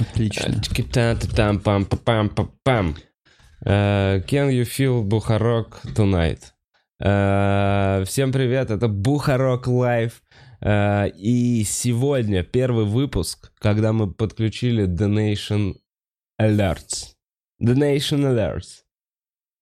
[0.00, 0.60] Отлично.
[1.34, 2.96] Там пам пам пам пам
[3.64, 6.52] Can you feel Бухарог tonight?
[7.02, 10.22] Э, Всем привет, это Бухарог Live.
[10.60, 15.74] Э, И сегодня первый выпуск, когда мы подключили Donation
[16.40, 17.14] Alerts.
[17.62, 18.85] Donation Alerts.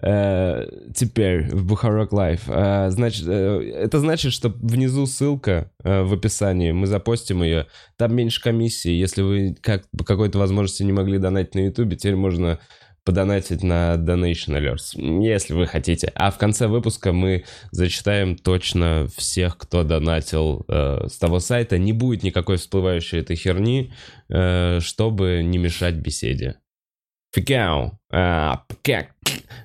[0.03, 2.43] Э, Теперь в Бухарог Live.
[2.49, 7.67] Э, Значит, э, это значит, что внизу ссылка в описании, мы запостим ее.
[7.97, 8.91] Там меньше комиссии.
[8.91, 12.59] Если вы как, по какой-то возможности не могли донатить на Ютубе, теперь можно
[13.05, 16.11] подонатить на Donation Alerts, если вы хотите.
[16.15, 21.79] А в конце выпуска мы зачитаем точно всех, кто донатил э, с того сайта.
[21.79, 23.93] Не будет никакой всплывающей этой херни,
[24.31, 26.57] э, чтобы не мешать беседе.
[27.35, 27.99] Фикау.
[28.13, 29.09] А, как?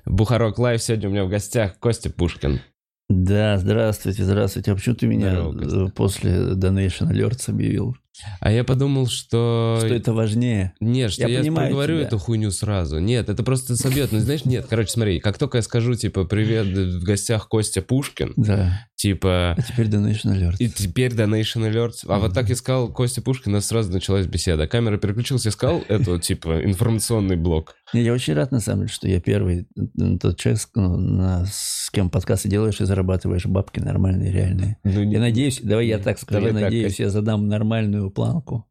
[0.05, 2.61] Бухарок Лайв сегодня у меня в гостях Костя Пушкин.
[3.09, 4.71] Да, здравствуйте, здравствуйте.
[4.71, 7.95] А почему ты меня Здорово, э, после Donation Alerts объявил?
[8.39, 9.77] А я подумал, что...
[9.79, 10.73] Что это важнее?
[10.79, 12.07] Нет, что Я я, проговорю тебя.
[12.07, 12.99] эту хуйню сразу.
[12.99, 14.11] Нет, это просто собьет.
[14.11, 18.33] Ну, знаешь, нет, короче, смотри, как только я скажу, типа, привет, в гостях Костя Пушкин,
[18.37, 18.85] Да.
[18.95, 20.55] типа, А теперь Donation Alerts.
[20.59, 22.05] и теперь Donation Alerts.
[22.07, 24.67] А вот так я сказал Костя Пушкин, у нас сразу началась беседа.
[24.67, 27.75] Камера переключилась, я сказал эту, типа, информационный блок.
[27.93, 30.95] Не, я очень рад, на самом деле, что я первый э, тот человек, с- ну,
[30.97, 34.77] на- с кем подкасты делаешь и зарабатываешь бабки нормальные, реальные.
[34.83, 38.65] Ну, Я надеюсь, давай я так скажу, я надеюсь, я задам нормальную планку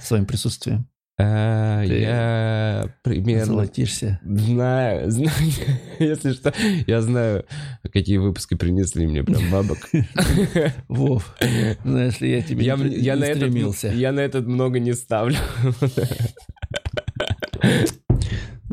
[0.00, 0.86] своим присутствием.
[1.22, 3.44] А, Ты Я примерно...
[3.44, 4.18] Золотишься.
[4.24, 5.30] Знаю, знаю.
[5.98, 6.54] Если что,
[6.86, 7.44] я знаю,
[7.92, 9.78] какие выпуски принесли мне прям бабок.
[10.88, 11.36] Вов,
[11.84, 13.88] знаешь ли, я тебе Я, не, я не на этот, стремился.
[13.88, 15.36] я на этот много не ставлю.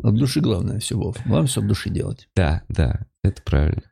[0.02, 1.16] От души главное все, Вов.
[1.26, 2.28] Главное все от души делать.
[2.34, 3.82] Да, да, это правильно.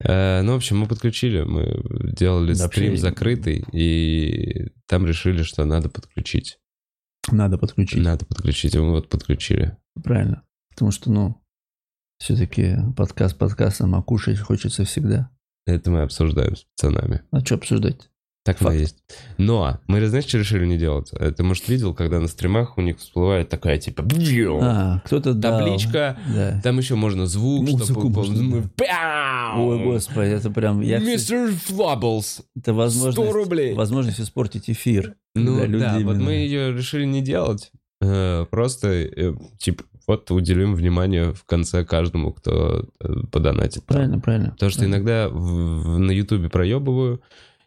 [0.00, 5.42] Э, Ну, в общем, мы подключили, мы делали Да, стрим вообще- закрытый, и там решили,
[5.42, 6.58] что надо подключить.
[7.32, 8.02] Надо подключить.
[8.04, 9.76] Надо подключить, и мы вот подключили.
[10.02, 10.42] Правильно.
[10.70, 11.42] Потому что, ну,
[12.18, 15.30] все-таки подкаст подкастом, а кушать хочется всегда.
[15.66, 17.22] Это мы обсуждаем с пацанами.
[17.32, 18.08] А что обсуждать?
[18.46, 18.76] Так оно Факт.
[18.78, 18.96] и есть.
[19.38, 21.10] Но мы, знаешь, что решили не делать?
[21.10, 24.04] Ты, может, видел, когда на стримах у них всплывает такая, типа!
[24.62, 26.60] А, кто-то табличка, Да.
[26.62, 28.10] там еще можно звук, Музыку чтобы...
[28.10, 29.54] можно, да.
[29.58, 30.80] Ой, господи, это прям...
[30.80, 33.74] Я, Мистер Флабблс, это возможность, 100 рублей.
[33.74, 35.14] возможность испортить эфир.
[35.34, 37.72] Ну да, вот именно- мы ее решили не делать.
[38.00, 43.84] Э, Просто, э, типа, вот уделим внимание в конце каждому, кто э, подонатит.
[43.86, 44.50] Правильно, правильно.
[44.52, 47.20] Потому что иногда в- в- на Ютубе проебываю,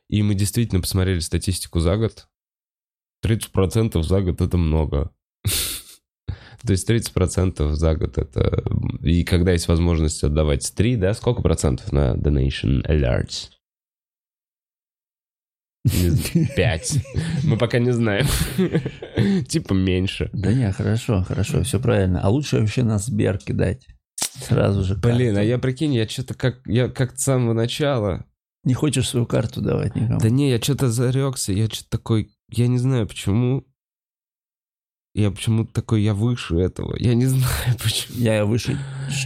[0.09, 2.27] и мы действительно посмотрели статистику за год.
[3.23, 5.11] 30% за год это много.
[6.65, 8.63] То есть 30% за год это...
[9.01, 11.13] И когда есть возможность отдавать 3, да?
[11.13, 13.51] Сколько процентов на Donation Alerts?
[15.85, 16.97] Не знаю, 5.
[17.43, 18.25] Мы пока не знаем.
[19.47, 20.29] Типа меньше.
[20.33, 22.19] Да не, хорошо, хорошо, все правильно.
[22.21, 23.87] А лучше вообще на Сбер кидать.
[24.15, 26.59] Сразу же Блин, а я прикинь, я что-то как...
[26.65, 28.25] Я как с самого начала...
[28.63, 30.19] Не хочешь свою карту давать никому?
[30.19, 32.31] Да не, я что-то зарекся, я что-то такой...
[32.51, 33.65] Я не знаю, почему...
[35.15, 36.95] Я почему-то такой, я выше этого.
[36.97, 38.19] Я не знаю, почему.
[38.19, 38.77] Я выше,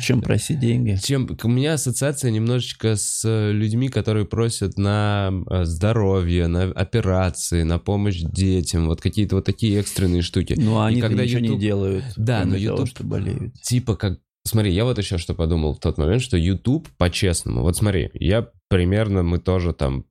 [0.01, 0.97] чем просить деньги.
[1.03, 7.79] Чем, у меня ассоциация немножечко с людьми, которые просят на э, здоровье, на операции, на
[7.79, 10.55] помощь детям, вот какие-то вот такие экстренные штуки.
[10.57, 12.05] Ну, а они когда ничего YouTube- не делают.
[12.15, 13.53] Да, но того, YouTube- что болеют.
[13.61, 14.19] Типа как...
[14.53, 17.63] Смотри, я вот еще что подумал в тот момент, что YouTube по-честному.
[17.63, 20.05] Вот смотри, я примерно, мы тоже там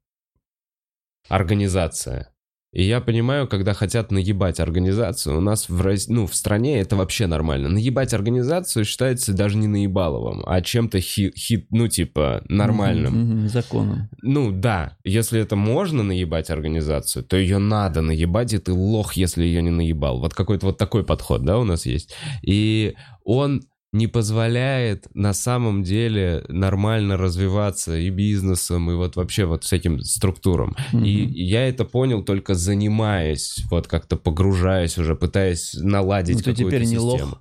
[1.29, 2.35] организация.
[2.73, 7.29] И я понимаю, когда хотят наебать организацию, у нас в, ну, в стране это вообще
[7.29, 7.69] нормально.
[7.69, 13.47] Наебать организацию считается даже не наебаловым, а чем-то хит, хит ну, типа, нормальным.
[13.47, 14.09] Законом.
[14.23, 19.45] Ну да, если это можно наебать организацию, то ее надо наебать, и ты лох, если
[19.45, 20.19] ее не наебал.
[20.19, 22.13] Вот какой-то вот такой подход, да, у нас есть.
[22.43, 23.63] И он
[23.93, 30.75] не позволяет на самом деле нормально развиваться и бизнесом, и вот вообще вот всяким структурам.
[30.93, 31.05] Мгм.
[31.05, 36.85] И я это понял только занимаясь, вот как-то погружаясь уже, пытаясь наладить Ну, какую-то теперь
[36.85, 37.39] не лох.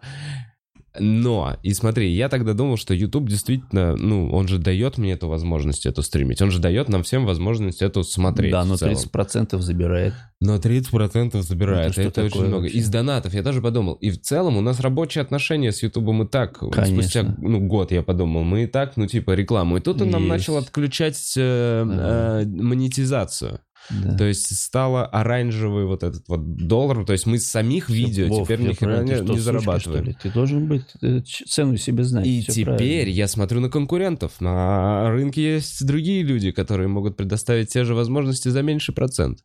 [0.99, 5.29] Но, и смотри, я тогда думал, что YouTube действительно, ну, он же дает мне эту
[5.29, 6.41] возможность эту стримить.
[6.41, 8.51] Он же дает нам всем возможность эту смотреть.
[8.51, 8.95] Да, но в целом.
[8.95, 10.13] 30% забирает.
[10.41, 11.97] Но 30% забирает.
[11.97, 12.63] Это Это, очень много.
[12.63, 12.77] вообще?
[12.77, 13.93] Из донатов я тоже подумал.
[13.95, 16.59] И в целом у нас рабочие отношения с Ютубом и так.
[16.59, 17.01] Конечно.
[17.01, 18.43] Спустя ну, год я подумал.
[18.43, 19.77] Мы и так, ну, типа, рекламу.
[19.77, 20.31] И тут он нам Есть.
[20.31, 23.61] начал отключать э, э, монетизацию.
[23.89, 24.15] Да.
[24.15, 27.05] То есть стало оранжевый вот этот вот доллар.
[27.05, 30.05] То есть мы с самих видео Вов, теперь ни ты не, что, не зарабатываем.
[30.05, 30.17] ли?
[30.21, 32.25] Ты должен быть, э, цену себе знать.
[32.25, 33.09] И теперь правильно.
[33.09, 34.39] я смотрю на конкурентов.
[34.39, 39.43] На рынке есть другие люди, которые могут предоставить те же возможности за меньший процент.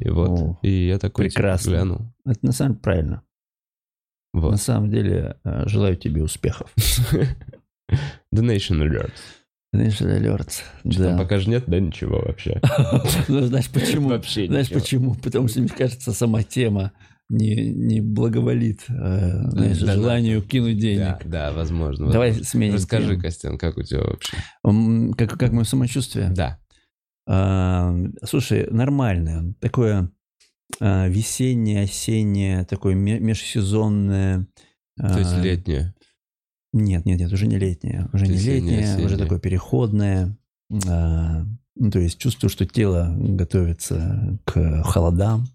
[0.00, 0.30] И вот.
[0.30, 1.70] О, и я такой типа, прекрасно.
[1.70, 2.00] глянул.
[2.26, 3.22] Это на самом деле правильно.
[4.32, 4.50] Вот.
[4.50, 6.74] На самом деле, э, желаю тебе успехов.
[8.34, 9.12] Donation alert.
[9.74, 10.50] Alert.
[10.90, 11.18] Что там Да.
[11.22, 12.60] пока же нет, да, ничего вообще.
[13.28, 14.08] Ну, знаешь почему?
[14.10, 14.80] Вообще Знаешь ничего.
[14.80, 15.14] почему?
[15.14, 16.92] Потому что, мне кажется, сама тема
[17.30, 18.92] не, не благоволит э,
[19.50, 19.94] знаешь, Да, да.
[19.94, 21.16] желанию кинуть Да, денег.
[21.24, 22.10] да, возможно.
[22.10, 22.50] Давай возможно.
[22.50, 23.20] сменим Расскажи, тему.
[23.22, 24.36] Костян, как у тебя вообще?
[25.16, 26.30] Как, как мое самочувствие?
[26.30, 26.58] Да.
[27.26, 27.94] А,
[28.24, 29.54] слушай, нормальное.
[29.60, 30.10] Такое
[30.80, 34.46] а, весеннее, осеннее, такое ме- межсезонное.
[34.98, 35.93] То есть а, летнее.
[36.74, 38.08] Нет, нет, нет, уже не летнее.
[38.12, 40.36] Уже не летнее, уже такое переходное.
[40.88, 41.44] А,
[41.76, 45.46] ну, то есть чувствую, что тело готовится к холодам.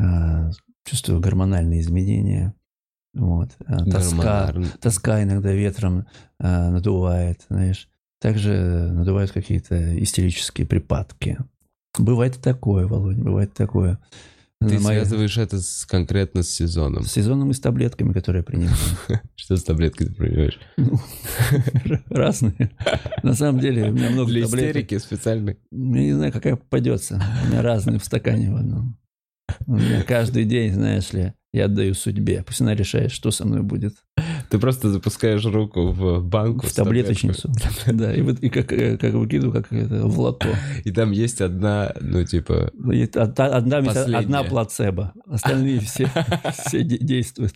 [0.00, 0.50] А,
[0.84, 2.52] чувствую гормональные изменения.
[3.14, 3.50] Вот.
[3.64, 6.06] А, тоска, тоска иногда ветром
[6.40, 7.88] а, надувает, знаешь.
[8.20, 11.38] Также надувают какие-то истерические припадки.
[11.96, 14.00] Бывает такое, Володь, бывает такое.
[14.60, 17.04] Ты Мои- связываешь это с, конкретно с сезоном.
[17.04, 18.76] С сезонным и с таблетками, которые я принимаю.
[19.36, 20.58] Что с таблеткой ты принимаешь?
[20.76, 20.98] Ну,
[22.10, 22.70] Разные.
[23.22, 25.50] На самом деле у меня много Для истерики специально.
[25.50, 27.22] Я не знаю, какая попадется.
[27.44, 28.98] У меня разные в стакане в одном.
[29.66, 32.42] У меня каждый день, знаешь ли, я отдаю судьбе.
[32.44, 33.94] Пусть она решает, что со мной будет.
[34.50, 37.50] Ты просто запускаешь руку в банку В таблеточницу.
[37.86, 40.48] Да, и, вот, и как, э, как выкидываю, как это, в лото.
[40.84, 42.72] И там есть одна, ну, типа,
[43.14, 44.18] одна, одна, Последняя.
[44.18, 45.12] одна плацебо.
[45.26, 46.10] Остальные все,
[46.66, 47.54] все де- действуют.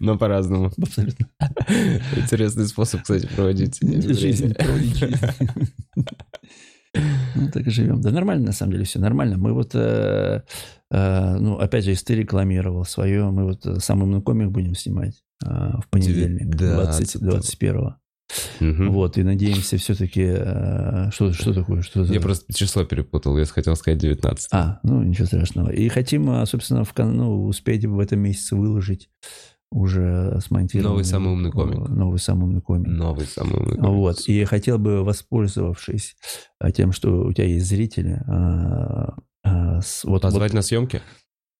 [0.00, 0.70] но по-разному.
[0.76, 1.28] Абсолютно.
[2.16, 5.26] Интересный способ, кстати, проводить Жизнь, проводить жизнь.
[7.34, 8.00] Ну, так и живем.
[8.00, 9.36] Да нормально, на самом деле, все нормально.
[9.36, 10.42] Мы вот, э,
[10.90, 15.20] э, ну, опять же, если ты рекламировал свое, мы вот самый умный комик будем снимать
[15.44, 17.94] э, в понедельник, Да, 20, 21
[18.60, 18.90] Мгм.
[18.90, 20.34] Вот, и надеемся все-таки...
[21.12, 21.82] что, что такое?
[21.82, 24.48] Что Я за- просто число перепутал, я хотел сказать 19.
[24.52, 25.70] А, ну, ничего страшного.
[25.70, 29.10] И хотим, а, собственно, в, ну, успеть в этом месяце выложить
[29.70, 30.90] уже смонтированный...
[30.90, 31.88] Новый самый умный комик.
[31.88, 32.88] Новый самый умный комик.
[32.88, 33.90] Новый самый умный комик.
[33.90, 34.20] Вот.
[34.26, 36.16] И хотел бы, воспользовавшись
[36.74, 38.22] тем, что у тебя есть зрители,
[40.04, 41.02] вот, Позвать вот, на съемки?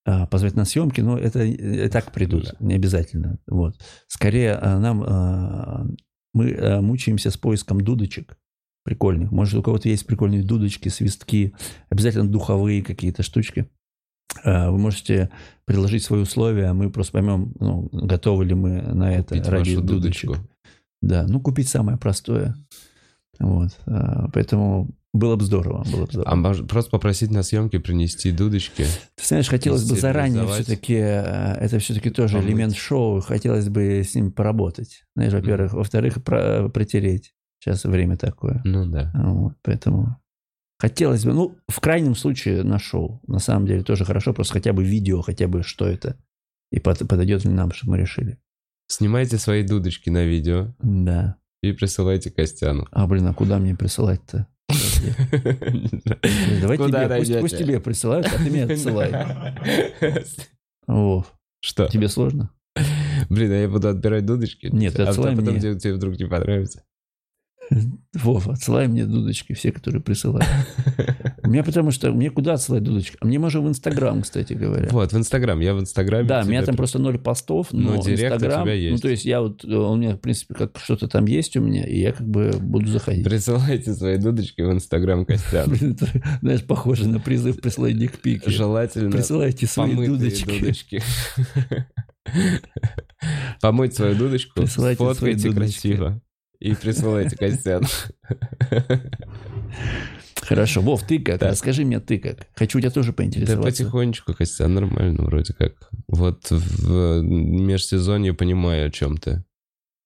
[0.07, 3.39] А, позвать на съемки, но это и так придут, не обязательно.
[3.47, 3.75] Вот.
[4.07, 5.87] Скорее, а, нам а,
[6.33, 8.37] мы мучаемся с поиском дудочек
[8.83, 9.31] прикольных.
[9.31, 11.55] Может, у кого-то есть прикольные дудочки, свистки,
[11.89, 13.67] обязательно духовые какие-то штучки.
[14.43, 15.31] Вы можете
[15.65, 19.75] предложить свои условия, а мы просто поймем, ну, готовы ли мы на это Купить ради
[19.77, 20.29] дудочек.
[20.29, 20.49] дудочку.
[21.01, 22.55] Да, ну купить самое простое.
[23.39, 23.71] Вот.
[24.33, 26.31] Поэтому было бы здорово, было бы здорово.
[26.31, 28.85] А может, просто попросить на съемки принести дудочки?
[29.15, 32.49] Ты знаешь, хотелось бы заранее все-таки, это все-таки тоже Помыть.
[32.49, 35.03] элемент шоу, хотелось бы с ним поработать.
[35.15, 35.73] Знаешь, во-первых.
[35.73, 37.33] Во-вторых, про- протереть.
[37.59, 38.61] Сейчас время такое.
[38.65, 39.11] Ну да.
[39.15, 40.17] Вот, поэтому
[40.77, 43.21] хотелось бы, ну, в крайнем случае на шоу.
[43.27, 46.17] На самом деле тоже хорошо, просто хотя бы видео, хотя бы что это.
[46.71, 48.37] И под- подойдет ли нам, чтобы мы решили.
[48.87, 51.37] Снимайте свои дудочки на видео Да.
[51.63, 52.85] и присылайте Костяну.
[52.91, 54.47] А, блин, а куда мне присылать-то?
[54.95, 55.91] Подожди.
[56.61, 59.11] Давай Куда тебе, пусть, тебе присылают, а ты мне отсылай.
[60.87, 61.87] Вов, Что?
[61.87, 62.51] тебе сложно?
[63.29, 64.67] Блин, а я буду отбирать дудочки?
[64.71, 65.61] Нет, ты а отсылай потом мне.
[65.61, 66.83] тебе, тебе вдруг не понравится.
[68.13, 70.47] Вов, отсылай мне дудочки, все, которые присылают.
[71.47, 73.17] Меня потому что, мне куда отсылать дудочки?
[73.19, 74.87] А мне можно в Инстаграм, кстати говоря.
[74.91, 75.59] Вот, в Инстаграм.
[75.59, 76.27] Я в Инстаграме.
[76.27, 79.01] Да, у меня там просто ноль постов, но, Но директ у Инстаграм, тебя ну есть.
[79.01, 81.85] то есть я вот, э, у меня в принципе как что-то там есть у меня,
[81.85, 83.23] и я как бы буду заходить.
[83.23, 86.07] Присылайте свои дудочки в Инстаграм это,
[86.41, 88.49] знаешь, похоже на призыв прислать дикпики.
[88.49, 91.01] Желательно Присылайте свои дудочки.
[93.61, 96.21] Помыть свою дудочку, сфоткайте красиво.
[96.59, 97.87] И присылайте Костяну.
[100.47, 101.39] Хорошо, Вов, ты как?
[101.39, 101.51] Так.
[101.51, 102.47] Расскажи мне, ты как?
[102.55, 103.83] Хочу у тебя тоже Да поинтересоваться.
[103.83, 105.89] потихонечку, Костян, нормально вроде как.
[106.07, 109.43] Вот в межсезонье понимаю, о чем ты.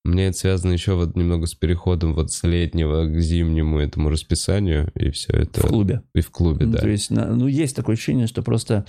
[0.06, 4.92] Меня это связано еще вот немного с переходом вот с летнего к зимнему этому расписанию,
[4.96, 5.62] и все это...
[5.62, 6.04] в клубе.
[6.16, 6.80] И в клубе, Ну, да.
[6.80, 8.86] То есть, ну, есть такое ощущение, что просто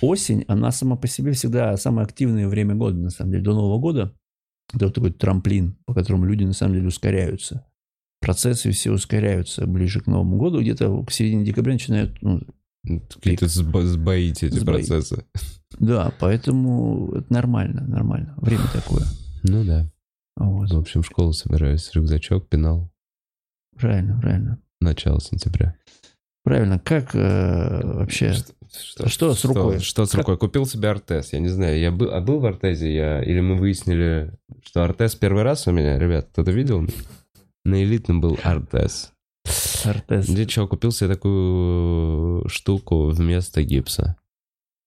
[0.00, 3.42] осень, она сама по себе всегда самое активное время года, на самом деле.
[3.42, 4.14] До Нового года
[4.72, 7.66] это вот такой трамплин, по которому люди, на самом деле, ускоряются.
[8.24, 10.60] Процессы все ускоряются ближе к Новому году.
[10.60, 12.20] Где-то к середине декабря начинают...
[12.22, 12.40] ну,
[12.86, 14.74] Какие-то сбо- сбоите эти Сбои.
[14.74, 15.24] процессы.
[15.78, 18.34] да, поэтому это нормально, нормально.
[18.36, 19.04] Время такое.
[19.42, 19.90] Ну да.
[20.36, 20.70] Вот.
[20.70, 21.90] В общем, в школу собираюсь.
[21.94, 22.90] Рюкзачок, пенал.
[23.78, 24.58] Правильно, правильно.
[24.80, 25.76] Начало сентября.
[26.44, 26.78] Правильно.
[26.78, 28.34] Как э, вообще...
[29.06, 29.78] Что с рукой?
[29.78, 30.36] Что, с Как- рукой?
[30.36, 31.32] Купил себе Артез.
[31.32, 35.14] Я не знаю, я был, а был в Артезе я, или мы выяснили, что Артез
[35.14, 36.86] первый раз у меня, ребят, кто-то видел?
[37.64, 39.12] На элитном был Артез.
[39.84, 40.28] Артез?
[40.28, 44.16] Где что, купил себе такую штуку вместо гипса.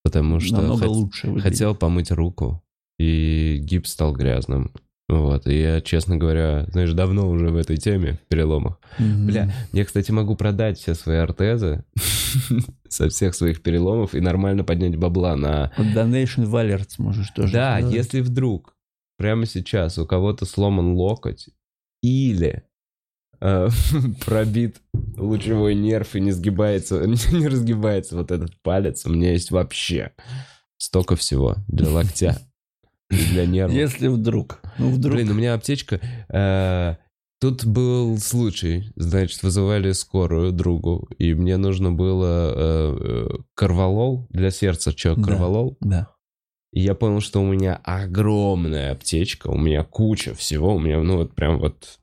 [0.03, 1.51] Потому что Намного хот- лучше выглядит.
[1.51, 2.63] хотел помыть руку.
[2.99, 4.71] и гипс стал грязным.
[5.09, 8.79] Вот, и я, честно говоря, знаешь, давно уже в этой теме, переломах.
[8.99, 9.27] Мгм.
[9.27, 11.85] Бля, я, кстати, могу продать все свои ортезы
[12.89, 15.71] со всех своих переломов и нормально поднять бабла на...
[15.77, 17.53] Donation Valerts можешь тоже.
[17.53, 18.75] Да, если вдруг
[19.17, 21.49] прямо сейчас у кого-то сломан локоть
[22.07, 22.63] или
[23.41, 23.69] э,
[24.25, 24.77] пробит
[25.17, 30.11] лучевой нерв и не сгибается, не разгибается вот этот палец, у меня есть вообще
[30.77, 32.37] столько всего для локтя
[33.09, 33.71] и для нерва.
[33.71, 34.59] Если вдруг.
[34.77, 35.15] Ну, вдруг.
[35.15, 35.99] Блин, у меня аптечка.
[36.29, 36.95] э,
[37.39, 44.49] Тут был случай, значит, вызывали скорую другу, и мне нужно было э, э, карвалол для
[44.49, 45.21] сердца, чё, Да.
[45.23, 45.77] карвалол.
[45.79, 46.07] Да.
[46.73, 51.17] И я понял, что у меня огромная аптечка, у меня куча всего, у меня, ну,
[51.17, 51.99] вот прям вот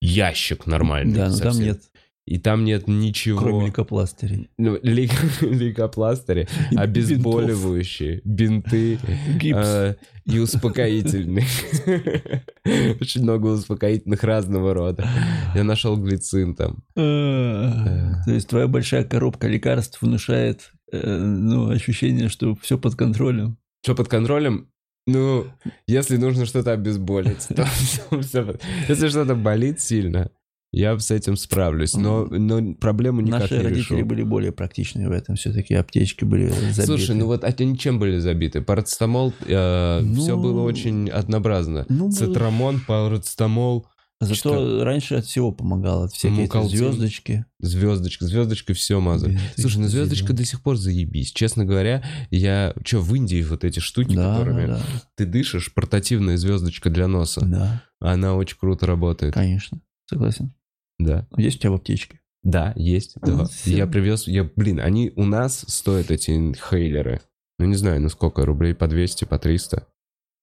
[0.00, 1.14] ящик нормальный.
[1.14, 1.64] Да, но там совсем.
[1.64, 1.80] нет,
[2.26, 3.38] И там нет ничего.
[3.40, 4.50] кроме лейкопластырей.
[4.58, 8.98] Ну, лейк- лейкопластыри, обезболивающие, бинты,
[9.38, 9.58] Гипс.
[9.60, 11.46] э, и успокоительные.
[13.00, 15.08] Очень много успокоительных разного рода.
[15.54, 16.84] Я нашел глицин там.
[16.96, 23.56] А, То есть твоя большая коробка лекарств внушает ну, ощущение, что все под контролем.
[23.84, 24.68] Что под контролем?
[25.06, 25.46] Ну,
[25.86, 27.64] если нужно что-то обезболить, то
[28.20, 28.56] всё-
[28.88, 30.30] Если что-то болит сильно,
[30.72, 31.94] я с этим справлюсь.
[31.94, 34.06] Но, но проблему никак Наши не родители решу.
[34.06, 35.34] были более практичны в этом.
[35.34, 36.82] Все-таки аптечки были забиты.
[36.86, 38.60] Слушай, ну вот а они чем были забиты?
[38.62, 41.86] Парацетамол, все Ну, было очень однообразно.
[41.88, 43.86] ну, Цитрамон, парацетамол,
[44.20, 44.84] Зато что?
[44.84, 46.04] раньше от всего помогало.
[46.04, 46.76] От всякие эти Мукалтин.
[46.78, 47.44] звездочки.
[47.58, 49.30] звездочка, звездочкой все мазали.
[49.32, 50.36] Бинты, Слушай, ну звездочка зеленые.
[50.38, 51.32] до сих пор заебись.
[51.32, 52.74] Честно говоря, я...
[52.84, 54.82] Че, в Индии вот эти штуки, Да, которыми да,
[55.16, 59.32] ты дышишь, портативная звездочка для носа, да, она очень круто работает.
[59.32, 59.80] конечно.
[60.06, 60.52] Согласен.
[60.98, 61.26] Да.
[61.38, 62.20] Есть у тебя в аптечке?
[62.42, 63.16] Да, есть.
[63.22, 63.44] Ну, два.
[63.46, 63.70] всё.
[63.74, 67.20] Я привез, я, блин, они у нас стоят эти инхейлеры.
[67.58, 69.86] Ну, не знаю, ну сколько, рублей по 200, по 300.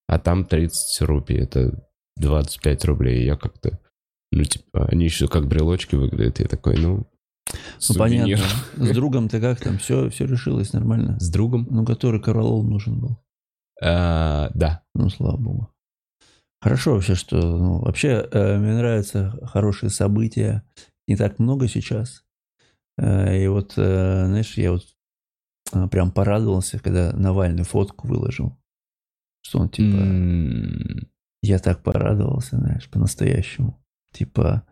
[0.07, 1.86] А там 30 рупий, это
[2.19, 3.25] 25 рублей.
[3.25, 3.79] Я как-то,
[4.31, 6.39] ну, типа, они еще как брелочки выглядят.
[6.39, 7.07] Я такой, ну,
[7.89, 8.37] Ну, понятно.
[8.75, 9.77] С другом ты как там?
[9.77, 11.17] Все, все решилось нормально?
[11.19, 11.67] С другом?
[11.69, 13.17] Ну, который корвалол нужен был.
[13.81, 14.83] А, да.
[14.95, 15.69] Ну, слава богу.
[16.59, 17.37] Хорошо вообще, что...
[17.37, 20.63] ну, вообще, э, мне нравятся хорошие события.
[21.07, 22.23] Не так много сейчас.
[22.97, 24.83] Э, и вот, э, знаешь, я вот
[25.73, 28.57] э, прям порадовался, когда Навальный фотку выложил.
[29.41, 29.97] Что он, типа...
[29.97, 31.07] М,
[31.47, 33.81] Я так порадовался, знаешь, по-настоящему.
[34.11, 34.63] Типа,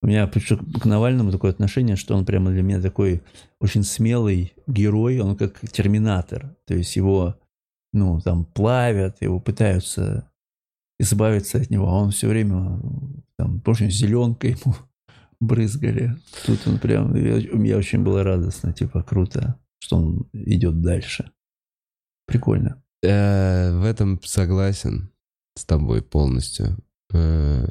[0.00, 3.22] у меня к Навальному такое отношение, что он прямо для меня такой
[3.60, 6.56] очень смелый герой, он как терминатор.
[6.66, 7.34] То есть его,
[7.92, 10.30] ну, там плавят, его пытаются
[11.00, 12.80] избавиться от него, а он все время,
[13.36, 14.76] там, помнишь, зеленкой ему
[15.40, 16.16] брызгали.
[16.46, 21.32] Тут он прям, я, мне очень было радостно, типа, круто, что он идет дальше.
[22.26, 22.80] Прикольно.
[23.02, 25.10] э, В этом согласен
[25.56, 26.76] с тобой полностью.
[27.12, 27.66] Э,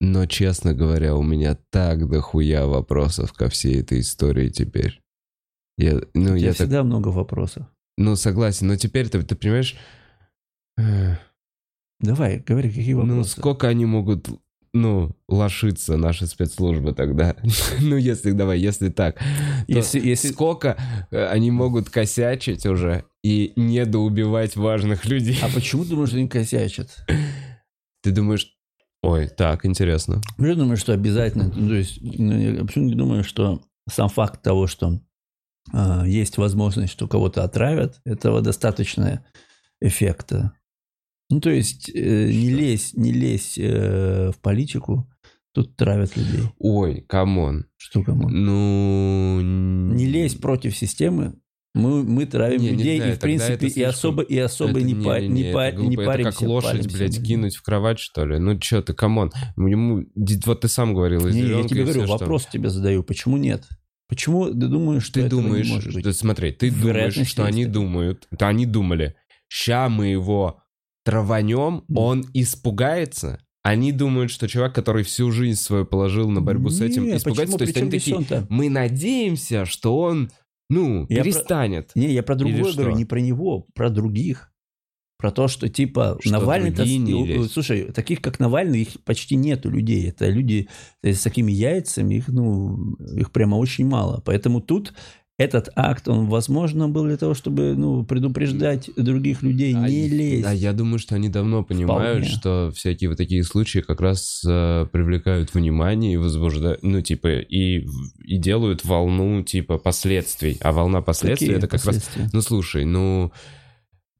[0.00, 5.00] Но, честно говоря, у меня так дохуя вопросов ко всей этой истории теперь.
[5.78, 7.66] Я, ну, я так, всегда много вопросов.
[7.96, 9.76] ну, согласен, но теперь ты, ты понимаешь,
[10.78, 11.16] э,
[12.00, 13.14] Давай, говори, какие вопросы.
[13.16, 14.28] ну, сколько они могут,
[14.72, 17.36] ну, лошиться, наши спецслужбы тогда?
[17.80, 19.20] ну, если, давай, если так.
[19.66, 20.76] Если- если- Сколько
[21.10, 25.38] э, они могут косячить уже и недоубивать важных людей?
[25.42, 26.88] А почему ты думаешь, что они косячат?
[28.02, 28.56] Ты думаешь,
[29.02, 30.22] ой, так, интересно.
[30.38, 31.52] Я думаю, что обязательно.
[31.54, 33.60] ну, то есть, ну, я почему не думаю, что
[33.90, 35.00] сам факт того, что
[35.72, 39.22] а, есть возможность, что кого-то отравят, этого достаточно
[39.82, 40.52] эффекта.
[41.30, 42.58] Ну, то есть, э, не Что?
[42.60, 45.08] лезь, не лезь э, в политику,
[45.54, 46.40] тут травят людей.
[46.58, 47.66] Ой, come on.
[47.76, 48.28] Что кому?
[48.28, 49.40] Ну...
[49.94, 51.34] Не лезь против системы.
[51.72, 54.78] Мы, мы травим Не, не людей, знаю, и в принципе, это и особо, и особо
[54.78, 56.32] Это не, па- не, это па- не это паримся.
[56.32, 58.40] как лошадь, палимся блядь, кинуть в кровать, что ли?
[58.40, 59.30] Ну, чё ты, come on.
[59.56, 60.04] Ему,
[60.46, 63.04] вот ты сам говорил, Не, я тебе говорю, что- вопрос тебе задаю.
[63.04, 63.68] Почему нет?
[64.08, 66.02] Почему ты думаешь, что Ты думаешь, не может быть?
[66.02, 69.14] что- смотри, ты думаешь, что они думают, то они думали,
[69.48, 70.60] ща мы его
[71.04, 73.40] траванем, он испугается.
[73.62, 77.58] Они думают, что чувак, который всю жизнь свою положил на борьбу с этим, Не, испугается.
[77.58, 77.58] почему?
[77.58, 78.46] То есть Причем они такие, он-то?
[78.48, 80.30] мы надеемся, что он,
[80.70, 81.90] ну, Я про- перестанет.
[81.94, 84.46] Не, я про другое говорю, не про него, про других.
[85.18, 86.70] Про то, что типа Что Навальный...
[86.70, 87.52] другие не лезь.
[87.52, 90.08] Слушай, таких как Навальный, их почти нету людей.
[90.08, 90.70] Это люди
[91.02, 94.22] э, с такими яйцами, их, ну, их прямо очень мало.
[94.24, 94.94] Поэтому тут
[95.40, 100.46] этот акт, он, возможно, был для того, чтобы ну, предупреждать других людей, А не лезть.
[100.46, 102.36] А я думаю, что они давно понимают, Вполне.
[102.36, 107.86] что всякие вот такие случаи как раз э, привлекают внимание и возбуждают, ну, типа, и,
[108.22, 110.58] и делают волну, типа, последствий.
[110.60, 112.10] А волна последствий Какие это как раз...
[112.34, 113.32] Ну, слушай, ну...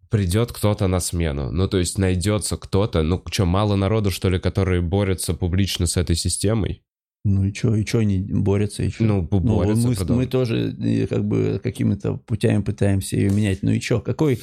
[0.08, 1.52] придет кто-то на смену.
[1.52, 5.98] Ну, то есть найдется кто-то, ну, что, мало народу, что ли, которые борются публично с
[5.98, 6.82] этой системой?
[7.24, 9.04] Ну и что, и что они борются, и что?
[9.04, 10.10] Ну, борются, мы, продолжают.
[10.10, 13.62] мы тоже э, как бы какими-то путями пытаемся ее менять.
[13.62, 14.40] Ну и что, какой,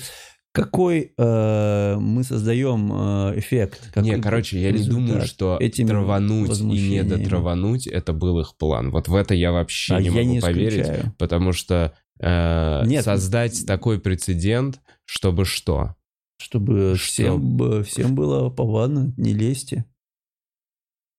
[0.51, 3.89] какой э, мы создаем э, эффект?
[3.93, 7.05] Какой не, короче, я не думаю, что этими травануть и возмущениями?
[7.05, 8.91] недотравануть это был их план.
[8.91, 11.13] Вот в это я вообще А не я могу не поверить, исключаю.
[11.17, 13.03] потому что э, Нет.
[13.03, 15.95] создать такой прецедент, чтобы что?
[16.39, 17.05] Чтобы Что?
[17.07, 19.85] всем, б- всем было повадно, не лезьте.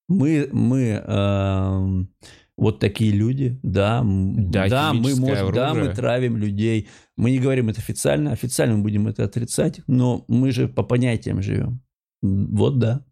[0.08, 2.10] Мы, мы эм,
[2.56, 6.88] вот такие люди, да, Да, да, мы можем, да, мы травим людей.
[7.16, 11.42] Мы не говорим это официально, официально мы будем это отрицать, но мы же по понятиям
[11.42, 11.82] живем.
[12.22, 13.04] Вот да.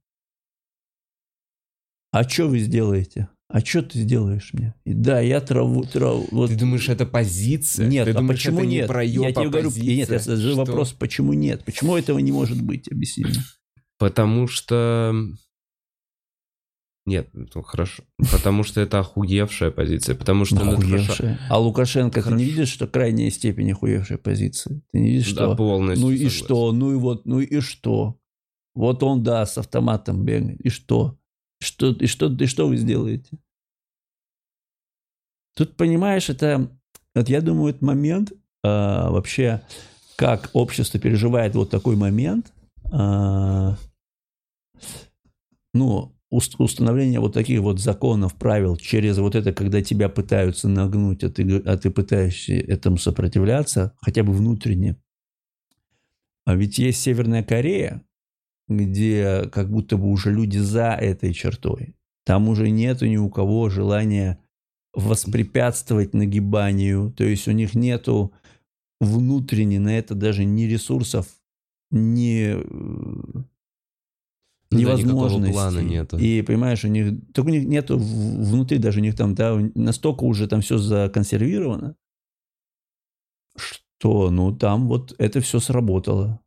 [2.13, 3.29] А что вы сделаете?
[3.49, 4.75] А что ты сделаешь мне?
[4.85, 6.27] И да, я траву, траву.
[6.33, 7.87] Вот Ты думаешь, это позиция?
[7.87, 8.83] нет, Ты а думаешь, почему это нет?
[8.83, 9.95] не проеб, я тебе говорю, позиция?
[9.97, 10.65] нет, это же Что?
[10.65, 11.65] вопрос, почему нет?
[11.65, 12.91] Почему этого не может быть?
[12.91, 13.35] Объясни мне.
[13.99, 15.15] Потому что...
[17.07, 18.03] Нет, ну хорошо.
[18.33, 20.17] Потому что это охуевшая позиция.
[20.17, 20.57] Потому что...
[20.57, 20.73] ну.
[20.73, 21.39] Охуевшая.
[21.49, 22.37] А Лукашенко, ты Хорошо.
[22.37, 24.83] не видишь, что крайняя степень охуевшей позиции?
[24.91, 25.57] Ты не видишь, Да, что...
[25.57, 26.45] полностью ну и согласен.
[26.45, 26.73] что?
[26.73, 28.19] Ну и вот, ну и что?
[28.75, 30.61] Вот он, да, с автоматом бегает.
[30.61, 31.17] И что?
[31.63, 33.39] Что, и что, и что вы сделаете?
[35.55, 36.69] Тут, понимаешь, это...
[37.15, 38.33] Вот я думаю, этот момент
[38.65, 39.63] а, вообще,
[40.17, 42.53] как общество переживает вот такой момент,
[42.93, 43.77] а,
[45.73, 46.16] ну,
[46.59, 51.59] установление вот таких вот законов, правил через вот это, когда тебя пытаются нагнуть, а ты,
[51.59, 54.97] а ты пытаешься этому сопротивляться, хотя бы внутренне.
[56.45, 58.03] А ведь есть Северная Корея,
[58.69, 61.95] где как будто бы уже люди за этой чертой.
[62.25, 64.39] Там уже нету ни у кого желания
[64.93, 67.13] воспрепятствовать нагибанию.
[67.13, 68.33] То есть у них нету
[69.01, 71.27] внутренне на это даже ни ресурсов,
[71.91, 72.57] ни
[74.71, 75.53] Ну да, невозможности.
[75.53, 76.19] плана нету.
[76.19, 80.25] И понимаешь, у них только у них нету внутри даже у них там да, настолько
[80.25, 81.95] уже там все законсервировано,
[83.57, 86.41] что ну там вот это все сработало.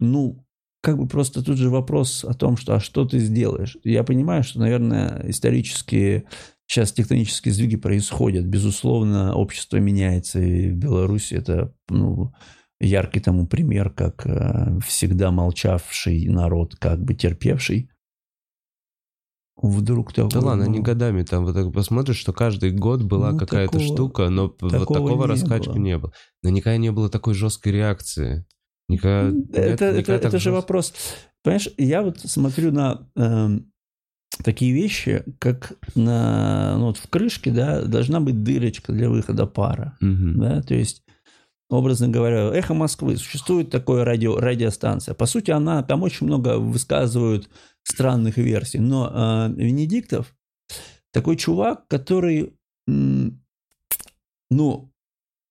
[0.00, 0.44] Ну,
[0.80, 3.76] как бы просто тут же вопрос о том, что а что ты сделаешь?
[3.82, 6.24] Я понимаю, что, наверное, исторически
[6.66, 8.44] сейчас тектонические сдвиги происходят.
[8.44, 12.32] Безусловно, общество меняется, и в Беларуси это ну,
[12.80, 17.90] яркий тому пример, как э, всегда молчавший народ, как бы терпевший,
[19.60, 20.30] вдруг такой...
[20.30, 21.22] Да ладно, не годами.
[21.24, 24.70] Там вот так посмотришь, что каждый год была Ну, какая-то такого- штука, но п- вот
[24.70, 25.76] такого такого не раскачки было.
[25.78, 26.12] не было.
[26.42, 28.46] Но никогда не было такой жесткой реакции.
[28.88, 30.94] Никогда, нет, Это, это, это же вопрос.
[31.42, 33.70] Понимаешь, я вот смотрю на эм,
[34.44, 39.96] такие вещи, как на, ну, вот в крышке, да, должна быть дырочка для выхода пара.
[40.00, 40.38] Мгм.
[40.40, 41.02] Да, то есть,
[41.70, 45.14] образно говоря, «Эхо Москвы» существует такое радио, радиостанция.
[45.14, 47.48] По сути, она, там очень много высказывают
[47.82, 48.78] странных версий.
[48.78, 50.34] Но э, Венедиктов
[51.12, 52.54] такой чувак, который,
[52.86, 54.92] ну,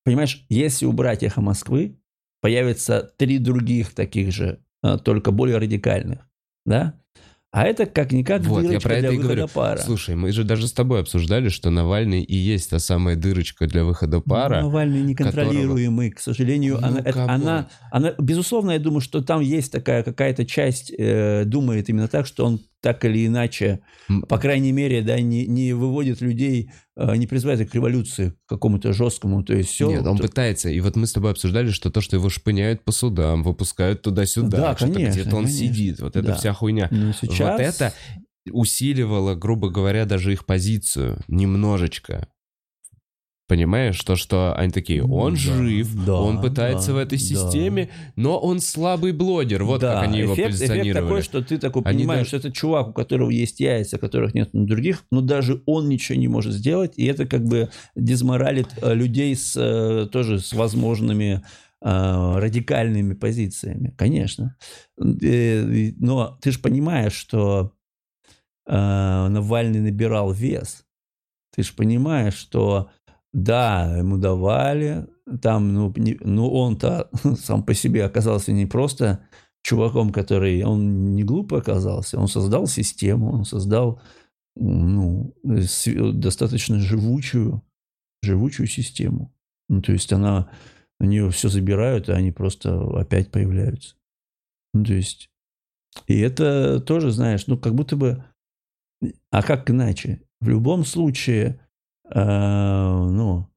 [0.03, 1.99] понимаешь, если убрать «Эхо Москвы»,
[2.41, 6.27] появится три других таких же, э, только более радикальных,
[6.65, 6.99] да?
[7.57, 9.47] А это как-никак Вот, я дырочка про это для и выхода говорю.
[9.51, 9.77] пара.
[9.79, 13.83] Слушай, мы же даже с тобой обсуждали, что Навальный и есть та самая дырочка для
[13.83, 14.61] выхода пара.
[14.61, 16.77] Ну, Навальный неконтролируемый, к сожалению.
[16.79, 21.45] Ну, она, это- она, она, безусловно, я думаю, что там есть такая какая-то часть, э,
[21.45, 23.79] думает именно так, что он так или иначе,
[24.29, 28.49] по крайней мере, да, не, не выводит людей, э, не призывает их к революции, к
[28.49, 29.89] какому-то жесткому, то есть все.
[29.89, 30.69] Нет, он пытается.
[30.69, 34.57] И вот мы с тобой обсуждали, что то, что его шпыняют по судам, выпускают туда-сюда,
[34.57, 35.67] Да, что-то конечно, где-то он конечно.
[35.67, 35.99] сидит.
[36.01, 36.35] Вот эта Да.
[36.35, 36.87] вся хуйня.
[36.91, 37.39] Ну, сейчас...
[37.39, 37.93] Вот это
[38.51, 42.27] усиливало, грубо говоря, даже их позицию немножечко.
[43.47, 47.23] Понимаешь, то, что они такие, он да, жив, да, он пытается да, в этой да.
[47.23, 49.63] системе, но он слабый блогер.
[49.63, 51.05] Вот Да, как они его эффект, эффект позиционировали.
[51.07, 54.33] такой, что ты такой Они понимаешь, даже- что это чувак, у которого есть яйца, которых
[54.33, 58.67] нет у других, но даже он ничего не может сделать, и это как бы дезморалит
[58.81, 61.41] э, людей с э, тоже с возможными
[61.81, 64.57] э, радикальными позициями, конечно.
[64.97, 67.71] Но ты же понимаешь, что
[68.67, 70.83] Навальный набирал вес.
[71.55, 72.89] Ты же понимаешь, что
[73.33, 75.07] да, ему давали,
[75.41, 79.27] там, ну, не- ну он-то сам по себе оказался не просто
[79.63, 84.01] чуваком, который, он не глупо оказался, он создал систему, он создал,
[84.55, 87.61] ну, достаточно живучую,
[88.23, 89.33] живучую систему.
[89.69, 90.49] Ну, то есть она,
[90.99, 93.95] у нее все забирают, а они просто опять появляются.
[94.73, 95.29] Ну, то есть,
[96.07, 98.23] и это тоже, знаешь, ну, как будто бы,
[99.31, 100.21] а как иначе?
[100.39, 101.59] В любом случае,
[102.13, 103.49] ну,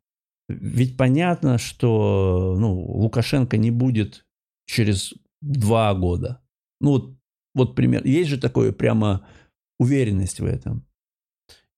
[0.48, 4.26] ведь понятно, что ну, Лукашенко не будет
[4.66, 6.40] через два года.
[6.80, 7.16] Ну, вот,
[7.54, 8.04] вот пример.
[8.04, 9.26] Есть же такое прямо
[9.78, 10.86] уверенность в этом.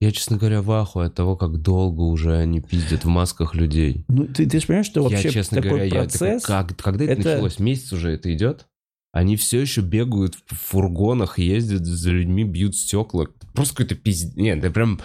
[0.00, 4.04] Я, честно говоря, в ахуе от того, как долго уже они пиздят в масках людей.
[4.08, 6.48] Ну, ты, ты же понимаешь, что вообще я, честно такой говоря, процесс...
[6.48, 7.58] Я такой, как, когда это, это- началось?
[7.61, 8.66] Месяц уже это идет?
[9.12, 13.26] Они все еще бегают в фургонах, ездят за людьми, бьют стекла.
[13.52, 14.35] Просто какой-то пиздец.
[14.35, 15.00] Нет, это прям,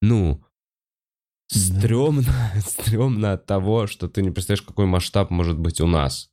[0.00, 0.42] ну,
[1.50, 2.24] стрёмно,
[2.66, 6.30] стрёмно от того, что ты не представляешь, какой масштаб может быть у нас.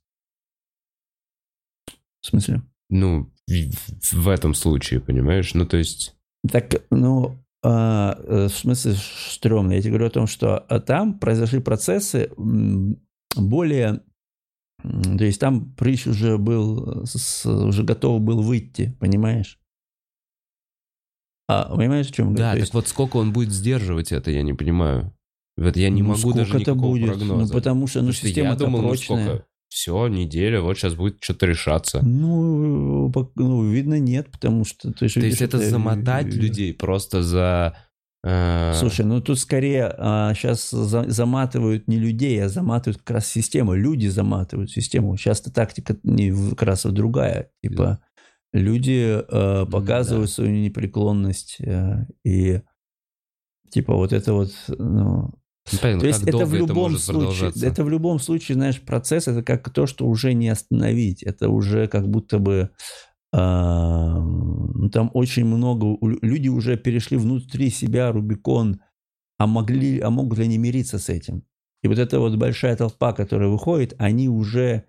[2.20, 2.62] В смысле?
[2.90, 5.54] Ну, в, в этом случае, понимаешь?
[5.54, 6.16] Ну, то есть...
[6.50, 8.94] Так, ну, а, э, в смысле
[9.30, 9.72] стрёмно.
[9.72, 12.30] Я тебе говорю о том, что а, там произошли процессы
[13.36, 14.02] более...
[14.82, 19.58] То есть там прыщ уже был, с- уже готов был выйти, понимаешь?
[21.48, 22.34] А, понимаешь, о чем?
[22.34, 25.14] Да, так есть вот сколько он будет сдерживать это, я не понимаю.
[25.56, 27.06] Вот я не Ну, могу сколько даже это никакого будет?
[27.06, 27.52] прогноза.
[27.52, 29.24] Ну, потому что, ну, Потому что система я думал, ну прочная.
[29.26, 29.44] сколько?
[29.70, 32.00] Все, неделя, вот сейчас будет что-то решаться.
[32.02, 34.92] Ну, ну, видно, нет, потому что...
[34.92, 37.76] Ты же То есть это замотать людей просто за...
[38.24, 39.92] э, Слушай, ну тут скорее
[40.34, 43.74] сейчас заматывают не людей, а заматывают как раз систему.
[43.74, 45.16] Люди заматывают систему.
[45.18, 47.50] Часто тактика не в- как раз другая.
[47.62, 47.98] Типа
[48.52, 52.60] люди э, показывают свою непреклонность э, и
[53.70, 55.34] типа вот это вот, ну,
[55.70, 59.28] ну, понятно, то есть это в любом может случае, это в любом случае, знаешь, процесс
[59.28, 61.22] это как то, что уже не остановить.
[61.22, 62.70] Это уже как будто бы
[63.30, 68.80] ну, там очень много люди уже перешли внутри себя Рубикон,
[69.36, 71.44] а могли, а могут ли они мириться с этим?
[71.82, 74.84] И вот эта вот большая толпа, которая выходит, они уже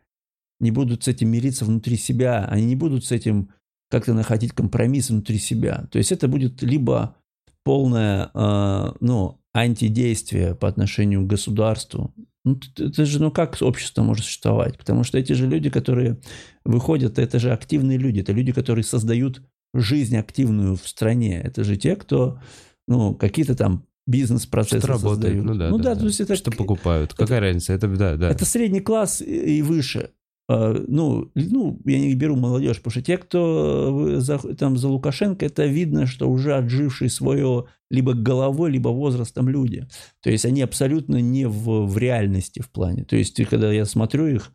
[0.59, 3.49] не будут с этим мириться внутри себя, они не будут с этим
[3.89, 5.87] как-то находить компромисс внутри себя.
[5.91, 7.15] То есть это будет либо
[7.63, 12.13] полное, э, ну, антидействие по отношению к государству.
[12.45, 14.77] Ну, это же, ну, как общество может существовать?
[14.77, 16.19] Потому что эти же люди, которые
[16.63, 19.41] выходят, это же активные люди, это люди, которые создают
[19.73, 21.41] жизнь активную в стране.
[21.41, 22.39] Это же те, кто,
[22.87, 25.45] ну, какие-то там бизнес-процессы создают.
[25.45, 25.99] ну да, ну да, да, да.
[26.01, 27.13] то есть это Что покупают?
[27.13, 27.73] Какая разница?
[27.73, 28.29] Это, да, да.
[28.29, 30.11] это средний класс и выше.
[30.49, 34.87] А, Ну, ну, я не беру молодежь, потому что те, кто э, за, там за
[34.87, 39.87] Лукашенко, это видно, что уже отжившие свое либо головой, либо возрастом люди.
[40.23, 43.03] То есть они абсолютно не в, в реальности в плане.
[43.05, 44.51] То есть, когда я смотрю их,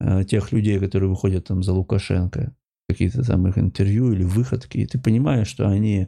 [0.00, 2.54] э, тех людей, которые выходят там за Лукашенко,
[2.88, 6.06] какие-то там их интервью или выходки, и ты понимаешь, что они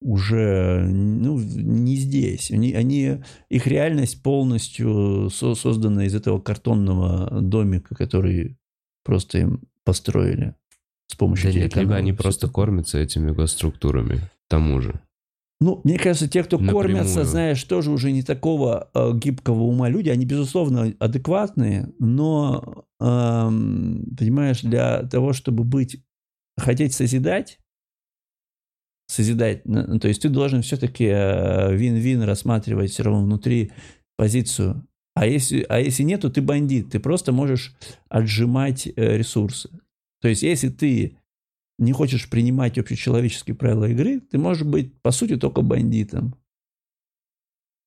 [0.00, 2.50] уже ну, не здесь.
[2.50, 8.58] Они, они, их реальность полностью со- создана из этого картонного домика, который
[9.04, 10.54] просто им построили
[11.08, 15.00] с помощью Да нет, либо они просто кормятся этими госструктурами, тому же.
[15.60, 16.82] Ну, мне кажется, те, кто Напрямую.
[16.82, 20.10] кормятся, знаешь, тоже уже не такого э, гибкого ума люди.
[20.10, 26.04] Они, безусловно, адекватные, но, эм, понимаешь, для того, чтобы быть,
[26.58, 27.58] хотеть созидать,
[29.06, 33.70] созидать, ну, то есть ты должен все-таки вин-вин рассматривать все равно внутри
[34.16, 34.86] позицию.
[35.14, 36.90] А если, а если нет, то ты бандит.
[36.90, 37.74] Ты просто можешь
[38.08, 39.70] отжимать э, ресурсы.
[40.20, 41.16] То есть если ты
[41.78, 46.34] не хочешь принимать общечеловеческие правила игры, ты можешь быть, по сути, только бандитом.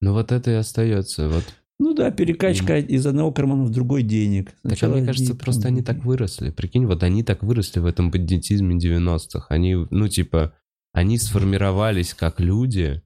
[0.01, 1.29] Ну вот это и остается.
[1.29, 1.43] Вот.
[1.79, 4.47] Ну да, перекачка из одного кармана в другой денег.
[4.47, 6.49] Так, а Сначала мне кажется, одни, просто они так выросли.
[6.51, 9.45] Прикинь, вот они так выросли в этом бандитизме 90-х.
[9.49, 10.53] Они, ну, типа,
[10.93, 13.01] они сформировались как люди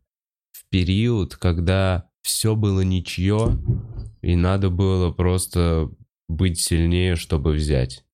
[0.51, 3.57] в период, когда все было ничье,
[4.21, 5.89] и надо было просто
[6.29, 8.05] быть сильнее, чтобы взять.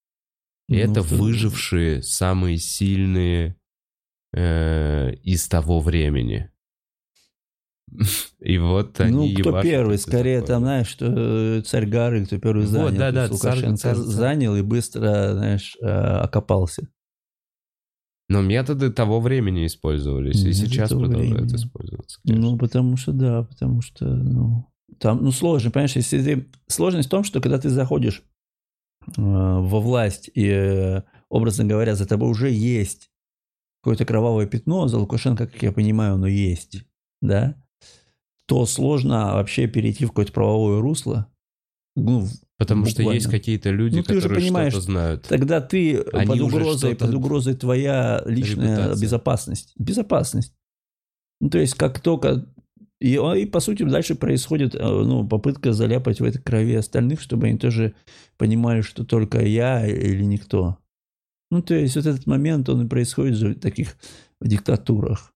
[0.68, 3.56] И Ну, это выжившие самые сильные
[4.34, 6.52] э, из того времени.
[8.40, 9.98] И вот они Ну, кто ебашат первый?
[9.98, 13.00] Скорее, там, знаешь, что э, царь горы, кто первый Вот, занял.
[13.00, 14.04] да, То да, царь- Лукашенко царь- царь.
[14.06, 16.88] занял и быстро, знаешь, э, окопался.
[18.30, 21.56] Но методы того времени использовались, и Методы сейчас того продолжают времени.
[21.56, 22.20] использоваться.
[22.24, 22.52] конечно.
[22.52, 26.48] Ну, потому что, да, потому что, ну, там, ну, сложно, понимаешь, если ты...
[26.68, 28.24] Сложность в том, что когда ты заходишь
[29.08, 33.10] э, во власть, и, э, образно говоря, за тобой уже есть
[33.82, 36.86] какое-то кровавое пятно, за Лукашенко, как я понимаю, оно есть,
[37.22, 37.56] да,
[38.46, 41.32] то сложно вообще перейти в какое-то правовое русло.
[42.00, 43.16] Ну, Потому что буквально.
[43.20, 45.24] есть какие-то люди, Ну, которые что-то знают.
[45.30, 49.02] Тогда ты Они под угрозой, под угрозой твоя личная Репутация.
[49.02, 49.74] безопасность.
[49.78, 50.54] Безопасность.
[51.40, 52.46] Ну, то есть, как только...
[53.00, 57.48] И, и, по сути, дальше происходит э, ну, попытка заляпать в этой крови остальных, чтобы
[57.48, 57.96] они тоже
[58.38, 60.78] понимали, что только я или никто.
[61.50, 63.96] Ну, то есть, вот этот момент, он и происходит в таких
[64.42, 65.34] диктатурах.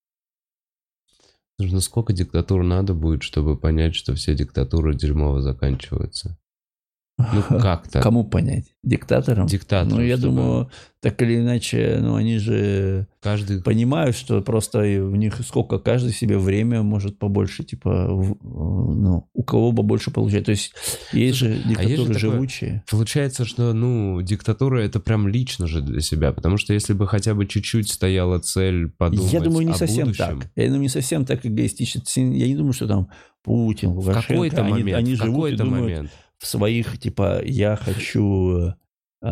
[1.60, 6.38] Ну сколько диктатур надо будет, чтобы понять, что все диктатуры дерьмово заканчиваются?
[7.18, 8.02] Ну как-то.
[8.02, 8.66] Кому понять?
[8.82, 9.46] Диктаторам?
[9.48, 9.98] Диктаторам.
[10.00, 13.62] Ну, я чтобы думаю, так или иначе, ну, они же Каждый...
[13.62, 19.44] понимают, что просто в них сколько каждый себе время может побольше, типа, в- ну, у
[19.44, 20.46] кого бы больше получать.
[20.46, 20.74] То есть
[21.14, 22.84] есть Слушай, же а есть же диктатуры такое- живучие.
[22.90, 27.36] Получается, что, ну, диктатура это прям лично же для себя, потому что если бы хотя
[27.36, 30.52] бы чуть-чуть стояла цель подумать Я думаю, не о совсем будущем, так.
[30.56, 32.02] Я думаю, не совсем так эгоистично.
[32.18, 33.08] Я не думаю, что там
[33.44, 36.12] Путин, В Лукашенко, какой-то они, момент, они в живут какой-то думают момент.
[36.44, 38.74] В своих, типа, я хочу
[39.22, 39.28] э,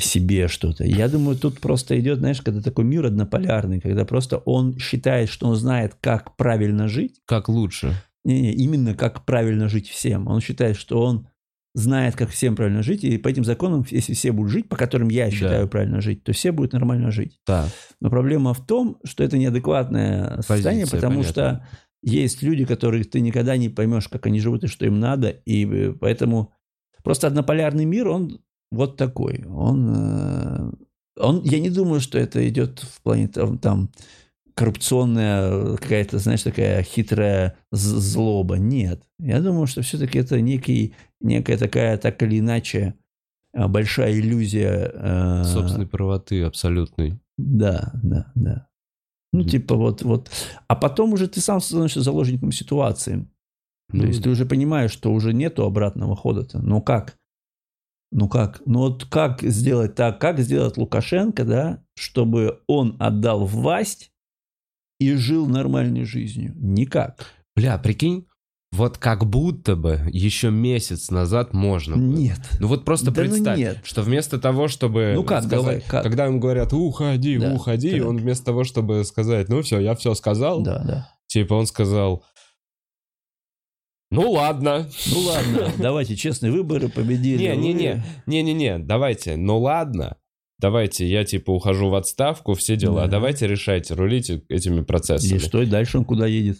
[0.00, 0.84] себе что-то.
[0.84, 5.48] Я думаю, тут просто идет, знаешь, когда такой мир однополярный, когда просто он считает, что
[5.48, 7.92] он знает, как правильно жить, Как лучше?
[8.24, 10.28] не, именно как правильно жить всем.
[10.28, 11.26] Он считает, что он
[11.74, 15.08] знает, как всем правильно жить, и по этим законам, если все будут жить, по которым
[15.08, 17.40] я считаю правильно жить, то все будут нормально жить.
[17.48, 17.66] Да.
[18.00, 21.32] Но проблема в том, что это неадекватное состояние, Позиция, потому понятно.
[21.32, 21.66] что
[22.04, 25.66] есть люди, которых ты никогда не поймешь, как они живут и что им надо, и
[25.66, 26.52] э, поэтому
[27.02, 28.40] просто однополярный мир, он
[28.70, 29.44] вот такой.
[29.46, 30.72] Он, э,
[31.18, 33.90] он, я не думаю, что это идет в плане там, там
[34.54, 38.56] коррупционная э, какая-то, знаешь, такая хитрая злоба.
[38.56, 39.02] Нет.
[39.18, 42.94] Я думаю, что все-таки это некий, некая такая, так или иначе,
[43.54, 45.42] э, большая иллюзия.
[45.44, 47.18] Собственной правоты абсолютной.
[47.38, 48.68] да, да, да.
[49.34, 49.48] Ну, Мгм.
[49.48, 50.30] типа вот, вот.
[50.68, 53.28] А потом уже ты сам становишься заложником ситуации.
[53.92, 56.60] Ну, То есть ты уже понимаешь, что уже нету обратного хода-то.
[56.60, 57.18] Ну как?
[58.12, 58.62] Ну как?
[58.64, 60.20] Ну вот как сделать так?
[60.20, 64.12] Как сделать Лукашенко, да, чтобы он отдал власть
[65.00, 66.52] и жил нормальной жизнью?
[66.54, 67.26] Никак.
[67.56, 68.28] Бля, прикинь,
[68.74, 72.16] вот как будто бы еще месяц назад можно было.
[72.16, 72.38] Нет.
[72.58, 73.78] Ну вот просто Да ну представь, нет.
[73.84, 76.02] что вместо того, чтобы Ну как, сказать- давай, как?
[76.02, 78.08] когда ему говорят уходи, Да, уходи, так.
[78.08, 81.08] он вместо того, чтобы сказать, ну все, я все сказал, Да, да.
[81.28, 82.24] типа он сказал,
[84.10, 87.42] ну ладно, Ну ладно, давайте честные выборы победили.
[87.42, 90.16] Не-не-не, не-не-не, давайте, ну ладно,
[90.58, 93.08] давайте, я типа ухожу в отставку, все дела, Да.
[93.12, 95.36] давайте решайте, рулите этими процессами.
[95.36, 96.58] И что, и дальше он куда едет?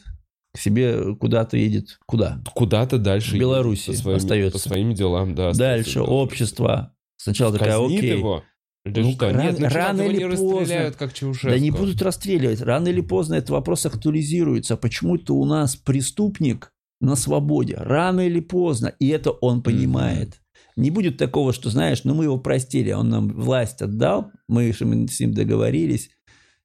[0.55, 1.99] К себе куда-то едет.
[2.07, 2.41] Куда?
[2.55, 4.53] Куда-то дальше В Беларуси по своим, остается.
[4.53, 5.53] по своим делам, да.
[5.53, 6.03] Дальше остается.
[6.05, 6.95] общество.
[7.17, 8.19] Сначала такая, Казнит окей.
[8.19, 8.45] его?
[8.87, 9.31] Или Ну, что?
[9.31, 10.93] рано- Нет, ну рано или не поздно.
[10.97, 11.49] как Чаушеску.
[11.49, 12.61] Да не будут расстреливать.
[12.61, 14.77] Рано или поздно этот вопрос актуализируется.
[14.77, 17.75] Почему-то у нас преступник на свободе.
[17.79, 18.93] Рано или поздно.
[19.01, 20.41] И это он понимает.
[20.77, 24.81] Не будет такого, что, знаешь, ну мы его простили, он нам власть отдал, мы с
[25.21, 26.11] ним договорились.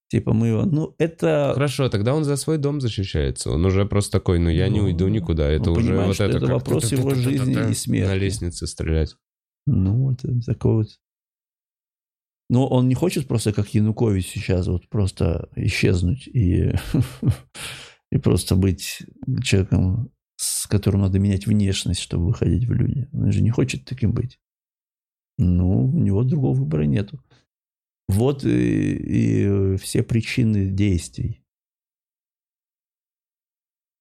[0.09, 0.65] Типа мы его...
[0.65, 1.51] Ну, это...
[1.53, 3.51] Хорошо, тогда он за свой дом защищается.
[3.51, 5.47] Он уже просто такой, ну я не Ну, уйду никуда.
[5.47, 8.09] Это он уже вот что это это вопрос его жизни и смерти.
[8.09, 9.15] На лестнице стрелять.
[9.67, 10.87] Ну, вот это такой вот...
[12.49, 16.73] Но он не хочет просто, как Янукович сейчас, вот просто исчезнуть и,
[18.11, 19.03] и просто быть
[19.43, 23.07] человеком, с которым надо менять внешность, чтобы выходить в люди.
[23.13, 24.39] Он же не хочет таким быть.
[25.37, 27.23] Ну, у него другого выбора нету.
[28.09, 31.43] Вот и, и все причины действий.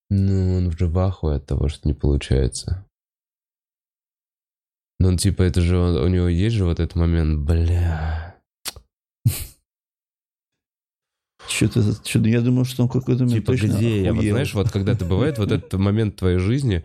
[0.09, 2.87] Ну, он уже в ахуе от того, что не получается.
[4.99, 8.41] Ну, типа, это же, он- у него есть же вот этот момент, бля.
[11.47, 14.15] Что-то, что я думаю, что он какой-то момент Типа, где я?
[14.15, 16.85] Вот знаешь, вот когда-то бывает вот этот момент в твоей жизни,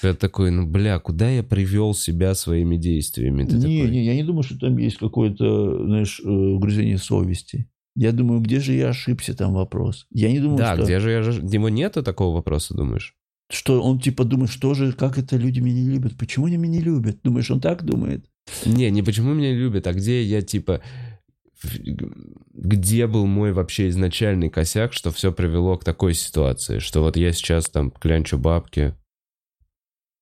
[0.00, 3.44] ты такой, ну, бля, куда я привел себя своими действиями?
[3.44, 7.68] Ты Не, такой, не, я не думаю, что там есть какое-то, знаешь, э, угрызение совести.
[7.96, 10.06] Я думаю, где же я ошибся, там вопрос.
[10.10, 11.42] Я не думаю, Да, что, где же я же...
[11.42, 13.16] Него нету такого вопроса, думаешь?
[13.50, 16.78] что он типа думает, что же, как это люди меня не любят, почему они меня
[16.78, 17.18] не любят.
[17.22, 18.24] Думаешь, он так думает?
[18.64, 20.80] Не, не почему меня любят, а где я, типа...
[22.54, 27.32] Где был мой вообще изначальный косяк, что все привело к такой ситуации, что вот я
[27.32, 28.94] сейчас там клянчу бабки,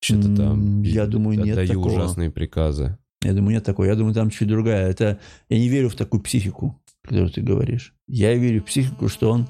[0.00, 0.82] что-то там...
[0.82, 1.88] Я думаю, нет отдаю такого.
[1.88, 2.98] ужасные приказы.
[3.22, 3.87] Я думаю, нет такого.
[3.87, 4.88] Я думаю, там чуть другая.
[4.88, 7.94] Это я не верю в такую психику, которую ты говоришь.
[8.06, 9.48] Я верю в психику, что он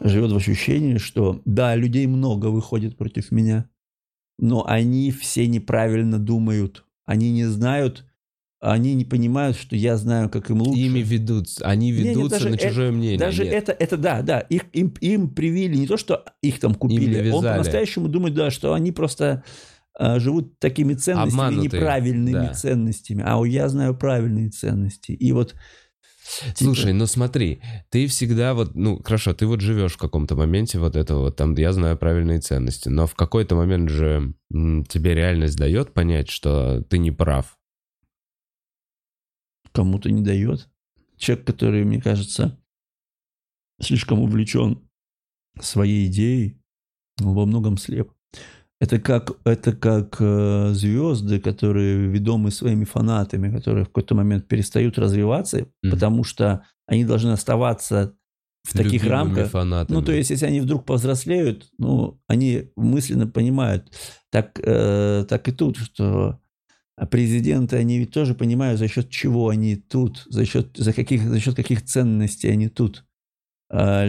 [0.00, 3.68] живет в ощущении, что да, людей много выходит против меня,
[4.38, 6.84] но они все неправильно думают.
[7.04, 8.06] Они не знают,
[8.60, 10.80] они не понимают, что я знаю, как им лучше.
[10.80, 13.18] Ими ведут, они ведутся даже на это- чужое мнение.
[13.18, 13.52] Даже нет.
[13.52, 17.42] это, это да, да, их, им, им привили не то, что их там купили, он
[17.42, 19.44] по-настоящему думает, да, что они просто
[19.98, 22.54] живут такими ценностями, Обманутые, неправильными да.
[22.54, 23.22] ценностями.
[23.26, 25.12] А я знаю правильные ценности.
[25.12, 25.54] И вот...
[26.54, 30.78] типа, Слушай, ну смотри, ты всегда вот, ну хорошо, ты вот живешь в каком-то моменте
[30.78, 35.14] вот этого вот, там, я знаю правильные ценности, но в какой-то момент же м, тебе
[35.14, 37.56] реальность дает понять, что ты не прав.
[39.72, 40.68] кому-то не дает.
[41.16, 42.58] Человек, который, мне кажется,
[43.80, 44.88] слишком увлечен
[45.60, 46.60] своей идеей,
[47.18, 48.12] во многом слеп.
[48.80, 54.98] Это как, это как э, звезды, которые ведомы своими фанатами, которые в какой-то момент перестают
[54.98, 55.90] развиваться, mm-hmm.
[55.90, 58.14] потому что они должны оставаться
[58.64, 59.50] в таких Любимыми рамках.
[59.50, 59.96] фанатами.
[59.96, 63.92] Ну, то есть, если они вдруг повзрослеют, ну, они мысленно понимают,
[64.30, 66.40] так, э, так и тут, что
[67.10, 71.40] президенты, они ведь тоже понимают, за счет чего они тут, за счет, за каких, за
[71.40, 73.04] счет каких ценностей они тут.
[73.70, 74.04] А,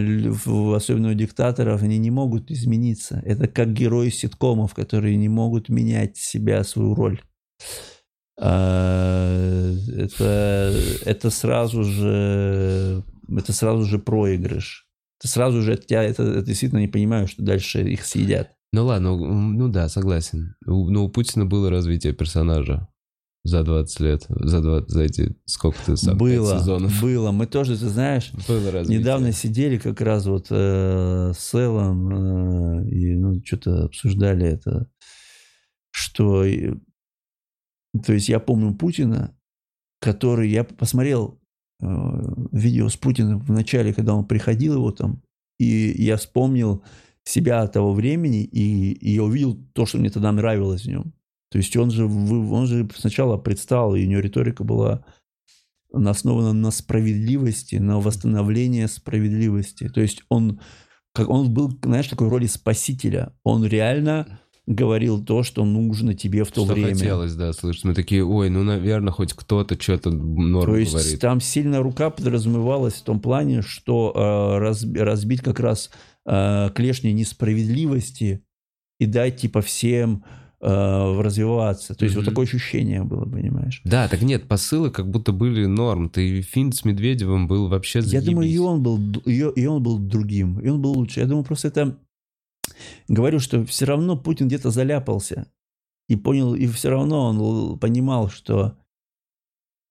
[0.76, 3.22] особенно у диктаторов, они не могут измениться.
[3.26, 7.22] Это как герои ситкомов, которые не могут менять себя, свою роль.
[8.40, 10.74] А, это,
[11.06, 14.88] это сразу же это сразу же проигрыш.
[15.22, 18.52] Ты сразу же от тебя это, это действительно не понимаю, что дальше их съедят.
[18.74, 20.56] Ну ладно, ну да, согласен.
[20.66, 22.88] Но у Путина было развитие персонажа
[23.46, 27.00] за 20 лет, за, 20, за эти сколько ты сам, было, сезонов.
[27.00, 29.00] Было, мы тоже, ты знаешь, было развитие.
[29.00, 34.90] недавно сидели как раз вот э, с Эллом э, и ну, что-то обсуждали это,
[35.92, 36.44] что,
[38.04, 39.38] то есть я помню Путина,
[40.02, 41.40] который, я посмотрел
[41.82, 41.86] э,
[42.52, 45.22] видео с Путиным в начале, когда он приходил его там,
[45.60, 46.84] и я вспомнил
[47.24, 51.14] себя того времени, и, и я увидел то, что мне тогда нравилось в нем.
[51.52, 55.06] То есть он же, он же сначала предстал, и у него риторика была
[55.94, 59.88] основана на справедливости, на восстановлении справедливости.
[59.90, 60.60] То есть он,
[61.14, 63.34] как он был, знаешь, такой роли спасителя.
[63.44, 66.96] Он реально говорил то, что нужно тебе в то что время.
[66.96, 67.84] хотелось, да, слышать.
[67.84, 71.20] Мы такие, ой, ну, наверное, хоть кто-то что-то норм То есть говорит.
[71.20, 75.92] там сильно рука подразумевалась в том плане, что э, раз, разбить как раз
[76.26, 78.44] э, клешни несправедливости
[79.00, 80.24] и дать типа всем
[80.66, 81.94] э, развиваться.
[81.94, 82.20] То есть mm-hmm.
[82.20, 83.82] вот такое ощущение было, понимаешь?
[83.84, 86.10] Да, так нет, посылы как будто были норм.
[86.10, 88.26] Ты фильм с Медведевым был вообще заебись.
[88.26, 91.20] Я думаю, и он был, и, и он был другим, и он был лучше.
[91.20, 91.98] Я думаю, просто это...
[93.08, 95.48] Говорю, что все равно Путин где-то заляпался.
[96.10, 98.78] И понял, и все равно он понимал, что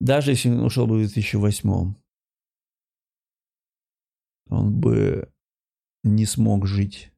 [0.00, 1.94] даже если он ушел бы в 2008
[4.50, 5.28] он бы
[6.02, 7.13] не смог жить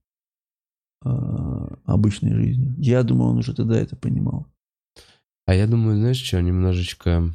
[1.85, 2.75] обычной жизнью.
[2.79, 4.47] Я думаю, он уже тогда это понимал.
[5.47, 7.33] А я думаю, знаешь что, немножечко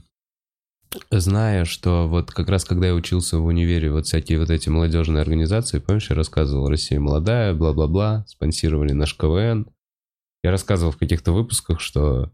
[1.09, 5.21] зная, что вот как раз когда я учился в универе, вот всякие вот эти молодежные
[5.21, 9.67] организации, помнишь, я рассказывал, Россия молодая, бла-бла-бла, спонсировали наш КВН.
[10.43, 12.31] Я рассказывал в каких-то выпусках, что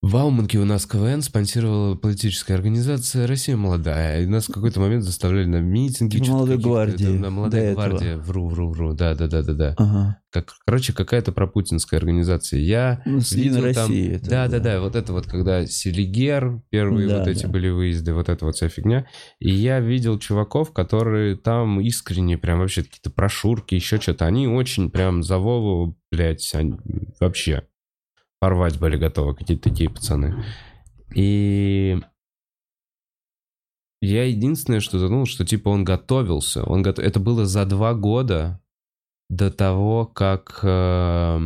[0.00, 4.22] в Ауманке у нас КВН спонсировала политическая организация «Россия молодая».
[4.22, 6.18] И нас в какой-то момент заставляли на митинги.
[6.30, 7.06] Молодой гвардии.
[7.06, 8.14] На молодой гвардии.
[8.14, 8.92] Вру, вру, вру.
[8.94, 9.74] Да, да, да, да, да.
[9.76, 10.20] Ага.
[10.30, 12.60] Как, короче, какая-то пропутинская организация.
[12.60, 14.16] Я ну, видел России там...
[14.16, 14.80] Это, да, да, да.
[14.80, 17.48] Вот это вот, когда Селигер, первые да, вот эти да.
[17.48, 19.04] были выезды, вот это вот вся фигня.
[19.40, 24.26] И я видел чуваков, которые там искренне прям вообще какие-то прошурки, еще что-то.
[24.26, 26.76] Они очень прям за Вову, блядь, они...
[27.18, 27.64] вообще
[28.40, 30.44] порвать были готовы какие-то такие пацаны.
[31.14, 32.00] И
[34.00, 36.62] я единственное, что задумал, что типа он готовился.
[36.64, 37.04] Он готов...
[37.04, 38.60] Это было за два года
[39.28, 40.60] до того, как...
[40.62, 41.38] Э...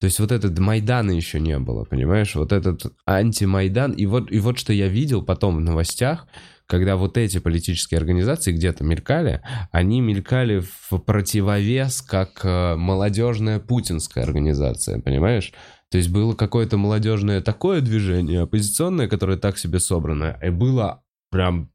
[0.00, 2.34] То есть вот этот Майдана еще не было, понимаешь?
[2.34, 3.92] Вот этот антимайдан.
[3.92, 6.28] И вот, и вот что я видел потом в новостях,
[6.68, 9.40] когда вот эти политические организации где-то мелькали,
[9.72, 15.52] они мелькали в противовес как э, молодежная путинская организация, понимаешь?
[15.90, 21.72] То есть было какое-то молодежное такое движение, оппозиционное, которое так себе собранное, и было прям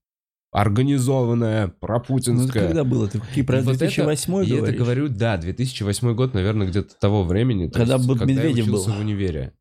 [0.51, 2.62] организованное, пропутинское.
[2.62, 3.08] Ну, когда было?
[3.08, 7.23] Ты какие про 2008 вот это, Я это говорю, да, 2008 год, наверное, где-то того
[7.23, 7.67] времени.
[7.69, 8.97] Когда, есть, когда Медведев я учился был.
[8.97, 9.53] в универе.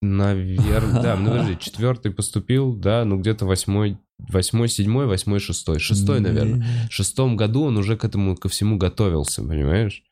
[0.00, 5.78] Наверное, да, ну подожди, четвертый поступил, да, ну где-то восьмой, восьмой, седьмой, восьмой, шестой.
[5.78, 6.88] Шестой, наверное.
[6.88, 10.04] В шестом году он уже к этому, ко всему готовился, понимаешь?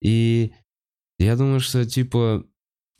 [0.00, 0.52] И
[1.18, 2.44] я думаю, что, типа,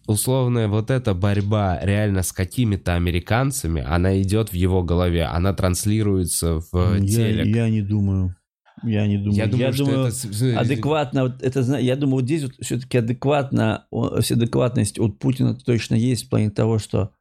[0.06, 6.60] условная вот эта борьба реально с какими-то американцами, она идет в его голове, она транслируется
[6.72, 7.46] в я, телек.
[7.46, 8.34] Я не думаю.
[8.82, 9.36] Я не думаю.
[9.36, 10.60] Я думаю, я что думаю это...
[10.60, 16.28] адекватно, это, я думаю, вот здесь вот все-таки адекватно, адекватность от Путина точно есть в
[16.28, 17.12] плане того, что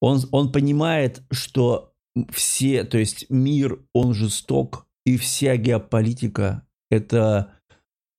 [0.00, 1.92] он, он понимает, что
[2.30, 7.54] все, то есть мир, он жесток, и вся геополитика– это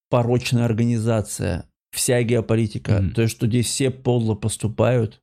[0.10, 3.12] порочная организация, вся геополитика, mm-hmm.
[3.12, 5.22] то есть что здесь все подло поступают,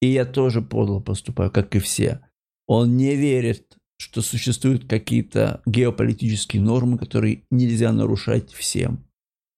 [0.00, 2.20] и я тоже подло поступаю, как и все.
[2.66, 9.04] Он не верит, что существуют какие-то геополитические нормы, которые нельзя нарушать всем.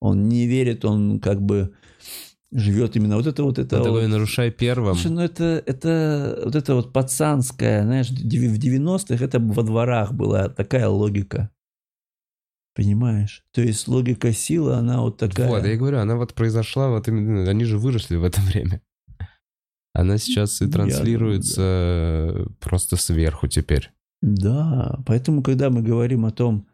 [0.00, 1.74] Он не верит, он как бы
[2.50, 3.76] живет именно вот это вот это.
[3.76, 4.94] Ну, вот, такой нарушай первым.
[4.96, 10.48] Слушай, ну это, это вот это вот пацанская, знаешь, в 90-х это во дворах была
[10.48, 11.48] такая логика.
[12.74, 13.44] Понимаешь?
[13.52, 15.48] То есть логика силы, она вот такая.
[15.48, 18.82] Вот, я говорю, она вот произошла, вот именно, они же выросли в это время.
[19.94, 23.92] Она сейчас и Я транслируется просто сверху теперь.
[24.22, 26.68] Да, поэтому, когда мы говорим о том,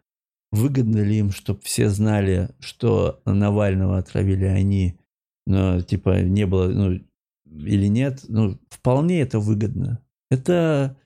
[0.53, 4.99] выгодно ли им, чтобы все знали, что Навального отравили они,
[5.46, 7.01] но, типа, не было, ну,
[7.46, 10.01] или нет, ну, вполне это выгодно.
[10.30, 10.96] Это,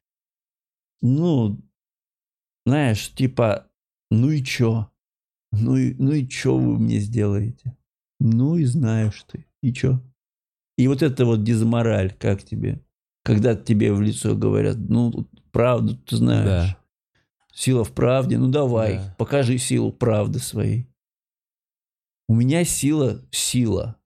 [1.02, 1.58] ну,
[2.66, 3.66] знаешь, типа,
[4.10, 4.90] ну и чё?
[5.52, 7.76] Ну и, ну и чё вы мне сделаете?
[8.20, 9.46] Ну и знаешь ты.
[9.62, 10.00] И чё?
[10.78, 12.80] И вот это вот дизмораль, как тебе?
[13.24, 16.46] Когда тебе в лицо говорят, ну, правду ты знаешь.
[16.70, 16.78] Да.
[17.54, 19.14] Сила в правде, ну давай, Да.
[19.18, 20.86] покажи силу правды своей.
[22.28, 23.96] У меня сила, сила.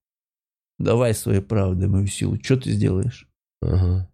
[0.78, 2.36] Давай своей правдой мою силу.
[2.42, 3.28] Что ты сделаешь?
[3.62, 4.10] Ага.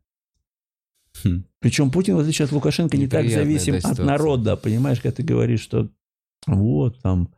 [1.25, 1.45] Хм.
[1.61, 4.57] Причем Путин, в отличие от Лукашенко, не так зависим от народа.
[4.57, 5.89] Понимаешь, когда ты говоришь, что
[6.47, 7.33] вот там,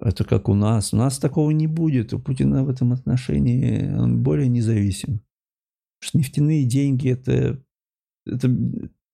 [0.00, 0.92] это как у нас.
[0.92, 2.12] У нас такого не будет.
[2.12, 5.20] У Путина в этом отношении он более независим.
[6.00, 7.60] Потому что нефтяные деньги это,
[8.26, 8.48] это,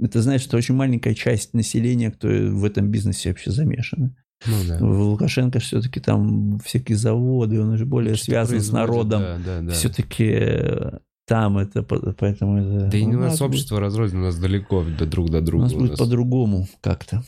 [0.01, 4.16] это значит, что очень маленькая часть населения, кто в этом бизнесе вообще замешаны.
[4.47, 4.78] Ну да.
[4.84, 9.22] Лукашенко все-таки там всякие заводы, он уже более Что связан с народом.
[9.22, 9.72] Да, да, да.
[9.72, 12.90] Все-таки там это, по- поэтому это...
[12.90, 15.42] Да и не у нас будет- общество разрознено, у нас далеко до друг до У
[15.42, 15.64] друга.
[15.64, 15.99] нас у будет нас.
[16.01, 17.22] по-другому как-то.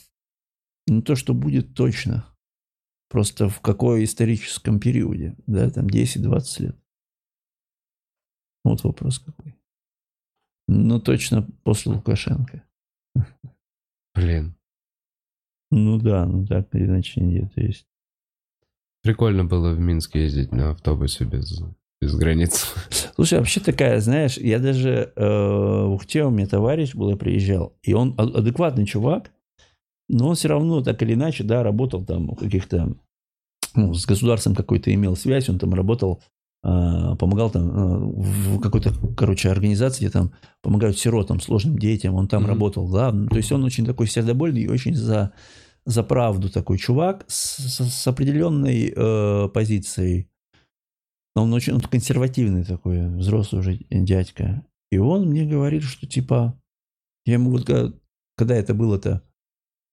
[0.88, 2.26] Ну, то, что будет точно.
[3.08, 6.76] Просто в какой историческом периоде, да, там 10-20 лет.
[8.64, 9.55] Вот вопрос какой.
[10.68, 12.62] Ну, точно после Лукашенко.
[14.14, 14.56] Блин.
[15.70, 17.54] Ну да, ну так или иначе нет.
[17.54, 17.86] То есть
[19.06, 21.62] Прикольно было в Минск ездить на автобусе без,
[22.00, 22.74] без границ.
[23.14, 27.76] Слушай, вообще такая, знаешь, я даже э, в Ухте у меня товарищ был, я приезжал,
[27.84, 29.30] и он а- адекватный чувак,
[30.08, 32.96] но он все равно так или иначе, да, работал там у каких-то,
[33.76, 36.20] ну, с государством какой-то имел связь, он там работал,
[37.16, 37.98] помогал там э,
[38.56, 42.50] в какой-то, короче, организации, где там помогают сиротам, сложным детям, он там Мгм.
[42.50, 45.32] работал главным, то есть он очень такой сердобольный и очень за,
[45.84, 50.28] за правду такой чувак с, с- определенной э, позицией.
[51.34, 54.64] Он очень он консервативный такой, взрослый уже дядька.
[54.90, 56.58] И он мне говорит, что типа,
[57.26, 57.92] я ему вот, когда,
[58.36, 59.22] когда это было-то,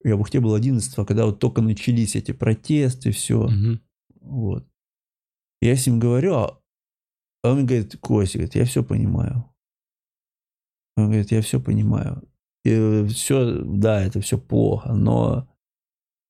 [0.04, 3.82] я в Ухте был 11 когда вот только начались эти протесты, все, Мгм.
[4.22, 4.68] вот.
[5.62, 6.60] Я с ним говорю, а
[7.44, 9.46] он говорит, Костя, говорит, я все понимаю.
[10.96, 12.24] Он говорит, я все понимаю.
[12.64, 15.50] И все, да, это все плохо, но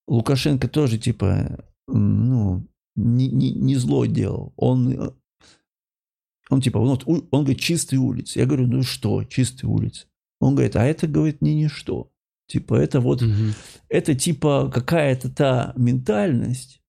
[0.08, 4.54] Лукашенко тоже, типа, ну, не, не, не зло делал.
[4.56, 5.12] Он, э,
[6.50, 8.40] он типа, у- он говорит, чистые улицы.
[8.40, 10.08] Я говорю, ну что, чистые улицы?
[10.40, 12.12] Он говорит, а это, говорит, не ничто.
[12.48, 13.54] Типа, это вот Мгм.
[13.90, 16.82] это типа какая-то та ментальность,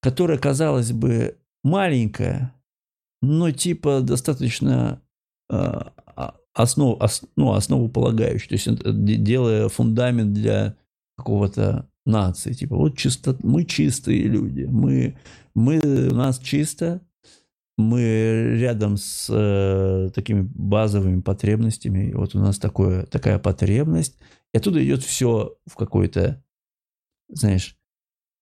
[0.00, 2.54] которая, казалось бы, маленькая,
[3.22, 5.02] но типа достаточно
[5.50, 5.80] э,
[6.54, 10.76] основ, ос- ну, основополагающая, то есть делая фундамент для
[11.16, 12.52] какого-то нации.
[12.52, 15.16] Типа вот чисто, мы чистые люди, мы,
[15.54, 17.00] мы, у нас чисто,
[17.76, 24.18] мы рядом с э, такими базовыми потребностями, вот у нас такое, такая потребность,
[24.52, 26.42] и оттуда идет все в какое-то,
[27.28, 27.76] знаешь,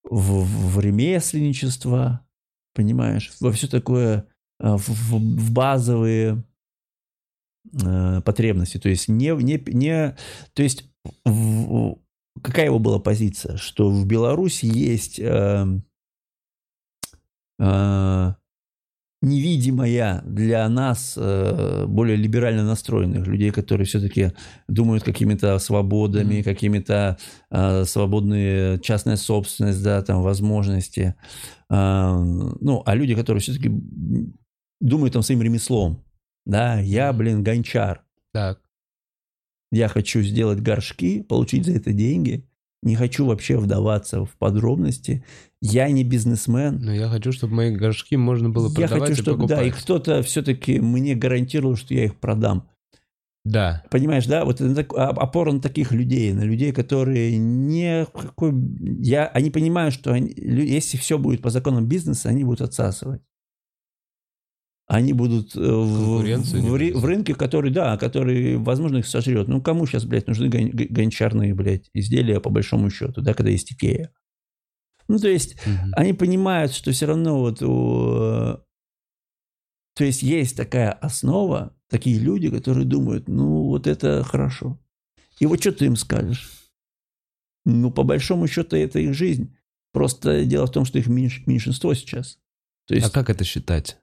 [0.05, 2.27] в, в ремесленничество,
[2.75, 4.27] понимаешь, во все такое,
[4.59, 6.45] в, в- в базовые
[7.85, 8.79] э, потребности.
[8.79, 10.17] То есть не, не, не
[10.55, 10.89] то есть
[11.25, 11.99] в-
[12.43, 15.67] какая его была позиция, что в Беларуси есть э,
[17.59, 18.33] э,
[19.23, 24.33] невидимая для нас э, более либерально настроенных людей, которые все-таки
[24.69, 26.45] думают какими-то свободами, Мгм.
[26.45, 27.17] какими-то
[27.51, 31.15] э, свободные частная собственность, да, там возможности.
[31.69, 33.71] А, ну, а люди, которые все-таки
[34.81, 36.05] думают там своим ремеслом,
[36.45, 38.61] да, я, блин, гончар, Так.
[39.73, 42.49] я хочу сделать горшки, получить за это деньги,
[42.83, 45.25] не хочу вообще вдаваться в подробности,
[45.61, 49.23] я не бизнесмен, Но я хочу, чтобы мои горшки можно было я продавать хочу, и
[49.23, 49.83] чтобы, да, и покупать.
[49.83, 52.69] кто-то все-таки мне гарантировал, что я их продам.
[53.45, 53.85] Да.
[53.91, 58.53] Понимаешь, да, вот а- опора на таких людей, на людей, которые не какой...
[59.01, 63.23] Я, они понимают, что они- если все будет по законам бизнеса, они будут отсасывать.
[64.87, 69.49] Они будут э, в, в, в рынке, который, да, который, возможно, их сожрет.
[69.49, 73.73] Ну, кому сейчас, блядь, нужны гон- гончарные, блядь, изделия по большому счету, да, когда есть
[73.73, 74.13] Икея?
[75.09, 75.93] Ну, то есть, Мгм.
[75.97, 78.61] они понимают, что все равно вот у,
[79.95, 84.79] То есть есть такая основа, такие люди, которые думают, ну вот это хорошо.
[85.41, 86.71] И вот что ты им скажешь?
[87.65, 89.57] Ну, по большому счету, это их жизнь.
[89.93, 92.39] Просто дело в том, что их меньш, меньшинство сейчас.
[92.87, 93.99] То есть, а как это считать?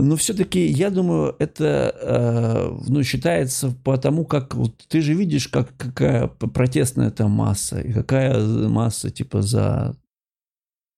[0.00, 5.48] Ну, все-таки, я думаю, это э, ну, считается по тому, как вот ты же видишь,
[5.48, 9.96] как, какая протестная там масса, и какая масса типа за,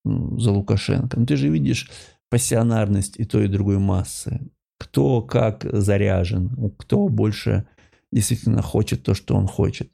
[0.04, 1.18] за Лукашенко.
[1.18, 1.90] Ну, ты же видишь
[2.28, 4.38] пассионарность и той, и другой массы.
[4.78, 7.66] Кто как заряжен, кто больше
[8.12, 9.90] действительно хочет то, что он хочет.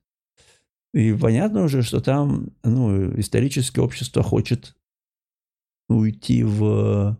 [0.93, 4.75] И понятно уже, что там ну, историческое общество хочет
[5.89, 7.17] уйти в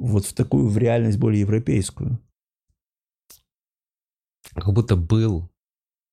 [0.00, 2.18] вот в такую в реальность более европейскую.
[4.54, 5.48] Как будто был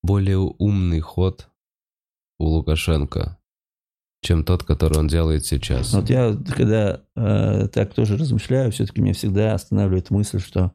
[0.02, 1.50] более умный ход
[2.38, 3.38] у Лукашенко,
[4.22, 5.92] чем тот, который он делает сейчас.
[5.92, 10.72] Вот я, когда э, так тоже размышляю, все-таки меня всегда останавливает мысль, что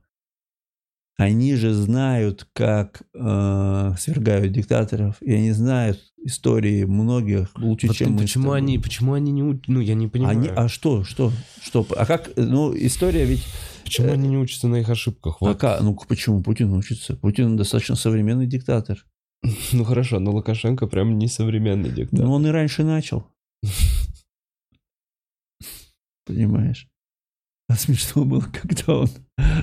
[1.17, 8.17] они же знают, как э, свергают диктаторов, и они знают истории многих лучше, вот чем
[8.17, 8.57] почему мы.
[8.57, 9.61] они, почему они не?
[9.67, 10.37] Ну, я не понимаю.
[10.37, 11.85] Они, а что, что, что?
[11.95, 13.45] А как, ну, история ведь...
[13.83, 15.41] Почему э, они не учатся на их ошибках?
[15.41, 15.49] Вот.
[15.49, 17.15] А как, ну, почему Путин учится?
[17.15, 19.05] Путин достаточно современный диктатор.
[19.73, 22.25] Ну, хорошо, но Лукашенко прям не современный диктатор.
[22.25, 23.27] Ну, он и раньше начал.
[26.25, 26.87] Понимаешь?
[27.73, 29.09] А смешно было, когда он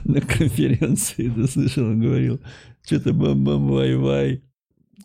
[0.02, 2.40] на конференции, ты слышал, он говорил,
[2.84, 4.42] что-то бам-бам-вай-вай.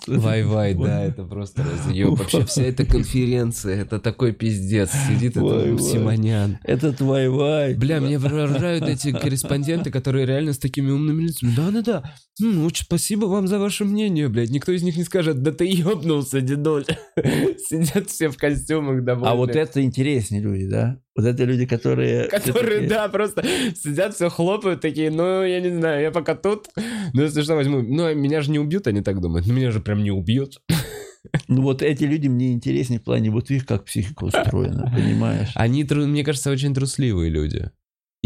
[0.08, 2.16] Вай-вай, да, это просто разъем.
[2.16, 4.90] Вообще вся эта конференция, это такой пиздец.
[5.08, 6.58] Сидит этот Симонян.
[6.64, 7.76] Этот вай-вай.
[7.76, 11.54] Бля, мне выражают эти корреспонденты, которые реально с такими умными лицами.
[11.56, 14.50] Да-да-да, ну, спасибо вам за ваше мнение, блядь.
[14.50, 16.88] Никто из них не скажет, да ты ёбнулся, дедоль.
[17.16, 19.32] Сидят все в костюмах довольны.
[19.32, 21.00] А вот это интереснее люди, да?
[21.16, 22.28] Вот это люди, которые...
[22.28, 23.44] Которые, да, просто
[23.76, 26.68] сидят, все хлопают, такие, ну, я не знаю, я пока тут,
[27.14, 27.82] ну, если что, возьму.
[27.82, 29.48] Ну, меня же не убьют, они так думают.
[29.48, 30.62] Ну, меня же прям не убьют.
[31.48, 35.52] Ну, вот эти люди мне интереснее в плане, вот их как психика устроена, понимаешь?
[35.56, 37.72] Они, мне кажется, очень трусливые люди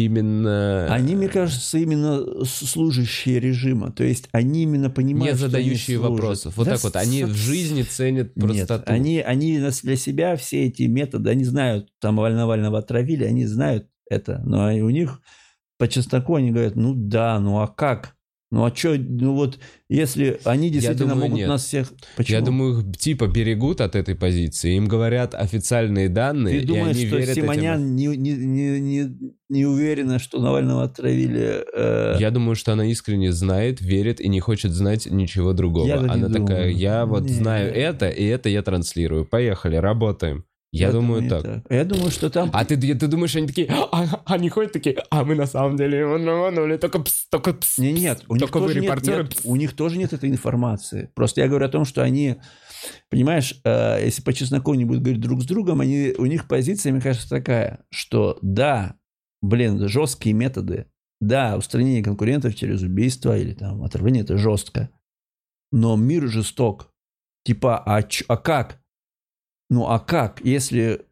[0.05, 0.87] именно...
[0.93, 3.91] Они, мне кажется, именно служащие режима.
[3.91, 6.57] То есть они именно понимают, Не задающие что они вопросов.
[6.57, 6.95] Вот да, так вот.
[6.95, 8.73] Они в жизни ценят простоту.
[8.73, 13.87] Нет, они, они для себя все эти методы, они знают, там Навального отравили, они знают
[14.09, 14.41] это.
[14.45, 15.21] Но у них
[15.77, 18.15] по чесноку они говорят, ну да, ну а как?
[18.51, 21.49] Ну а что, ну вот, если они действительно думаю, могут нет.
[21.49, 21.93] нас всех...
[22.17, 22.35] Почему?
[22.39, 27.01] Я думаю, их типа берегут от этой позиции, им говорят официальные данные, Ты думаешь, и
[27.01, 27.95] они что верят Симонян этим...
[27.95, 31.63] не, не, не, не, не уверена, что Навального отравили?
[31.75, 32.17] Э...
[32.19, 35.85] Я думаю, что она искренне знает, верит и не хочет знать ничего другого.
[35.85, 37.33] Я она такая, я вот нет.
[37.33, 39.25] знаю это, и это я транслирую.
[39.25, 40.45] Поехали, работаем.
[40.71, 41.43] Я, я думаю, так.
[41.43, 41.63] так.
[41.71, 42.51] Я думаю, что там...
[42.53, 45.99] А ты, ты думаешь, они такие, а, они ходят такие, а мы на самом деле
[45.99, 49.75] его наванули, только пс, только пс, не, Нет, у них, тоже нет, нет, у них
[49.75, 51.09] тоже нет этой информации.
[51.15, 52.35] Просто я говорю о том, что они,
[53.09, 56.91] понимаешь, э, если по чесноку не будут говорить друг с другом, они, у них позиция,
[56.91, 58.95] мне кажется, такая, что да,
[59.41, 60.85] блин, жесткие методы,
[61.19, 64.91] да, устранение конкурентов через убийство или там отравление, это жестко.
[65.71, 66.93] Но мир жесток.
[67.43, 68.79] Типа, а, ч, а как?
[69.69, 71.05] Ну а как, если,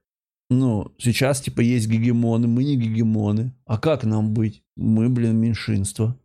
[0.50, 3.54] ну, сейчас типа есть гегемоны, мы не гегемоны.
[3.66, 4.64] А как нам быть?
[4.76, 6.16] Мы, блин, меньшинство.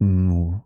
[0.00, 0.62] Ну,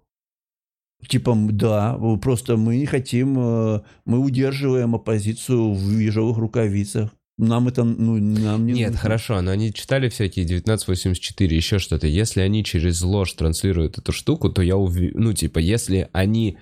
[1.06, 7.11] типа, да, просто мы не хотим, э, мы удерживаем оппозицию в ежовых рукавицах.
[7.36, 9.00] Нам это, ну, нам не Нет, нужно.
[9.00, 12.09] хорошо, но они читали всякие 1984, еще что-то.
[12.09, 16.59] Если они через ложь транслируют эту штуку, то я уверен, ну, типа, если они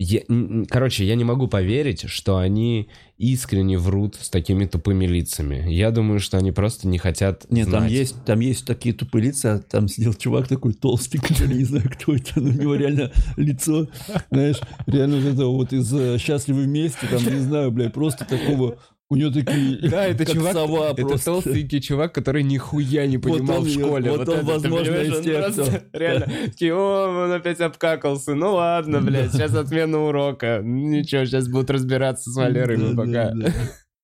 [0.00, 0.22] я,
[0.68, 5.70] короче, я не могу поверить, что они искренне врут с такими тупыми лицами.
[5.70, 7.80] Я думаю, что они просто не хотят Нет, знать.
[7.82, 11.88] там есть, там есть такие тупые лица, там сидел чувак такой толстый, который не знаю,
[11.90, 13.88] кто это, но у него реально лицо,
[14.30, 18.78] знаешь, реально вот это вот из э, «Счастливы вместе», там, не знаю, блядь, просто такого
[19.14, 23.68] у него такие, да, это чувак, сова это толстенький чувак, который нихуя не понимал в
[23.68, 24.10] школе.
[24.10, 25.66] Вот, он, это, возможно, из тех, кто...
[25.92, 28.34] Реально, такие, о, он опять обкакался.
[28.34, 30.60] Ну ладно, блядь, сейчас отмена урока.
[30.62, 33.32] Ничего, сейчас будут разбираться с Валерой мы пока.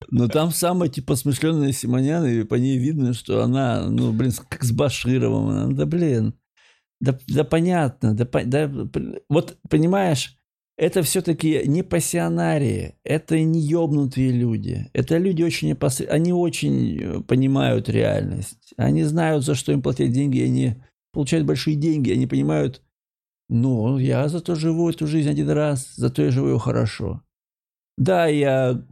[0.09, 4.65] Но там самая, типа, смышленная Симонян, и по ней видно, что она, ну, блин, как
[4.65, 5.49] с Башировым.
[5.49, 6.35] Она, да, блин,
[7.01, 8.73] да, да понятно, да, да,
[9.29, 10.40] вот, понимаешь,
[10.81, 14.89] это все-таки не пассионарии, это не ебнутые люди.
[14.95, 16.01] Это люди очень опос...
[16.01, 18.73] они очень э, понимают реальность.
[18.79, 20.77] Они знают, за что им платят деньги, они
[21.13, 22.81] получают большие деньги, они понимают,
[23.51, 27.23] ну, я зато живу эту жизнь один раз, зато я живу хорошо.
[27.99, 28.83] Да, я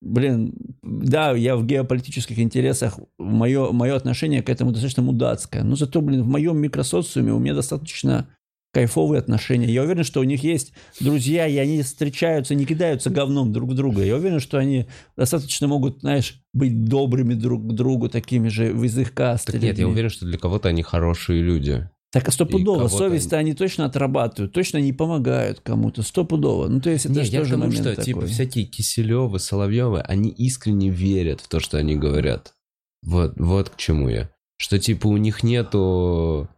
[0.00, 5.62] блин, да, я в геополитических интересах, мое, мое отношение к этому достаточно мудацкое.
[5.62, 8.30] Но зато, блин, в моем микросоциуме у меня достаточно
[8.74, 9.72] кайфовые отношения.
[9.72, 14.04] Я уверен, что у них есть друзья, и они встречаются, не кидаются говном друг друга.
[14.04, 18.82] Я уверен, что они достаточно могут, знаешь, быть добрыми друг к другу, такими же в
[18.82, 19.52] язык касты.
[19.52, 21.88] Так нет, я уверен, что для кого-то они хорошие люди.
[22.10, 26.68] Так а стопудово, совесть-то они точно отрабатывают, точно не помогают кому-то, стопудово.
[26.68, 28.04] Ну, то есть это Нет, же я тоже к тому, момент что такой.
[28.04, 32.54] типа всякие Киселевы, Соловьевы, они искренне верят в то, что они говорят.
[33.02, 34.30] Вот, вот к чему я.
[34.56, 36.48] Что типа у них нету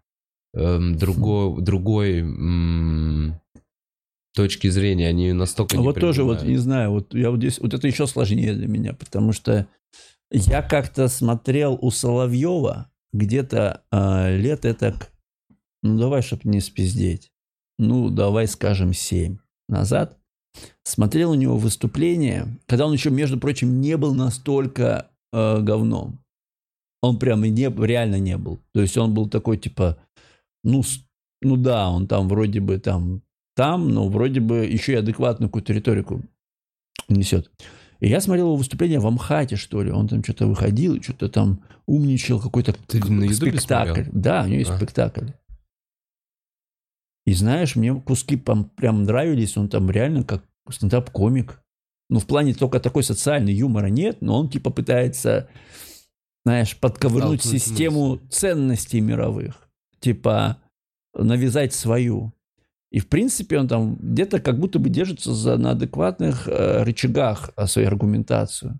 [0.56, 3.38] другой, другой м,
[4.34, 7.74] точки зрения, они настолько А вот тоже вот, не знаю, вот я вот здесь, вот
[7.74, 9.66] это еще сложнее для меня, потому что
[10.30, 14.94] я как-то смотрел у Соловьева где-то э, лет это,
[15.82, 17.32] ну давай, чтобы не спиздеть,
[17.78, 19.38] ну давай скажем 7
[19.68, 20.18] назад,
[20.84, 26.18] смотрел у него выступление, когда он еще, между прочим, не был настолько э, говном.
[27.02, 28.58] Он прям и не, реально не был.
[28.72, 29.98] То есть он был такой типа,
[30.66, 30.82] ну,
[31.42, 33.22] ну да, он там вроде бы там,
[33.54, 36.22] там, но вроде бы еще и адекватную какую-то риторику
[37.08, 37.50] несет.
[38.00, 39.90] И я смотрел его выступление в Амхате, что ли.
[39.90, 43.92] Он там что-то выходил, и что-то там умничал, какой-то Ты на спектакль.
[43.92, 44.06] смотрел?
[44.12, 44.76] Да, у него есть А.
[44.76, 45.28] спектакль.
[47.24, 51.60] И знаешь, мне куски прям нравились, он там реально как стендап-комик.
[52.10, 55.48] Ну, в плане только такой социальный юмора нет, но он типа пытается,
[56.44, 59.65] знаешь, подковырнуть систему ценностей мировых.
[60.00, 60.62] Типа
[61.14, 62.32] навязать свою.
[62.90, 67.50] И, в принципе, он там где-то как будто бы держится за, на адекватных э, рычагах
[67.56, 68.78] э, свою аргументацию.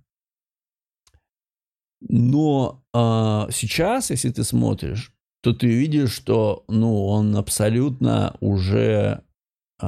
[2.01, 5.13] Но а, сейчас, если ты смотришь,
[5.43, 9.23] то ты видишь, что ну, он абсолютно уже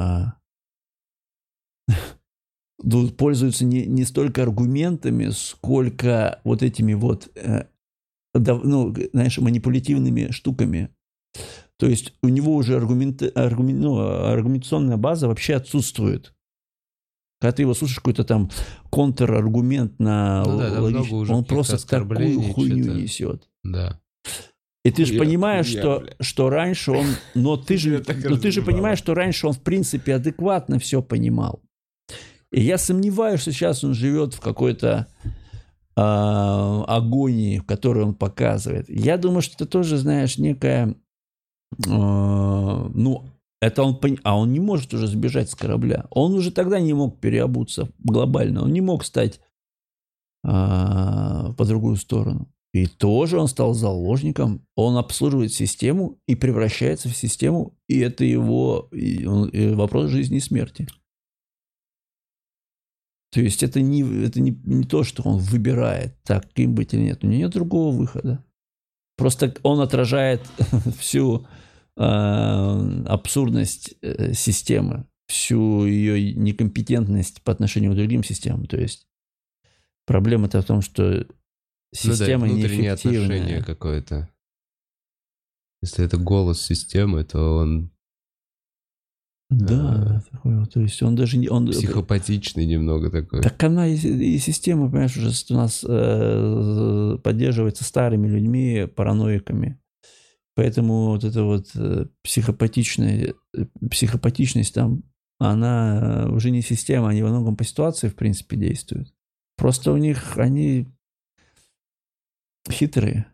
[2.82, 7.66] ну, пользуется не, не столько аргументами, сколько вот этими вот, э,
[8.34, 10.94] ну, знаешь, манипулятивными штуками.
[11.76, 16.34] То есть у него уже аргумент, аргумен- ну, аргументационная база вообще отсутствует.
[17.40, 18.50] Когда ты его слушаешь, какой-то там
[18.90, 23.00] контраргумент на Ну да, логич- он просто такую хуйню что-то.
[23.00, 23.48] несет.
[23.62, 24.00] Да.
[24.84, 26.14] И ты же понимаешь, что, бля.
[26.20, 27.06] что раньше он...
[27.34, 31.62] Но ты же, но ты же понимаешь, что раньше он, в принципе, адекватно все понимал.
[32.50, 35.06] И я сомневаюсь, что сейчас он живет в какой-то
[35.94, 38.88] а, агонии, в которой он показывает.
[38.88, 40.94] Я думаю, что это тоже, знаешь, некая...
[41.88, 43.24] а, ну,
[43.60, 44.00] это он...
[44.22, 46.06] А он не может уже сбежать с корабля.
[46.10, 48.62] Он уже тогда не мог переобуться глобально.
[48.62, 49.40] Он не мог стать
[50.44, 52.48] а, по другую сторону.
[52.72, 54.66] И тоже он стал заложником.
[54.76, 57.76] Он обслуживает систему и превращается в систему.
[57.88, 60.86] И это его и он- и вопрос жизни и смерти.
[63.30, 67.22] То есть это не, это не, не то, что он выбирает, таким быть или нет.
[67.22, 68.44] У него нет другого выхода.
[69.18, 70.40] Просто он отражает
[70.98, 71.44] всю
[71.96, 78.66] э, абсурдность э, системы, всю ее некомпетентность по отношению к другим системам.
[78.66, 79.08] То есть
[80.06, 81.26] проблема-то в том, что
[81.92, 83.64] система ну да, внутреннее отношение неэффективная.
[83.64, 84.30] какое-то.
[85.82, 87.90] Если это голос системы, то он
[89.50, 91.48] Да, такой вот, то есть он даже не...
[91.48, 93.40] Он, психопатичный немного такой.
[93.40, 99.80] Так она и, и система, понимаешь, уже у нас э, поддерживается старыми людьми, параноиками.
[100.54, 105.04] Поэтому вот эта вот э, психопатичная, э, психопатичность там,
[105.38, 109.14] она э, уже не система, они во многом по ситуации, в принципе, действуют.
[109.56, 110.88] Просто у них они
[112.70, 113.26] хитрые.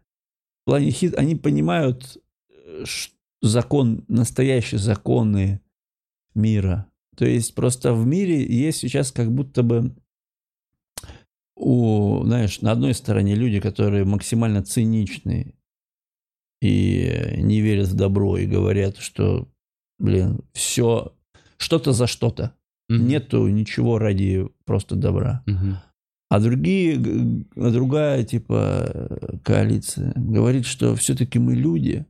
[0.62, 2.18] В плане хит, они понимают
[2.50, 3.10] э, ш-
[3.42, 5.60] закон, настоящие законы
[6.34, 6.90] мира.
[7.16, 9.94] То есть просто в мире есть сейчас как будто бы
[11.56, 15.54] у, знаешь, на одной стороне люди, которые максимально циничны
[16.60, 19.48] и не верят в добро и говорят, что,
[19.98, 21.14] блин, все,
[21.58, 22.54] что-то за что-то.
[22.88, 23.06] Мгм.
[23.06, 25.42] Нету ничего ради просто добра.
[25.46, 25.78] Мгм.
[26.30, 26.96] А другие,
[27.56, 32.06] а другая типа коалиция говорит, что все-таки мы люди,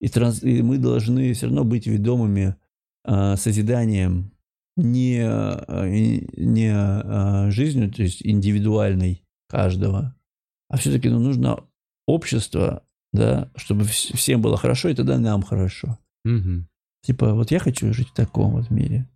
[0.00, 2.56] и, транс- и мы должны все равно быть ведомыми
[3.04, 4.32] созиданием
[4.76, 10.14] не, а, не а, жизнью, то есть индивидуальной каждого,
[10.68, 11.64] а все-таки ну, нужно
[12.06, 12.82] общество,
[13.12, 15.98] да, чтобы вс- всем было хорошо, и тогда нам хорошо.
[16.24, 16.68] Мгм.
[17.02, 19.08] Типа, вот я хочу жить в таком вот мире.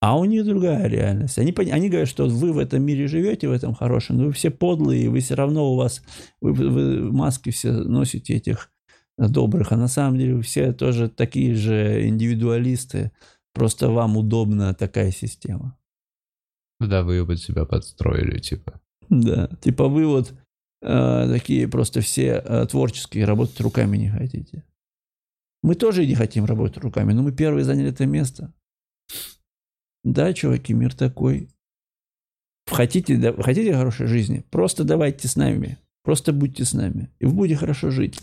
[0.00, 1.38] А у них другая реальность.
[1.38, 4.50] Они, они говорят, что вы в этом мире живете, в этом хорошем, но вы все
[4.50, 6.02] подлые, вы все равно у вас,
[6.40, 8.70] вы, вы маски все носите этих
[9.18, 13.12] добрых, а на самом деле вы все тоже такие же индивидуалисты,
[13.52, 15.78] просто вам удобна такая система.
[16.80, 18.80] Да, вы ее под себя подстроили, типа.
[19.08, 20.34] Да, типа вы вот
[20.82, 24.64] э, такие просто все э, творческие, работать руками не хотите.
[25.62, 28.52] Мы тоже не хотим работать руками, но мы первые заняли это место.
[30.02, 31.48] Да, чуваки, мир такой.
[32.66, 34.44] Хотите, да, хотите хорошей жизни?
[34.50, 35.78] Просто давайте с нами.
[36.02, 37.10] Просто будьте с нами.
[37.18, 38.20] И вы будете хорошо жить.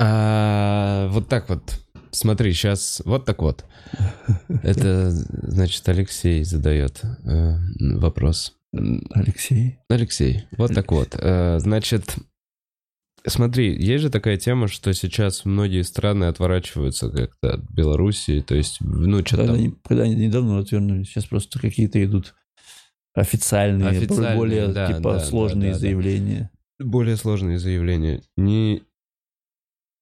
[0.00, 1.80] А, вот так вот.
[2.10, 3.64] Смотри, сейчас вот так вот.
[4.62, 7.56] Это, значит, Алексей задает э,
[7.96, 8.54] вопрос.
[8.72, 9.78] Алексей.
[9.88, 11.16] Алексей, вот так вот.
[11.18, 12.16] Э, значит,
[13.26, 18.78] смотри, есть же такая тема, что сейчас многие страны отворачиваются как-то от Белоруссии, то есть,
[18.80, 19.78] ну, что Когда, там...
[19.84, 22.34] когда они недавно отвернулись, сейчас просто какие-то идут
[23.14, 25.78] официальные, Официальные, более да, типа да, сложные да, да, да.
[25.78, 26.50] заявления.
[26.78, 28.22] Более сложные заявления.
[28.36, 28.82] Не...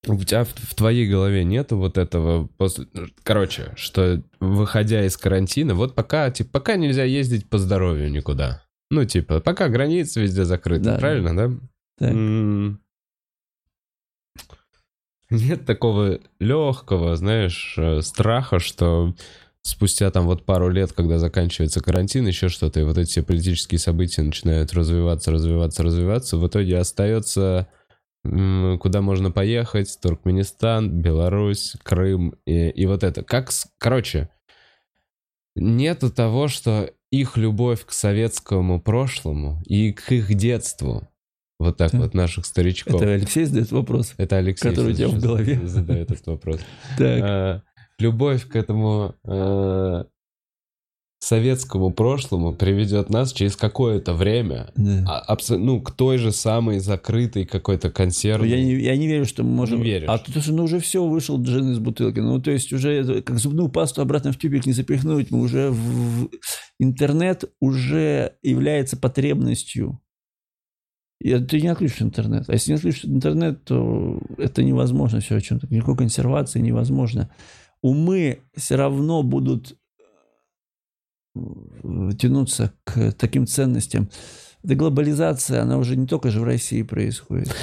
[0.09, 2.48] У тебя в, в твоей голове нету вот этого...
[2.59, 2.86] После...
[3.22, 8.62] Короче, что выходя из карантина, вот пока, типа, пока нельзя ездить по здоровью никуда.
[8.90, 11.50] Ну, типа, пока границы везде закрыты, Да, правильно, да?
[11.98, 12.11] Так.
[12.11, 12.80] М,
[15.30, 19.14] Нет такого легкого, знаешь, э, страха, что
[19.62, 24.22] спустя там вот пару лет, когда заканчивается карантин, еще что-то, и вот эти политические события
[24.22, 27.68] начинают развиваться, развиваться, развиваться, в итоге остается
[28.24, 33.22] куда можно поехать, Туркменистан, Беларусь, Крым и, и вот это.
[33.24, 34.28] Как, короче,
[35.56, 41.08] нету того, что их любовь к советскому прошлому и к их детству,
[41.58, 42.00] вот так Так.
[42.00, 43.02] вот наших старичков.
[43.02, 44.14] Это Алексей задает вопрос.
[44.16, 45.60] Это Алексей который у тебя в голове.
[45.66, 46.60] задает этот вопрос.
[46.96, 47.20] Так.
[47.22, 47.62] А,
[47.98, 50.04] Любовь к этому э,
[51.24, 55.04] советскому прошлому приведет нас через какое-то время Да.
[55.28, 58.48] а, абсо- ну, к той же самой закрытой какой-то консервной.
[58.50, 59.78] Я не, я не верю, что мы можем...
[59.78, 60.08] Не веришь?
[60.08, 62.18] А тут уже, ну, уже все, вышел джин из бутылки.
[62.18, 65.30] Ну, то есть уже как зубную пасту обратно в тюбик не запихнуть.
[65.30, 65.70] Мы уже...
[65.70, 66.28] в-
[66.80, 70.00] Интернет уже является потребностью.
[71.20, 72.50] И ты не отключишь интернет.
[72.50, 75.68] А если не отключишь интернет, то это невозможно все о чем-то.
[75.72, 77.30] Никакой консервации невозможно.
[77.80, 79.76] Умы все равно будут
[82.18, 84.10] тянуться к таким ценностям.
[84.62, 87.54] Да глобализация, она уже не только же в России происходит.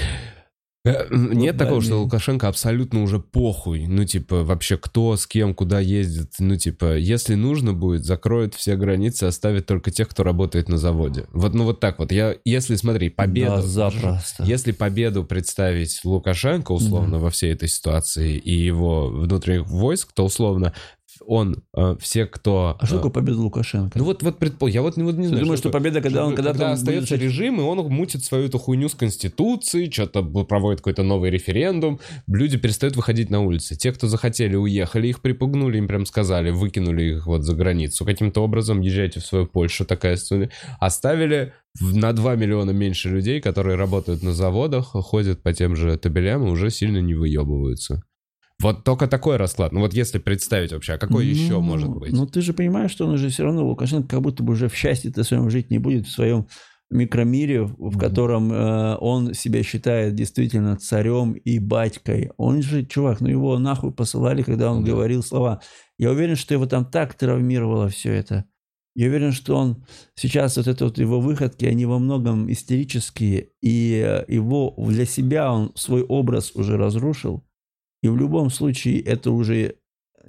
[0.86, 1.98] Э, Нет такого, что.
[1.98, 3.86] Лукашенко абсолютно уже похуй.
[3.88, 6.34] Ну, типа, вообще кто, с кем, куда ездит.
[6.40, 11.26] Ну, типа, если нужно будет, закроет все границы, оставит только тех, кто работает на заводе.
[11.34, 12.12] Вот, ну, вот так вот.
[12.12, 13.58] Я, если, смотри, победу...
[13.58, 14.44] Да, запросто.
[14.44, 20.74] Если победу представить Лукашенко условно во всей этой ситуации и его внутренних войск, то условно
[21.26, 22.78] он, э, все, кто...
[22.80, 23.98] А что э, такое победа Лукашенко?
[23.98, 24.68] ну вот, вот предпол...
[24.68, 25.44] я вот, не- вот не Ты знаю.
[25.44, 28.58] думаешь, что победа, когда он когда-то будет остается решать- режим, и он мутит свою эту
[28.58, 33.76] хуйню с Конституцией, что-то проводит какой-то новый референдум, люди перестают выходить на улицы.
[33.76, 38.06] Те, кто захотели, уехали, их припугнули, им прям сказали, выкинули их вот за границу.
[38.06, 40.50] Каким-то образом езжайте в свою Польшу, такая история.
[40.80, 46.48] Оставили на 2 миллиона меньше людей, которые работают на заводах, ходят по тем же табелям
[46.48, 48.04] и уже сильно не выебываются.
[48.62, 49.72] Вот только такой расклад.
[49.72, 52.12] Ну вот если представить вообще, а какой еще Ну, может быть?
[52.12, 54.76] Ну, ты же понимаешь, что он уже все равно, Лукашенко, как будто бы уже в
[54.76, 56.48] счастье-то своем жить не будет, в своем
[56.92, 58.00] микромире, в Мгм.
[58.00, 62.32] котором э, он себя считает действительно царем и батькой.
[62.38, 64.92] Он же, чувак, ну его нахуй посылали, когда он Да.
[64.92, 65.62] говорил слова.
[65.98, 68.46] Я уверен, что его там так травмировало все это.
[68.96, 69.86] Я уверен, что он
[70.16, 75.54] сейчас вот это вот его выходки, они во многом истерические, и э, его для себя
[75.54, 77.46] он свой образ уже разрушил.
[78.02, 79.76] И в любом случае это уже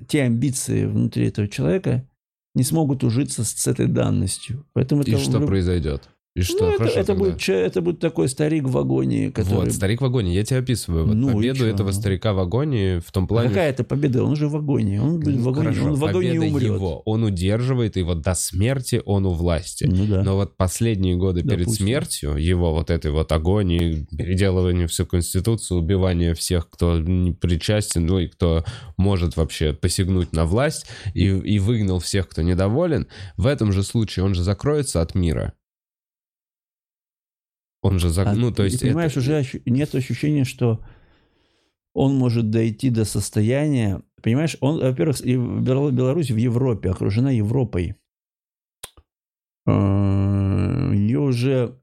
[0.08, 2.08] те амбиции внутри этого человека
[2.54, 4.66] не смогут ужиться с, этой данностью.
[4.72, 6.08] Поэтому И это что люб- произойдет?
[6.40, 6.58] И что?
[6.64, 7.24] Ну, это, Хорошо это тогда.
[7.24, 9.54] будет, это будет такой старик в вагоне, который...
[9.66, 11.06] Вот, старик в вагоне, я тебе описываю.
[11.06, 13.48] Вот Ну победу этого старика в вагоне в том А плане...
[13.48, 14.24] какая это победа?
[14.24, 15.00] Он же в вагоне.
[15.02, 16.74] Он будет в Ну, вагоне, хорошо, он в вагоне победа умрет.
[16.74, 17.02] его.
[17.04, 19.84] Он удерживает его до смерти, он у власти.
[19.84, 20.22] Ну да.
[20.22, 21.86] Но вот последние годы перед Допустим.
[21.86, 28.18] смертью его вот этой вот агонии, переделывание всю конституцию, убивание всех, кто не причастен, ну
[28.18, 28.64] и кто
[28.96, 34.24] может вообще посягнуть на власть, и, и выгнал всех, кто недоволен, в этом же случае
[34.24, 35.52] он же закроется от мира.
[37.82, 38.26] Он же зак...
[38.28, 38.80] А ну, то ты есть...
[38.80, 40.84] понимаешь, это- уже нет ощущения, что
[41.94, 44.02] он может дойти до состояния...
[44.22, 47.96] Понимаешь, он, во-первых, Беларусь в Европе, окружена Европой.
[49.66, 49.70] Э,
[50.90, 51.80] У нее уже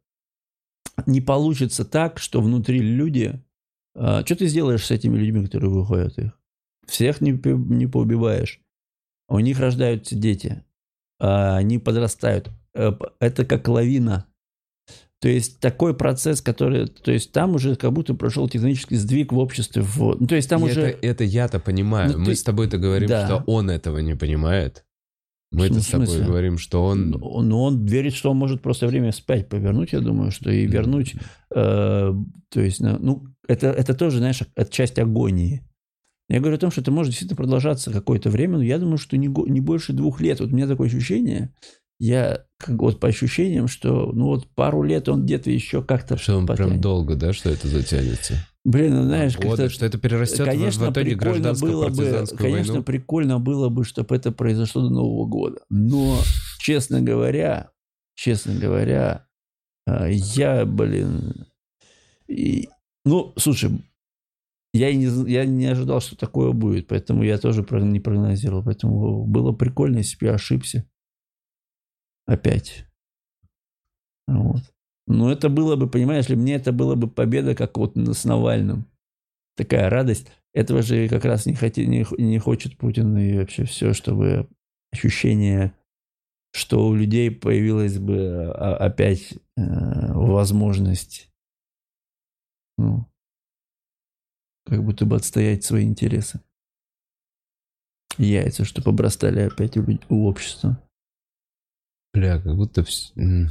[1.06, 3.42] не получится так, что внутри люди...
[3.96, 6.40] э, Что ты сделаешь с этими людьми, которые выходят их?
[6.86, 8.62] Всех не, не поубиваешь.
[9.30, 10.64] У них рождаются дети.
[11.20, 12.50] а Они подрастают.
[12.74, 14.26] Э, Это как лавина.
[15.20, 19.38] То есть такой процесс, который, то есть там уже как будто прошел технический сдвиг в
[19.40, 19.82] обществе.
[19.82, 22.14] В, ну, то есть там И уже это, это я-то понимаю.
[22.14, 23.26] Ну, Мы ты- с тобой-то говорим, Да.
[23.26, 24.86] что он этого не понимает.
[25.52, 26.26] Мы это Ну, с тобой смысле?
[26.26, 27.10] говорим, что он...
[27.12, 30.68] Но но он верит, что он может просто время вспять повернуть, я думаю, что и
[30.68, 31.16] вернуть,
[31.56, 32.14] э,
[32.50, 35.64] то есть, на- ну, это, это тоже, знаешь, это часть агонии.
[36.30, 39.16] Я говорю о том, что это может действительно продолжаться какое-то время, но я думаю, что
[39.16, 40.42] не, не больше двух лет.
[40.42, 41.54] Вот у меня такое ощущение,
[42.00, 46.38] я как вот по ощущениям, что ну вот пару лет он где-то еще как-то Что
[46.38, 46.82] он прям потянет.
[46.82, 48.36] долго, да, что это затянется?
[48.66, 52.84] Блин, ну знаешь, как-то что это перерастет конечно, в итоге прикольно было бы, конечно, войну.
[52.84, 55.60] прикольно было бы, чтобы это произошло до Нового года.
[55.70, 56.20] Но,
[56.60, 57.70] честно говоря,
[58.16, 59.26] честно говоря,
[59.86, 61.46] а, я, блин,
[62.28, 62.68] и-
[63.06, 63.70] ну, слушай,
[64.74, 68.64] я, не, я не ожидал, что такое будет, поэтому я тоже не прогнозировал.
[68.64, 70.86] Поэтому было прикольно, если бы я ошибся.
[72.28, 72.86] Опять.
[74.28, 74.62] Вот.
[75.08, 78.86] Но это было бы, понимаешь ли, мне это было бы победа, как вот с Навальным.
[79.56, 80.28] Такая радость.
[80.54, 84.50] Этого же как раз не, хоти, не, не хочет Путин и вообще все, чтобы
[84.92, 85.74] ощущение,
[86.52, 91.32] что у людей появилась бы а, опять э, возможность,
[92.78, 93.06] ну,
[94.66, 96.42] как будто бы отстоять свои интересы.
[98.18, 100.82] Яйца, чтобы обрастали опять у, у общества.
[102.18, 103.50] Бля, как будто м.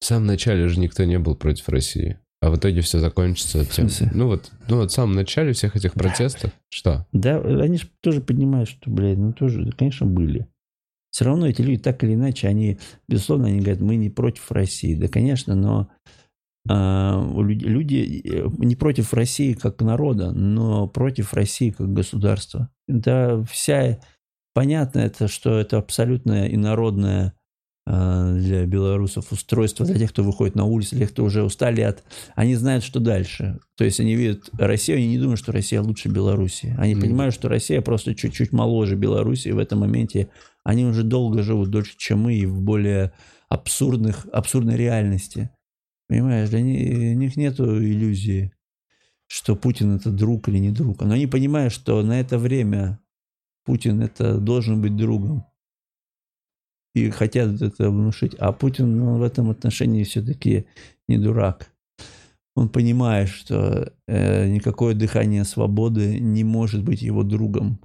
[0.00, 2.18] в самом начале же никто не был против России.
[2.42, 3.88] А в итоге все закончится тем.
[4.12, 6.52] Ну вот, ну вот в самом начале всех этих протестов.
[6.68, 7.06] Что?
[7.12, 10.46] Да, они же тоже понимают, что, блядь, ну тоже, конечно, были.
[11.10, 12.78] Все равно эти люди так или иначе, они,
[13.08, 14.94] безусловно, они говорят, мы не против России.
[14.94, 15.88] Да, конечно, но
[16.68, 22.68] а, люд- люди э, не против России как народа, но против России как государства.
[22.86, 23.98] Да, вся
[24.52, 27.35] понятно это, что это абсолютно инородное а,
[27.86, 32.02] для белорусов устройство, для тех, кто выходит на улицу, для тех, кто уже устали от...
[32.34, 33.60] Они знают, что дальше.
[33.76, 36.74] То есть они видят Россию, они не думают, что Россия лучше Беларуси.
[36.78, 37.02] Они Мгм.
[37.02, 40.30] понимают, что Россия просто чуть-чуть моложе Беларуси, и в этом моменте
[40.64, 43.12] они уже долго живут, дольше, чем мы, и в более
[43.48, 45.50] абсурдных, абсурдной реальности.
[46.08, 48.52] Понимаешь, для них нет иллюзии,
[49.28, 51.02] что Путин это друг или не друг.
[51.02, 52.98] Но они понимают, что на это время
[53.64, 55.46] Путин это должен быть другом.
[56.96, 58.34] И хотят это внушить.
[58.38, 60.64] А Путин ну, в этом отношении все-таки
[61.08, 61.70] не дурак.
[62.54, 67.78] Он понимает, что э, никакое дыхание свободы не может быть его другом.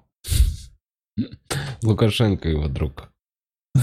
[1.84, 3.11] Лукашенко его друг.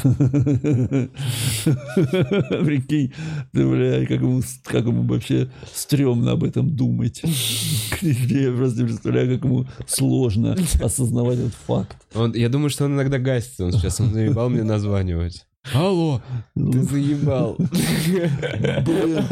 [2.65, 3.13] Прикинь,
[3.53, 7.23] ты, бля, как ему, как ему вообще стрёмно об этом думать.
[8.03, 11.97] Я просто представляю, как ему сложно осознавать этот факт.
[12.15, 13.65] Он, я думаю, что он иногда гасится.
[13.65, 15.47] Он сейчас он заебал мне названивать.
[15.73, 16.23] Алло,
[16.55, 17.57] ты заебал.
[17.57, 19.25] Блин,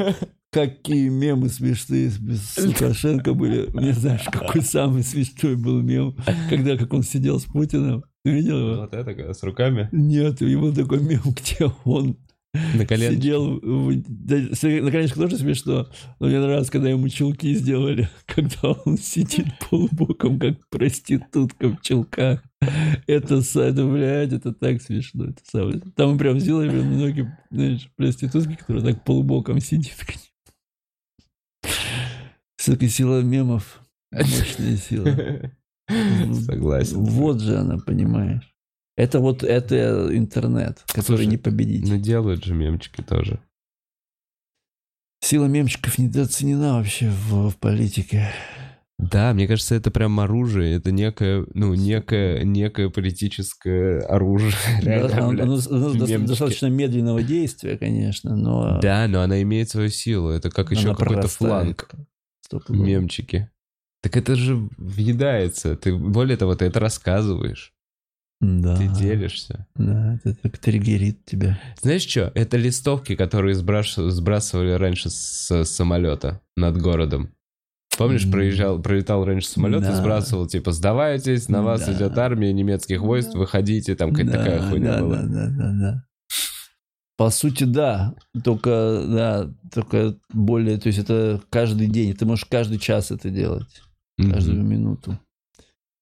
[0.50, 3.68] какие мемы смешные с Лукашенко были.
[3.72, 6.16] Мне знаешь, какой самый смешной был мем,
[6.48, 8.04] когда как он сидел с Путиным.
[8.24, 8.80] Ты видел его?
[8.80, 12.16] Вот это с руками Нет, его такой мем, где он
[12.74, 13.16] на коленке.
[13.16, 13.60] сидел...
[13.60, 15.88] На коленочках тоже смешно,
[16.18, 22.42] но мне нравится, когда ему чулки сделали, когда он сидит полубоком, как проститутка в чулках.
[23.06, 25.26] Это, это, блядь, это так смешно.
[25.26, 25.80] Это самое.
[25.94, 29.94] Там прям сделали прям многие, знаешь, проститутки, которые так полубоком сидит.
[32.66, 33.80] Сука, сила мемов.
[34.12, 35.50] Мощная сила.
[36.34, 36.98] Согласен.
[36.98, 38.52] Вот же она, понимаешь.
[38.96, 41.88] Это вот это интернет, который Слушай, не победить.
[41.88, 43.38] Ну делают же мемчики тоже.
[45.20, 48.30] Сила мемчиков недооценена вообще в, в политике.
[48.98, 50.74] Да, мне кажется, это прям оружие.
[50.76, 54.54] Это некое, ну, некое, некое политическое оружие.
[54.82, 55.42] Реально, оно блядь.
[55.44, 56.26] оно- оно до- мемчики.
[56.28, 60.30] достаточно медленного действия, конечно, но Да, но она имеет свою силу.
[60.30, 61.90] Это как еще какой-то фланг.
[62.68, 63.50] Мемчики.
[64.02, 65.76] Так это же въедается.
[65.76, 67.72] Ты, более того, ты это рассказываешь.
[68.40, 68.76] Да.
[68.76, 69.66] Ты делишься.
[69.76, 71.58] Да, это так триггерит тебя.
[71.80, 72.30] Знаешь что?
[72.34, 77.30] Это листовки, которые сбраш- сбрасывали раньше с самолета над городом.
[77.96, 79.96] Помнишь, проезжал, пролетал раньше самолет и Да.
[79.96, 81.94] сбрасывал, типа, сдавайтесь, на вас Да.
[81.94, 85.16] идет армия немецких войск, выходите, там какая-то да, такая хуйня да, была.
[85.16, 86.05] Да, да, да, да.
[87.16, 88.14] По сути, да.
[88.44, 92.14] Только, да, только более, то есть это каждый день.
[92.14, 93.82] Ты можешь каждый час это делать.
[94.18, 94.32] Мгм.
[94.32, 95.18] каждую минуту.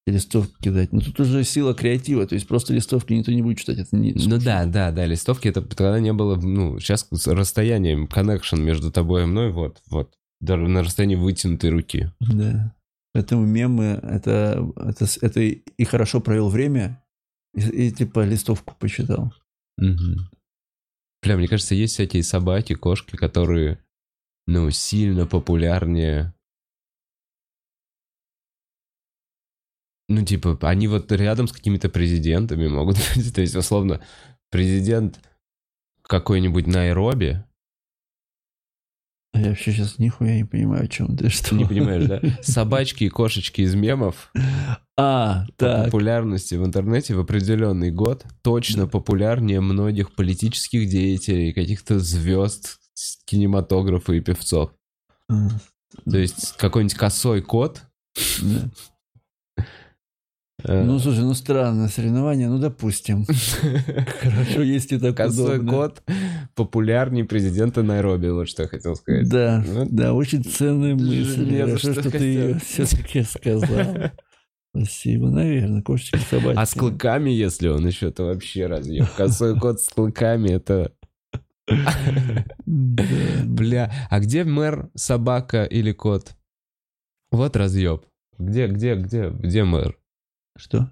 [0.06, 0.92] И листовки кидать.
[0.92, 3.78] Но тут уже сила креатива, то есть просто листовки никто не будет читать.
[3.78, 8.04] Это не Ну да, да, да, листовки это тогда не было, ну, сейчас с расстоянием,
[8.04, 12.10] connection между тобой и мной, вот, вот, даже на расстоянии вытянутой руки.
[12.20, 12.74] Да.
[13.14, 17.02] Поэтому мемы, это, это, это и хорошо провел время,
[17.54, 19.32] и, и типа листовку почитал.
[21.24, 23.82] Бля, мне кажется, есть всякие собаки, кошки, которые,
[24.46, 26.34] ну, сильно популярнее
[30.08, 33.34] Ну, типа, они вот рядом с какими-то президентами могут быть.
[33.34, 34.02] То есть, условно,
[34.50, 35.18] президент
[36.02, 37.42] какой-нибудь Найроби,
[39.34, 41.54] Я вообще сейчас нихуя не понимаю, о чем ты, что.
[41.54, 42.20] не понимаешь, да?
[42.42, 44.30] Собачки и кошечки из мемов
[44.96, 45.84] А, по так.
[45.86, 52.78] популярности в интернете в определенный год точно популярнее многих политических деятелей, каких-то звезд
[53.26, 54.70] кинематографа и певцов.
[55.28, 55.48] А,
[56.08, 57.82] То есть какой-нибудь косой кот.
[58.42, 58.70] да.
[60.64, 63.24] Э, Ну, слушай, ну странное соревнование, ну, допустим.
[64.20, 65.72] Хорошо, если так Косой удобно.
[65.72, 66.02] кот
[66.54, 69.28] популярнее президента Найроби, вот что я хотел сказать.
[69.28, 71.44] Да, Ну, да, очень ценная мысль.
[71.44, 74.10] не за Хорошо, что, ты ее все-таки сказал.
[74.76, 76.58] Спасибо, наверное, кошечки собаки.
[76.58, 79.06] А с клыками, если он еще, то вообще разъем.
[79.16, 80.92] Косой кот с клыками, это...
[82.66, 86.34] Бля, а где мэр, собака или кот?
[87.30, 88.04] Вот разъеб.
[88.38, 89.96] Где, где, где, где мэр?
[90.56, 90.90] Что?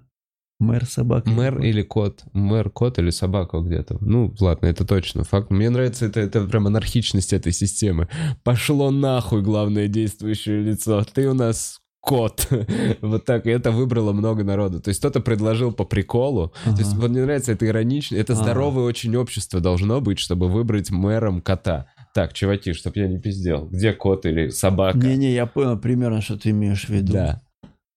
[0.59, 1.29] Мэр собака.
[1.29, 2.23] Мэр или кот?
[2.31, 3.97] Мэр, кот или собака где-то?
[4.01, 5.51] Ну, ладно, это точно факт.
[5.51, 8.07] Мне нравится это, это прям анархичность этой системы.
[8.43, 11.03] Пошло нахуй главное действующее лицо.
[11.13, 12.47] Ты у нас кот.
[13.01, 13.45] Вот так.
[13.45, 14.79] И это выбрало много народу.
[14.79, 16.53] То есть кто-то предложил по приколу.
[16.63, 17.01] То есть Ага.
[17.01, 18.15] вот мне нравится, это иронично.
[18.15, 18.43] Это Ага.
[18.43, 21.87] здоровое очень общество должно быть, чтобы выбрать мэром кота.
[22.13, 23.67] Так, чуваки, чтоб я не пиздел.
[23.67, 24.97] Где кот или собака?
[24.97, 27.13] Не-не, я понял примерно, что ты имеешь в виду.
[27.13, 27.41] Да.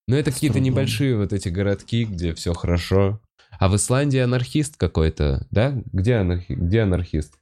[0.08, 3.20] Но это какие-то небольшие вот эти городки, где все хорошо.
[3.58, 5.82] А в Исландии анархист какой-то, да?
[5.92, 6.52] Где, анархи...
[6.52, 7.38] Где анархист?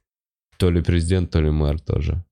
[0.57, 2.23] То ли президент, то ли мэр тоже.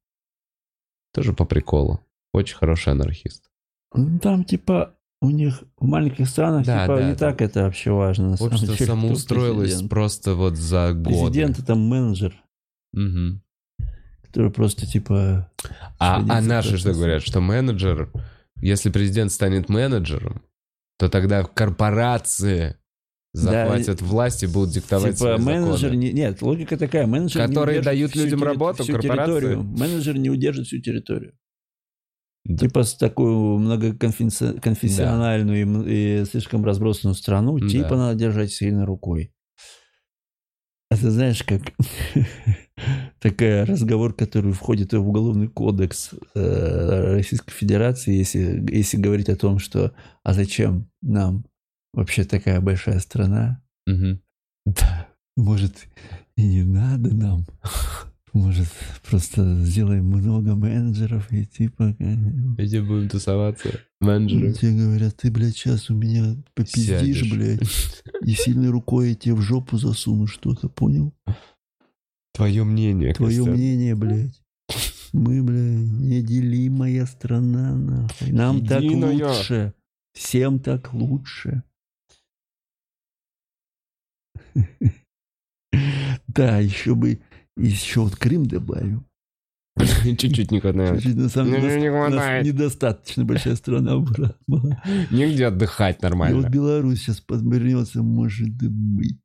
[1.13, 1.99] Тоже по приколу.
[2.33, 3.49] Очень хороший анархист.
[3.93, 7.17] Ну, Там, типа, у них в маленьких странах, Да, типа, да, не да.
[7.19, 8.31] так это вообще важно.
[8.39, 11.09] Общество деле, самоустроилось просто вот за годы.
[11.09, 12.41] Президент это менеджер,
[12.93, 13.41] Мгм.
[14.23, 15.51] который просто, типа...
[15.99, 17.21] А, а наши что говорят?
[17.21, 18.09] Что менеджер,
[18.63, 20.41] если президент станет менеджером,
[20.97, 22.77] то тогда корпорации
[23.33, 25.77] захватят власть и будут диктовать Типа свои менеджер...
[25.89, 25.95] законы.
[25.97, 27.07] Не, нет, логика такая.
[27.07, 29.33] Менеджер не Которые удержит дают людям терри- работу, всю корпорации?
[29.33, 29.63] территорию.
[29.63, 31.33] Менеджер не удержит всю территорию.
[32.45, 32.57] Да.
[32.67, 37.67] Типа с такую многоконфессиональную и м- и, слишком разбросанную страну, Да.
[37.67, 39.33] типа надо держать сильно рукой.
[40.93, 41.61] А ты знаешь, как
[43.19, 49.57] такой разговор, который входит в уголовный кодекс э, Российской Федерации, если, если говорить о том,
[49.57, 51.45] что а зачем нам
[51.95, 53.63] вообще такая большая страна?
[53.87, 54.21] Мгм.
[54.67, 55.87] Да, может,
[56.37, 57.47] и не надо нам.
[58.33, 58.67] Может,
[59.07, 61.95] просто сделаем много менеджеров и типа...
[61.99, 63.79] Где будем тусоваться?
[64.03, 64.53] Менеджеры.
[64.53, 66.85] Тебе говорят, ты, блядь, сейчас у меня попиздишь,
[67.19, 67.31] Сядешь.
[67.31, 71.13] блядь, и сильной рукой я тебе в жопу засуну что-то, понял?
[72.33, 73.53] Твое мнение, Твое Костян.
[73.55, 74.41] мнение, блядь.
[75.13, 78.31] Мы, блядь, неделимая страна, нахуй.
[78.31, 79.13] Нам так Единая.
[79.27, 79.73] лучше.
[80.13, 81.63] Всем так лучше.
[86.27, 87.21] Да, еще бы,
[87.55, 89.05] еще вот Крым добавим.
[90.17, 90.95] Чуть-чуть не хватает.
[91.01, 92.45] Чуть-чуть, на самом Ну, деле, не хватает.
[92.45, 93.97] недостаточно большая страна
[94.47, 94.81] была.
[95.11, 96.49] Негде отдыхать И вот нормально.
[96.49, 99.17] Беларусь сейчас подвернется, может быть.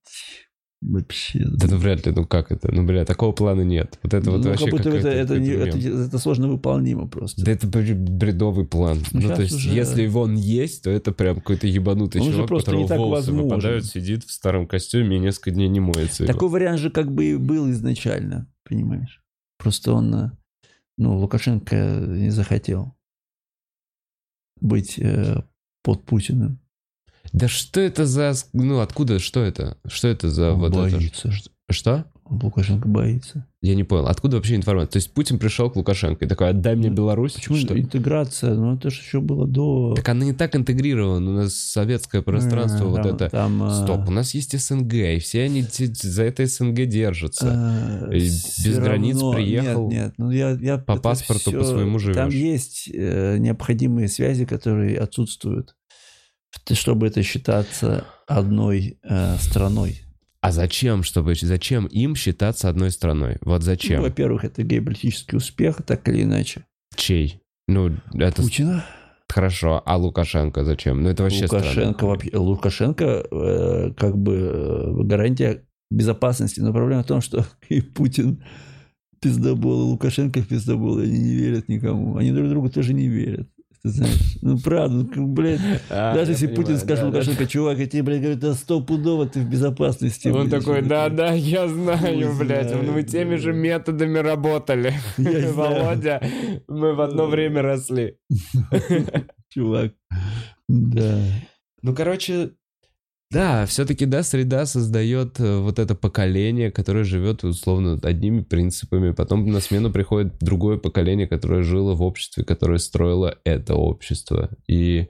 [0.81, 1.41] Вообще.
[1.45, 2.71] Да ну вряд ли, ну как это?
[2.73, 3.99] Ну, бля, такого плана нет.
[4.05, 7.45] Вот это вот Ну, вообще как будто это, это, не- это, это сложно выполнимо просто.
[7.45, 8.99] Да это бр- бредовый план.
[9.11, 12.53] Ну, Ну, то есть, уже- если он есть, то это прям какой-то ебанутый Он чувак,
[12.53, 13.43] у которого волосы возможен.
[13.49, 16.23] выпадают, сидит в старом костюме и несколько дней не моется.
[16.23, 16.33] его.
[16.33, 19.21] Такой вариант же как бы и был изначально, понимаешь?
[19.59, 20.31] Просто он, э,
[20.99, 22.95] ну, Лукашенко не захотел
[24.61, 25.43] быть э,
[25.83, 26.61] под Путиным.
[27.33, 28.35] Да что это за...
[28.53, 29.19] Ну, откуда?
[29.19, 29.79] Что это?
[29.87, 30.97] Что это за Он вот это?
[30.97, 31.31] боится.
[31.31, 32.11] Ш- Что?
[32.31, 33.47] Лукашенко боится.
[33.61, 34.07] Я не понял.
[34.07, 34.93] Откуда вообще информация?
[34.93, 37.33] То есть Путин пришел к Лукашенко и такой, отдай мне Ну, Беларусь?
[37.33, 37.79] Почему Что?
[37.79, 38.55] интеграция?
[38.55, 39.95] Ну, это же еще было до...
[39.97, 41.31] Так она не так интегрирована.
[41.31, 43.31] У нас советское пространство Э, вот там- это...
[43.31, 48.09] там, э, Стоп, у нас есть СНГ, и все они за это СНГ держатся.
[48.13, 51.99] всё без границ равно- приехал, Нет, нет, ну я, я по паспорту по всё- своему
[51.99, 52.17] живешь.
[52.17, 55.75] Там есть э, необходимые связи, которые отсутствуют,
[56.73, 60.03] чтобы это считаться одной э, страной.
[60.49, 61.35] А зачем, чтобы...
[61.35, 63.37] Зачем им считаться одной страной?
[63.43, 64.01] Вот Ну, зачем?
[64.01, 66.65] во-первых, это геополитический успех, так или иначе.
[66.97, 67.43] Чей?
[67.69, 68.83] Ну, это Путина,
[69.29, 69.83] хорошо.
[69.85, 71.03] А Лукашенко зачем?
[71.03, 71.97] Ну, это вообще Лукашенко, странно.
[72.15, 76.61] вообще- Лукашенко э, как бы э, гарантия безопасности.
[76.61, 78.43] Но проблема в том, что и Путин
[79.21, 82.17] пиздобол, и Лукашенко пиздобол, они не верят никому.
[82.17, 83.51] Они друг другу тоже не верят.
[83.83, 85.61] Ты знаешь, ну правда, ну, блядь,
[85.91, 87.19] А, даже если понимаю, Путин скажет да, да.
[87.19, 90.29] Лукашенко, чувак, я тебе, блядь, говорю, да стопудово ты в безопасности.
[90.29, 91.17] Он блядь, такой, что да, ты».
[91.17, 94.95] да, я знаю, Хуй блядь, мы теми же методами работали.
[95.19, 96.21] Володя,
[96.67, 98.17] мы в одно время росли.
[99.51, 99.93] Чувак,
[100.69, 101.19] да.
[101.83, 102.51] Ну, короче,
[103.31, 109.11] да, все-таки, да, среда создает э, вот это поколение, которое живет, условно, одними принципами.
[109.11, 114.49] Потом на смену приходит другое поколение, которое жило в обществе, которое строило это общество.
[114.67, 115.09] И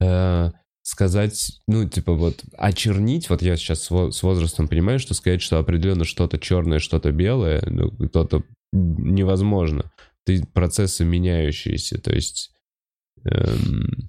[0.00, 0.50] э,
[0.82, 6.04] сказать, ну, типа вот, очернить, вот я сейчас с возрастом понимаю, что сказать, что определенно
[6.04, 9.90] что-то черное, что-то белое, ну, кто-то невозможно.
[10.24, 12.52] Ты процессы меняющиеся, то есть...
[13.24, 14.08] Эм,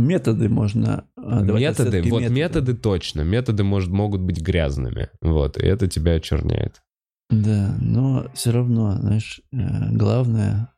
[0.00, 1.06] методы можно...
[1.16, 2.34] А, методы, вот методы.
[2.34, 3.20] методы точно.
[3.22, 5.10] Методы может, могут быть грязными.
[5.20, 6.82] Вот, и это тебя очерняет.
[7.30, 10.74] Да, но все равно, знаешь, э, главное,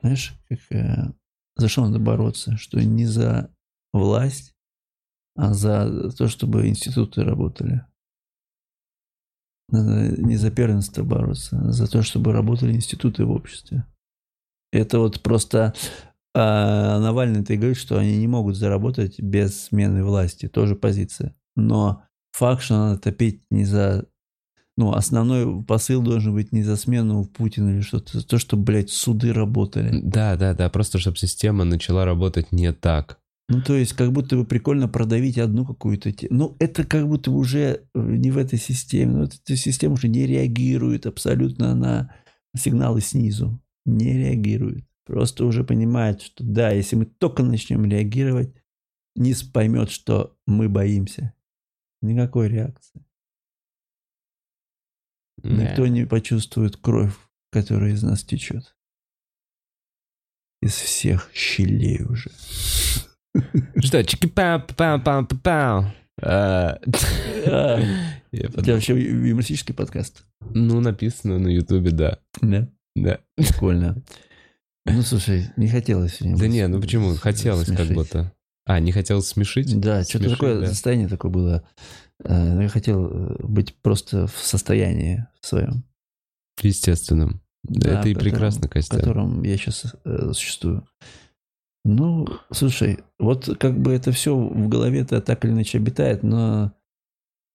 [0.00, 1.12] знаешь, как, э,
[1.56, 2.56] за что надо бороться?
[2.56, 3.54] Что не за
[3.92, 4.54] власть,
[5.36, 7.86] а за то, чтобы институты работали.
[9.68, 13.86] Надо не за первенство бороться, а за то, чтобы работали институты в обществе.
[14.72, 15.74] Это вот просто
[16.34, 20.48] а Навальный-то говорит, что они не могут заработать без смены власти.
[20.48, 21.34] Тоже позиция.
[21.56, 24.06] Но факт, что надо топить не за...
[24.76, 28.90] Ну, основной посыл должен быть не за смену Путина или что-то, за то, чтобы, блядь,
[28.90, 30.00] суды работали.
[30.02, 33.20] Да, да, да, просто чтобы система начала работать не так.
[33.48, 36.12] Ну, то есть, как будто бы прикольно продавить одну какую-то.
[36.30, 39.12] Ну, это как будто бы уже не в этой системе.
[39.12, 42.12] Ну, эта система уже не реагирует абсолютно на
[42.56, 43.60] сигналы снизу.
[43.84, 44.86] Не реагирует.
[45.04, 48.54] Просто уже понимает, что да, если мы только начнем реагировать,
[49.14, 51.34] низ поймет, что мы боимся.
[52.00, 53.04] Никакой реакции.
[55.38, 55.50] Да.
[55.50, 57.14] Никто не почувствует кровь,
[57.50, 58.76] которая из нас течет.
[60.62, 62.30] Из всех щелей уже.
[63.76, 65.84] Что, чики пау пау пау пау.
[66.16, 66.80] Это
[68.72, 70.24] вообще юмористический подкаст?
[70.40, 72.18] Ну, написано на Ютубе, да.
[72.40, 72.68] Да?
[72.94, 73.20] Да.
[73.36, 74.02] Прикольно.
[74.86, 76.18] Ну, слушай, не хотелось.
[76.20, 77.14] Да не, ну почему?
[77.14, 77.86] Хотелось смешить.
[77.86, 78.32] как будто.
[78.66, 79.78] А, не хотелось смешить?
[79.80, 80.66] Да, что-то такое да.
[80.66, 81.66] состояние такое было.
[82.22, 85.84] Э, я хотел э, быть просто в состоянии своем.
[86.62, 87.42] Естественным.
[87.62, 88.96] Да, это и котором, прекрасно, Костя.
[88.96, 90.86] В котором я сейчас э, существую.
[91.84, 96.72] Ну, слушай, вот как бы это все в голове-то так или иначе обитает, но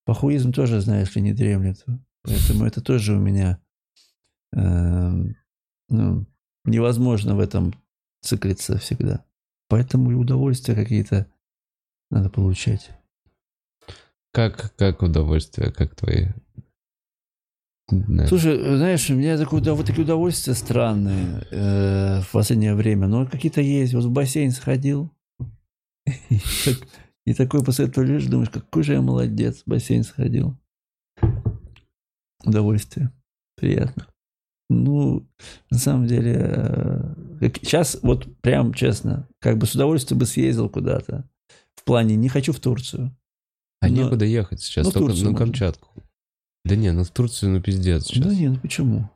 [0.06, 1.84] похуизм тоже, знаешь ли, не дремлет.
[2.24, 3.60] Поэтому это тоже у меня
[4.56, 5.12] э,
[5.90, 6.28] ну,
[6.66, 7.74] невозможно в этом
[8.22, 9.26] циклиться всегда.
[9.68, 11.28] Поэтому и удовольствия какие-то
[12.10, 12.92] надо получать.
[14.32, 16.28] Как, как удовольствие, как твои...
[17.92, 18.28] Да.
[18.28, 23.08] Слушай, знаешь, у меня такое, вот такие удовольствия странные э, в последнее время.
[23.08, 23.96] Но какие-то есть.
[23.96, 25.12] Вот в бассейн сходил.
[27.26, 30.56] И такой после этого лежишь, думаешь, какой же я молодец, в бассейн сходил.
[32.44, 33.12] Удовольствие.
[33.56, 34.08] Приятно.
[34.70, 35.28] Ну,
[35.72, 37.02] на самом деле,
[37.42, 41.28] сейчас э, вот прям честно, как бы с удовольствием бы съездил куда-то.
[41.76, 43.16] В плане не хочу в Турцию.
[43.82, 45.90] А но, некуда ехать сейчас, ну, только на Камчатку.
[45.96, 46.10] Можно.
[46.66, 48.26] Да не, ну в Турцию, ну пиздец сейчас.
[48.26, 49.10] Да не, ну почему?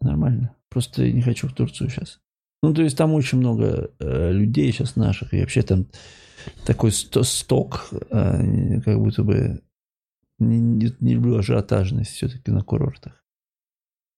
[0.00, 0.54] Нормально.
[0.70, 2.20] Просто не хочу в Турцию сейчас.
[2.62, 5.86] Ну, то есть там очень много э, людей сейчас наших, и вообще там
[6.64, 9.62] такой сток, э, как будто бы
[10.38, 13.24] не, не, не люблю ажиотажность все-таки на курортах.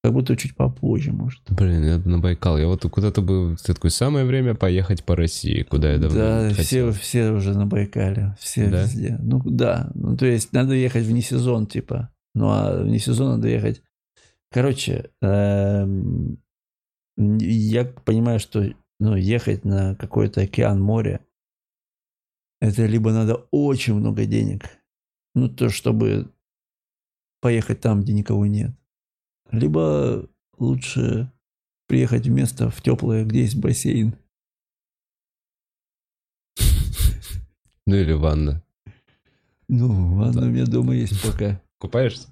[0.03, 1.43] Как будто чуть попозже, может.
[1.51, 2.57] Блин, я на Байкал.
[2.57, 3.57] Я вот куда-то бы...
[3.63, 6.93] Это такое самое время поехать по России, куда я давно Да, хотел.
[6.93, 8.35] все, все уже на Байкале.
[8.41, 8.83] Все да?
[8.83, 9.19] везде.
[9.21, 9.91] Ну, да.
[9.95, 12.11] Ну, то есть надо ехать вне сезон, типа.
[12.35, 13.83] Ну, а вне сезон надо ехать...
[14.51, 16.39] Короче, эм,
[17.17, 18.65] я понимаю, что
[18.99, 21.21] ну, ехать на какой-то океан, море,
[22.61, 24.65] это либо надо очень много денег,
[25.35, 26.33] ну, то, чтобы
[27.41, 28.73] поехать там, где никого нет.
[29.53, 30.29] Либо
[30.59, 31.33] лучше
[31.87, 34.15] приехать в место в теплое, где есть бассейн.
[37.87, 38.63] Ну или ванна.
[39.69, 41.61] Ну, ванна у меня дома есть пока.
[41.79, 42.29] Купаешься?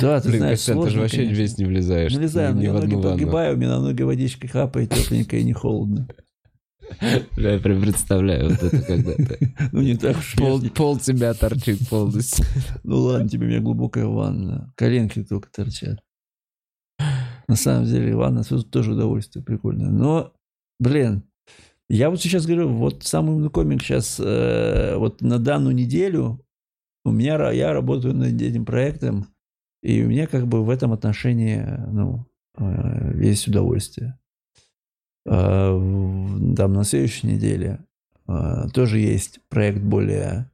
[0.00, 1.40] Да, ты Блин, знаешь, Костян, сложно, ты же вообще конечно.
[1.40, 2.12] весь не влезаешь.
[2.12, 5.52] Не влезаю, ни, ни ноги погибаю, у меня на ноги водичка капает, тепленькая и не
[5.52, 6.08] холодно.
[7.36, 9.38] Бля, я прям представляю вот это когда-то.
[9.72, 12.44] Ну, не так уж пол, пол тебя торчит полностью.
[12.84, 14.72] Ну ладно, тебе у меня глубокая ванна.
[14.76, 16.00] Коленки только торчат.
[17.48, 19.90] На самом деле, ванна тоже удовольствие прикольное.
[19.90, 20.32] Но,
[20.78, 21.24] блин,
[21.88, 26.40] я вот сейчас говорю, вот самый умный комик сейчас, э, вот на данную неделю
[27.04, 29.26] у меня, я работаю над этим проектом,
[29.82, 32.24] и у меня как бы в этом отношении, ну,
[32.56, 34.18] э, есть удовольствие.
[35.26, 35.78] Э,
[36.56, 37.80] там на следующей неделе
[38.26, 40.50] э, тоже есть проект более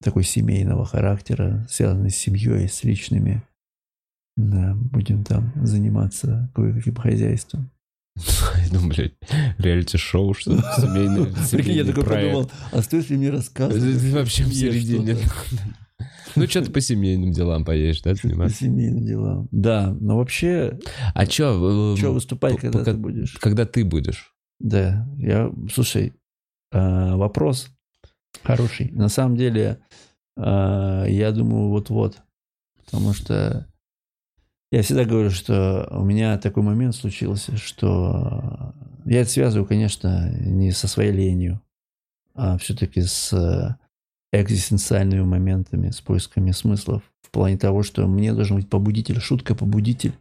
[0.00, 3.42] такой семейного характера, связанный с семьей, с личными
[4.38, 7.70] да, будем там заниматься кое-каким хозяйством.
[8.72, 9.14] Думаю, блядь,
[9.58, 12.32] реалити-шоу, что семейный, Прикинь, я такой проект.
[12.32, 14.00] подумал, а стоит ли мне рассказывать?
[14.00, 15.16] Ты вообще в середине.
[16.36, 18.56] Ну, что-то по семейным делам поедешь, да, По заниматься?
[18.64, 19.48] семейным делам.
[19.50, 20.78] Да, но вообще,
[21.14, 21.94] А чё?
[21.94, 23.32] э, что выступать, когда ты будешь?
[23.40, 24.32] Когда ты будешь?
[24.60, 26.12] Да, я, слушай,
[26.72, 27.68] а, вопрос
[28.44, 28.90] хороший.
[28.92, 29.78] На самом деле,
[30.36, 32.18] а, я думаю, вот-вот.
[32.84, 33.66] Потому что
[34.70, 38.74] я всегда говорю, что у меня такой момент случился, что
[39.04, 41.60] я это связываю, конечно, не со своей ленью,
[42.34, 43.78] а все-таки с
[44.32, 47.02] экзистенциальными моментами, с поисками смыслов.
[47.22, 50.12] В плане того, что мне должен быть побудитель, шутка-побудитель,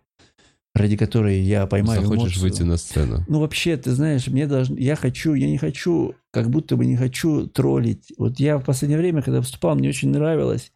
[0.73, 2.41] ради которой я поймаю Захочешь эмоцию.
[2.41, 3.25] выйти на сцену.
[3.27, 6.95] Ну, вообще, ты знаешь, мне должен, я хочу, я не хочу, как будто бы не
[6.95, 8.13] хочу троллить.
[8.17, 10.71] Вот я в последнее время, когда выступал, мне очень нравилось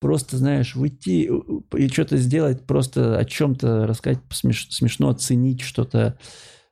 [0.00, 1.30] просто, знаешь, выйти
[1.76, 6.18] и что-то сделать, просто о чем-то рассказать смеш- смешно, оценить что-то.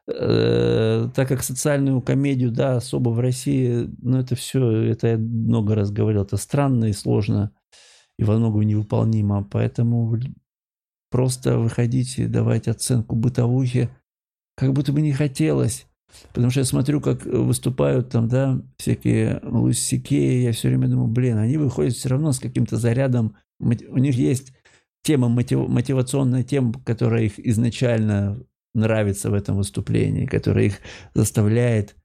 [0.08, 5.74] Э, так как социальную комедию, да, особо в России, ну, это все, это я много
[5.74, 7.50] раз говорил, это странно и сложно,
[8.18, 9.48] и во многом невыполнимо.
[9.50, 10.18] Поэтому
[11.10, 13.90] просто выходить и давать оценку бытовухе,
[14.56, 15.86] как будто бы не хотелось.
[16.32, 21.08] Потому что я смотрю, как выступают там, да, всякие Луис Сикеи, я все время думаю,
[21.08, 24.52] блин, они выходят все равно с каким-то зарядом, у них есть
[25.02, 28.42] тема, мотив- мотивационная тема, которая их изначально
[28.74, 30.74] нравится в этом выступлении, которая их
[31.14, 31.96] заставляет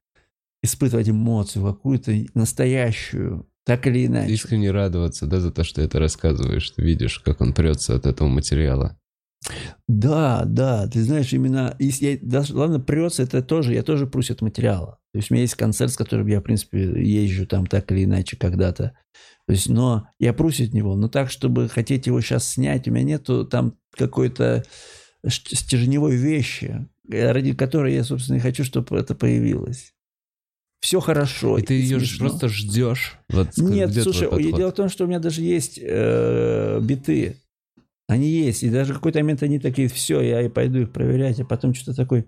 [0.62, 4.32] испытывать эмоцию какую-то настоящую, так или иначе.
[4.32, 6.70] Искренне радоваться, да, за то, что это рассказываешь.
[6.70, 8.96] Ты видишь, как он прется от этого материала.
[9.88, 14.30] Да, да, ты знаешь, именно, если я, даже, ладно, прется, это тоже, я тоже прусь
[14.30, 14.98] от материала.
[15.12, 18.04] То есть у меня есть концерт, с которым я, в принципе, езжу там так или
[18.04, 18.96] иначе когда-то.
[19.46, 22.92] То есть, но я прусь от него, но так, чтобы хотеть его сейчас снять, у
[22.92, 24.64] меня нету там какой-то
[25.26, 29.92] стержневой вещи, э, ради которой я, собственно, и хочу, чтобы это появилось.
[30.80, 31.58] Все хорошо.
[31.58, 32.28] И ты ее смешно.
[32.28, 33.18] просто ждешь.
[33.28, 37.41] Вот Нет, слушай, дело в том, что у меня даже есть э, биты.
[38.12, 38.62] Они есть.
[38.62, 41.96] И даже какой-то момент они такие, все, я и пойду их проверять, а потом что-то
[41.96, 42.26] такой,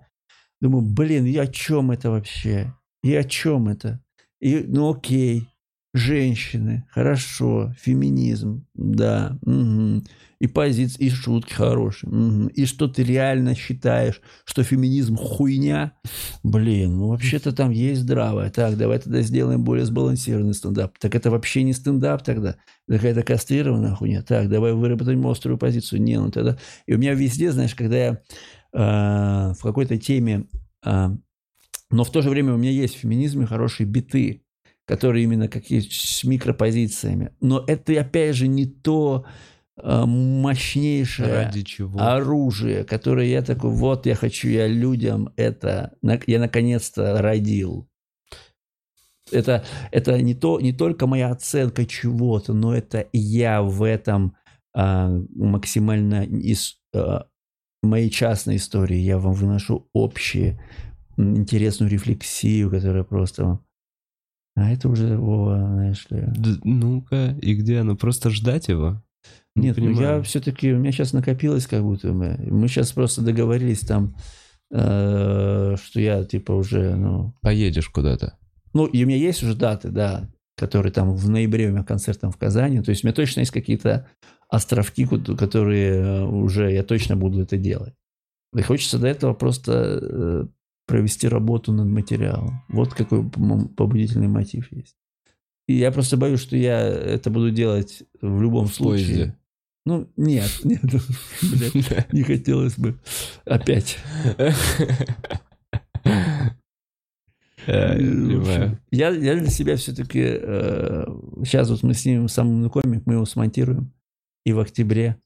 [0.60, 2.74] думаю, блин, и о чем это вообще?
[3.02, 4.02] И о чем это?
[4.40, 5.46] И, ну окей,
[5.92, 10.04] женщины, хорошо, феминизм, да, мгм.
[10.44, 12.48] И позиции, и шутки хорошие, мгм.
[12.48, 15.94] и что ты реально считаешь, что феминизм хуйня,
[16.42, 21.30] блин, ну вообще-то там есть здравое, так, давай тогда сделаем более сбалансированный стендап, так это
[21.30, 22.56] вообще не стендап тогда,
[22.88, 27.50] какая-то кастрированная хуйня, так, давай выработаем острую позицию, не, ну тогда, и у меня везде,
[27.50, 28.10] знаешь, когда я
[28.72, 30.46] э, в какой-то теме,
[30.84, 31.08] э,
[31.90, 34.42] но в то же время у меня есть в феминизме хорошие биты,
[34.86, 37.30] которые именно какие с микропозициями.
[37.40, 39.24] Но это, опять же, не то
[39.82, 42.00] мощнейшее Ради чего?
[42.00, 45.96] оружие, которое я такой, вот я хочу, я людям это,
[46.26, 47.88] я наконец-то родил.
[49.32, 54.36] Это, это не, то, не только моя оценка чего-то, но это я в этом
[54.74, 57.26] а, максимально из а,
[57.82, 58.98] моей частной истории.
[58.98, 60.60] Я вам выношу общие,
[61.16, 63.60] интересную рефлексию, которая просто...
[64.56, 66.26] А это уже, Вова, знаешь ли...
[66.62, 67.96] Ну-ка, и где оно?
[67.96, 69.02] Просто ждать его?
[69.56, 72.36] Не Нет, ну я все-таки, у меня сейчас накопилось как будто бы.
[72.50, 74.16] Мы сейчас просто договорились там,
[74.72, 77.34] э, что я типа уже, ну...
[77.40, 78.36] Поедешь куда-то.
[78.72, 82.20] Ну, и у меня есть уже даты, да, которые там в ноябре у меня концерт
[82.20, 82.82] там в Казани.
[82.82, 84.08] То есть у меня точно есть какие-то
[84.48, 87.94] островки, которые э, уже я точно буду это делать.
[88.56, 90.46] И хочется до этого просто э,
[90.86, 92.62] провести работу над материалом.
[92.68, 94.96] Вот какой побудительный мотив есть.
[95.66, 99.06] И я просто боюсь, что я это буду делать в любом В случае.
[99.06, 99.38] поезде.
[99.86, 100.80] Ну, нет, нет,
[101.42, 102.98] блядь, не хотелось бы
[103.44, 103.98] опять.
[107.66, 108.78] Э, понимаю.
[108.90, 110.20] Я, я для себя все-таки...
[111.44, 113.92] сейчас вот мы снимем самый комик, мы его смонтируем.
[114.44, 115.18] И в октябре,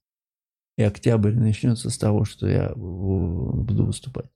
[0.78, 4.26] и октябрь начнется с того, что я буду выступать.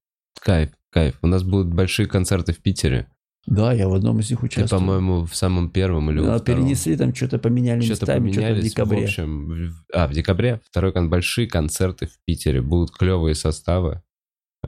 [0.40, 1.16] Кайф, кайф.
[1.23, 3.09] У нас будут большие концерты в Питере.
[3.47, 4.81] Да, я в одном из них Ты, участвую.
[4.81, 6.62] по-моему, в самом первом или Да, втором.
[6.62, 9.01] перенесли, там что-то поменяли Что-то местами, что-то в декабре.
[9.01, 12.62] В общем, в- а, в декабре второй кон большие концерты в Питере.
[12.62, 14.02] Будут клевые составы.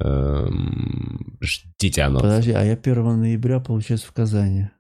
[0.01, 2.21] Эм, Ждите оно.
[2.21, 4.71] Подожди, а я 1 ноября, получается, в Казани.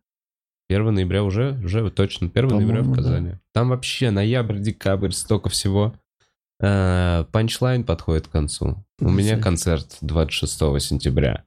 [0.68, 3.02] 1 ноября уже, уже точно, 1 ноября в По-моему, да.
[3.02, 3.30] Казани.
[3.52, 5.94] Там вообще ноябрь, декабрь, столько всего.
[6.60, 8.84] Э, Панчлайн подходит к концу.
[9.00, 11.44] У меня концерт 26 сентября.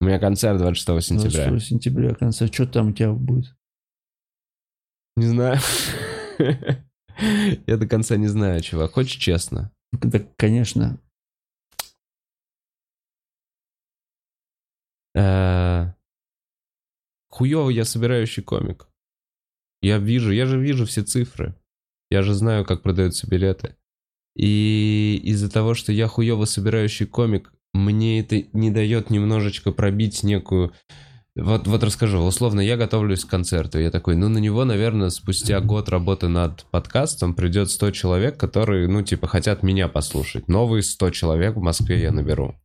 [0.00, 1.48] У меня концерт 26 сентября.
[1.48, 2.54] 26 сентября концерт.
[2.54, 3.56] Что там у тебя будет?
[5.16, 5.58] Не знаю.
[7.66, 8.92] Я до конца не знаю, чувак.
[8.92, 9.72] Хочешь честно?
[9.92, 11.00] Да, конечно.
[15.16, 15.92] Э,
[17.28, 18.88] Хуёво я собирающий комик.
[19.80, 21.54] Я вижу, я же вижу все цифры.
[22.10, 23.76] Я же знаю, как продаются билеты.
[24.36, 30.72] И из-за того, что я хуёво собирающий комик, мне это не дает немножечко пробить некую...
[31.36, 35.60] Вот, вот расскажу, условно, я готовлюсь к концерту, я такой, ну, на него, наверное, спустя
[35.60, 40.48] год работы над подкастом придет 100 человек, которые, ну, типа, хотят меня послушать.
[40.48, 42.56] Новые 100 человек в Москве я наберу.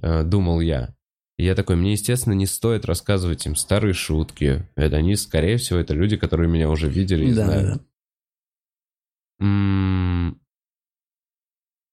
[0.00, 0.94] Э, думал я.
[1.36, 4.66] И я такой, мне, естественно, не стоит рассказывать им старые шутки.
[4.74, 7.82] Это они, скорее всего, это люди, которые меня уже видели и Да, знают.
[9.38, 9.44] да.
[9.46, 10.40] М,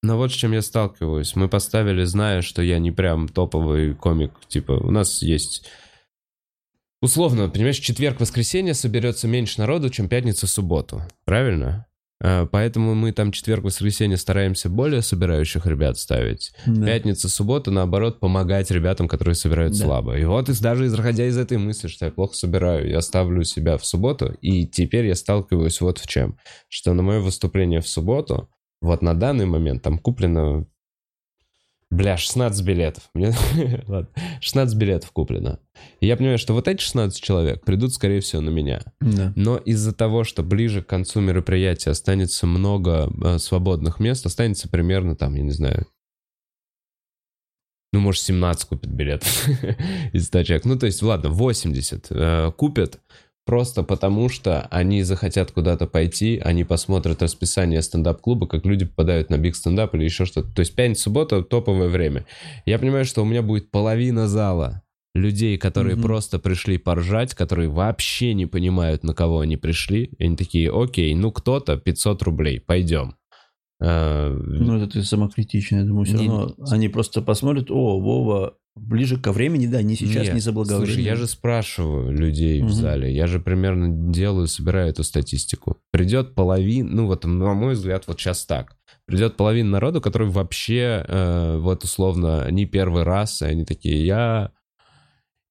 [0.07, 1.35] Но вот с чем я сталкиваюсь.
[1.35, 4.31] Мы поставили, зная, что я не прям топовый комик.
[4.47, 5.65] Типа, у нас есть...
[7.01, 11.01] Условно, понимаешь, четверг-воскресенье соберется меньше народу, чем пятница-субботу.
[11.25, 11.85] Правильно?
[12.23, 16.53] Э, Поэтому мы там четверг-воскресенье стараемся более собирающих ребят ставить.
[16.65, 16.85] Да.
[16.85, 19.85] Пятница, суббота, наоборот, помогать ребятам, которые собирают Да.
[19.85, 20.17] слабо.
[20.17, 23.77] И вот из- даже исходя из этой мысли, что я плохо собираю, я ставлю себя
[23.77, 26.37] в субботу, и теперь я сталкиваюсь вот в чем.
[26.69, 28.49] Что на мое выступление в субботу,
[28.81, 30.65] вот на данный момент там куплено,
[31.89, 33.09] бля, 16 билетов.
[33.13, 33.33] Мне...
[33.87, 34.09] Ладно,
[34.41, 35.59] 16 билетов куплено.
[35.99, 38.81] И я понимаю, что вот эти 16 человек придут, скорее всего, на меня.
[38.99, 39.33] Да.
[39.35, 45.15] Но из-за того, что ближе к концу мероприятия останется много э, свободных мест, останется примерно
[45.15, 45.87] там, я не знаю,
[47.93, 49.47] ну, может, 17 купят билетов
[50.13, 50.65] из 100 человек.
[50.65, 52.99] Ну, то есть, ладно, 80 э, купят,
[53.47, 59.37] просто потому что они захотят куда-то пойти, они посмотрят расписание стендап-клуба, как люди попадают на
[59.39, 60.53] биг стендап или еще что-то.
[60.53, 62.25] То есть пятница, суббота— топовое время.
[62.65, 64.83] Я понимаю, что у меня будет половина зала
[65.15, 66.03] людей, которые Мгм.
[66.03, 70.11] просто пришли поржать, которые вообще не понимают, на кого они пришли.
[70.19, 73.15] И они такие, окей, ну кто-то 500 рублей, пойдем.
[73.79, 75.79] Э, Ну, это ты самокритичный.
[75.79, 79.95] Я думаю, все Не- равно они просто посмотрят, о, Вова, ближе ко времени, да, не
[79.95, 80.87] сейчас, Нет, не заблаговременно.
[80.93, 82.73] Слушай, я же спрашиваю людей в Мгм.
[82.73, 85.77] зале, я же примерно делаю, собираю эту статистику.
[85.91, 88.75] Придет половина, ну вот на мой взгляд, вот сейчас так.
[89.05, 94.51] Придет половина народу, который вообще, э, вот условно, не первый раз, и они такие, я...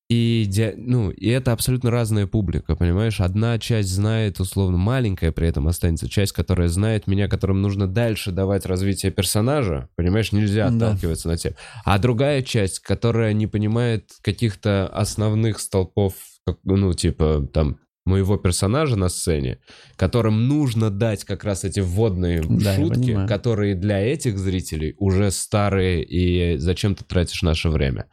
[0.08, 3.20] И, ну, и это абсолютно разная публика, понимаешь?
[3.20, 8.30] Одна часть знает, условно, маленькая при этом останется, часть, которая знает меня, которым нужно дальше
[8.30, 10.30] давать развитие персонажа, понимаешь?
[10.30, 10.76] Нельзя Да.
[10.90, 11.54] отталкиваться на тем.
[11.84, 16.14] А другая часть, которая не понимает каких-то основных столпов,
[16.46, 19.58] как, ну, типа, там, моего персонажа на сцене,
[19.96, 26.04] которым нужно дать как раз эти вводные Да, шутки, которые для этих зрителей уже старые,
[26.04, 28.06] и зачем ты тратишь наше время.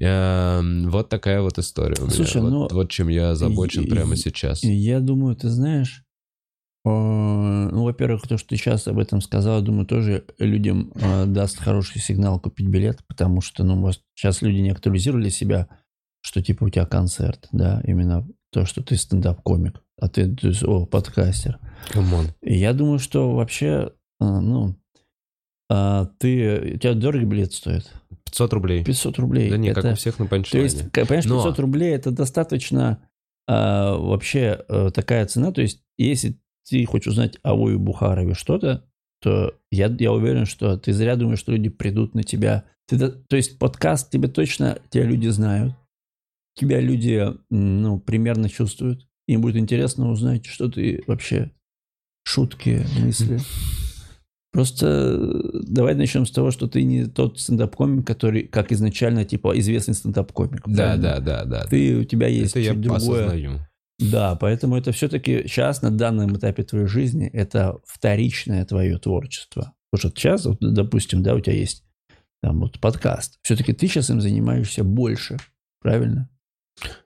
[0.00, 2.14] Эм, Вот такая вот история у меня.
[2.14, 4.62] Слушай, вот, ну, вот чем я озабочен и- прямо сейчас.
[4.64, 6.04] Я думаю, ты знаешь,
[6.86, 11.26] э, ну, во-первых, то, что ты сейчас об этом сказал, я думаю, тоже людям э,
[11.26, 15.68] даст хороший сигнал купить билет, потому что, ну, может, сейчас люди не актуализировали себя,
[16.22, 20.64] что типа у тебя концерт, да, именно то, что ты стендап-комик, а ты, то есть,
[20.64, 21.58] о, подкастер.
[21.90, 22.28] Come on.
[22.42, 24.76] И я думаю, что вообще, э, ну,
[25.70, 27.92] а, ты, у тебя дорого билет стоит?
[28.30, 28.84] 500 рублей.
[28.84, 29.50] 500 рублей.
[29.50, 30.64] Да не, как Это- у всех на То панчлайне.
[30.64, 33.02] есть, к- понимаешь, Но- 500 рублей это достаточно
[33.48, 35.50] а, вообще а, такая цена.
[35.52, 36.38] То есть, если
[36.68, 38.84] ты хочешь узнать о Вове Бухарове что-то,
[39.20, 42.64] то я, я уверен, что ты зря думаешь, что люди придут на тебя.
[42.86, 45.74] Ты, то есть, подкаст тебе точно, тебя люди знают.
[46.56, 49.06] Тебя люди, ну, примерно чувствуют.
[49.26, 51.50] Им будет интересно узнать, что ты вообще
[52.24, 53.40] шутки, мысли.
[54.52, 59.56] Просто э, давай начнем с того, что ты не тот стендап-комик, который, как изначально, типа,
[59.58, 60.62] известный стендап-комик.
[60.66, 61.64] Да, да, да, да.
[61.66, 63.26] Ты, у тебя есть Это я другое.
[63.26, 63.60] осознаю.
[64.00, 69.74] Да, поэтому это все-таки сейчас, на данном этапе твоей жизни, это вторичное твое творчество.
[69.90, 71.84] Потому что сейчас, вот, допустим, да, у тебя есть
[72.42, 73.38] там вот подкаст.
[73.42, 75.36] Все-таки ты сейчас им занимаешься больше,
[75.80, 76.28] правильно?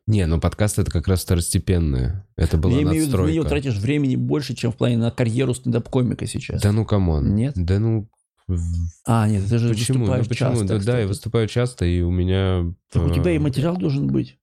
[0.06, 2.26] Не, ну подкаст это как раз второстепенное.
[2.36, 5.10] Это была Я имею в виду, ты на тратишь времени больше, чем в плане на
[5.10, 6.62] карьеру стендап-комика сейчас.
[6.62, 7.34] Да ну come on.
[7.34, 7.54] Нет?
[7.56, 8.08] Да ну...
[9.06, 10.00] А, нет, ты же Почему?
[10.00, 10.50] Ну выступаешь почему?
[10.50, 11.06] часто, да, да, я кстати.
[11.06, 12.74] выступаю часто, и у меня...
[12.92, 14.38] Так у э, тебя и материал должен быть.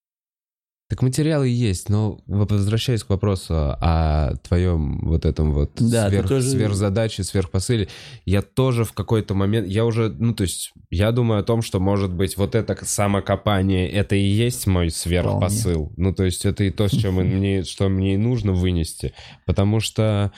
[0.92, 6.50] Так материалы есть, но возвращаясь к вопросу о твоем вот этом вот Да, сверх, тоже-
[6.50, 7.88] сверхзадаче, сверхпосыле,
[8.26, 11.80] я тоже в какой-то момент, я уже, ну то есть, я думаю о том, что
[11.80, 15.94] может быть вот это самокопание, это и есть мой сверхпосыл.
[15.96, 19.14] Ну то есть это и то, с чем мне, что мне и нужно вынести,
[19.46, 20.34] потому что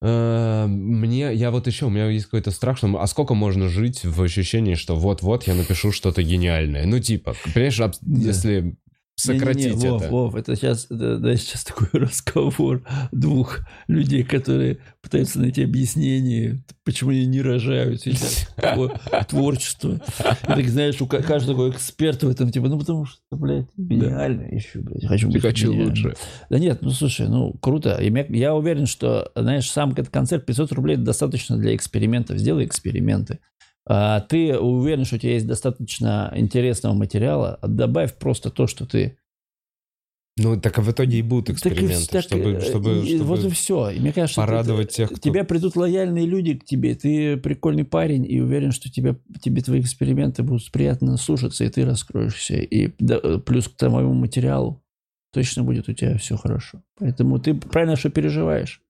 [0.00, 4.02] э, мне, я вот еще, у меня есть какой-то страх, что, а сколько можно жить
[4.02, 6.86] в ощущении, что вот-вот я напишу что-то гениальное?
[6.86, 8.78] Ну, типа, понимаешь, если
[9.16, 10.10] сократить Не-не-не, Вов, это.
[10.10, 12.82] Вов, это сейчас, да, да, сейчас такой разговор
[13.12, 19.94] двух людей, которые пытаются найти объяснение, почему они не рожают сейчас Тво- творчество.
[19.94, 24.46] И так знаешь, у ка- каждого эксперта в этом, типа, ну потому что, блядь, гениально
[24.56, 26.14] ищу, блядь, хочу быть Хочу лучше.
[26.50, 28.00] Да нет, ну слушай, ну круто.
[28.00, 32.38] Я уверен, что, знаешь, сам этот концерт 500 рублей достаточно для экспериментов.
[32.38, 33.38] Сделай эксперименты.
[33.86, 38.86] А ты уверен, что у тебя есть достаточно интересного материала, а добавь просто то, что
[38.86, 39.18] ты...
[40.36, 43.50] Ну, так в итоге и будут эксперименты, так, чтобы, э, чтобы, и чтобы Вот и
[43.50, 43.90] все.
[43.90, 45.30] И мне кажется, порадовать тех, к кто...
[45.30, 49.80] тебе придут лояльные люди к тебе, ты прикольный парень, и уверен, что тебе, тебе твои
[49.80, 52.56] эксперименты будут приятно слушаться, и ты раскроешься.
[52.56, 54.82] И да, э, плюс к твоему материалу
[55.32, 56.82] точно будет у тебя все хорошо.
[56.98, 58.82] Поэтому ты правильно, что переживаешь.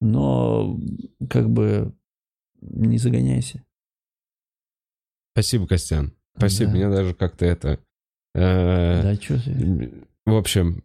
[0.00, 0.78] Но
[1.28, 1.92] как бы
[2.62, 3.62] не загоняйся.
[5.32, 6.12] Спасибо, Костян.
[6.36, 6.76] Спасибо, Да.
[6.76, 7.78] меня даже как-то это...
[8.34, 9.92] э, Да, что ты?
[10.26, 10.82] В общем,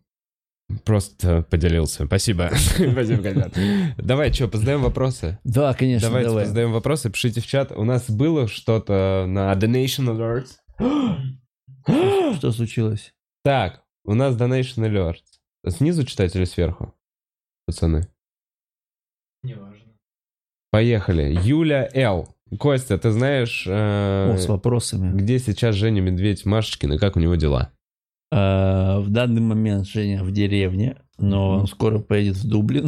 [0.84, 2.06] просто поделился.
[2.06, 2.50] Спасибо.
[2.54, 3.94] Спасибо, Костян.
[3.98, 5.40] Давай, что, позадаем вопросы?
[5.44, 6.44] Да, конечно, Давайте давай.
[6.46, 7.72] позадаем вопросы, пишите в чат.
[7.72, 10.58] У нас было что-то на Donation Alerts.
[12.38, 13.14] Что случилось?
[13.44, 15.24] Так, у нас Donation Alerts.
[15.70, 16.94] Снизу читать или сверху?
[17.66, 18.08] Пацаны.
[19.44, 19.94] Неважно.
[20.72, 21.38] Поехали.
[21.44, 22.36] Юля Л.
[22.60, 25.18] Костя, ты знаешь, э, О, с вопросами.
[25.18, 27.72] где сейчас Женя Медведь Машечкин и как у него дела?
[28.32, 32.88] А, в данный момент Женя в деревне, но он скоро поедет в Дублин.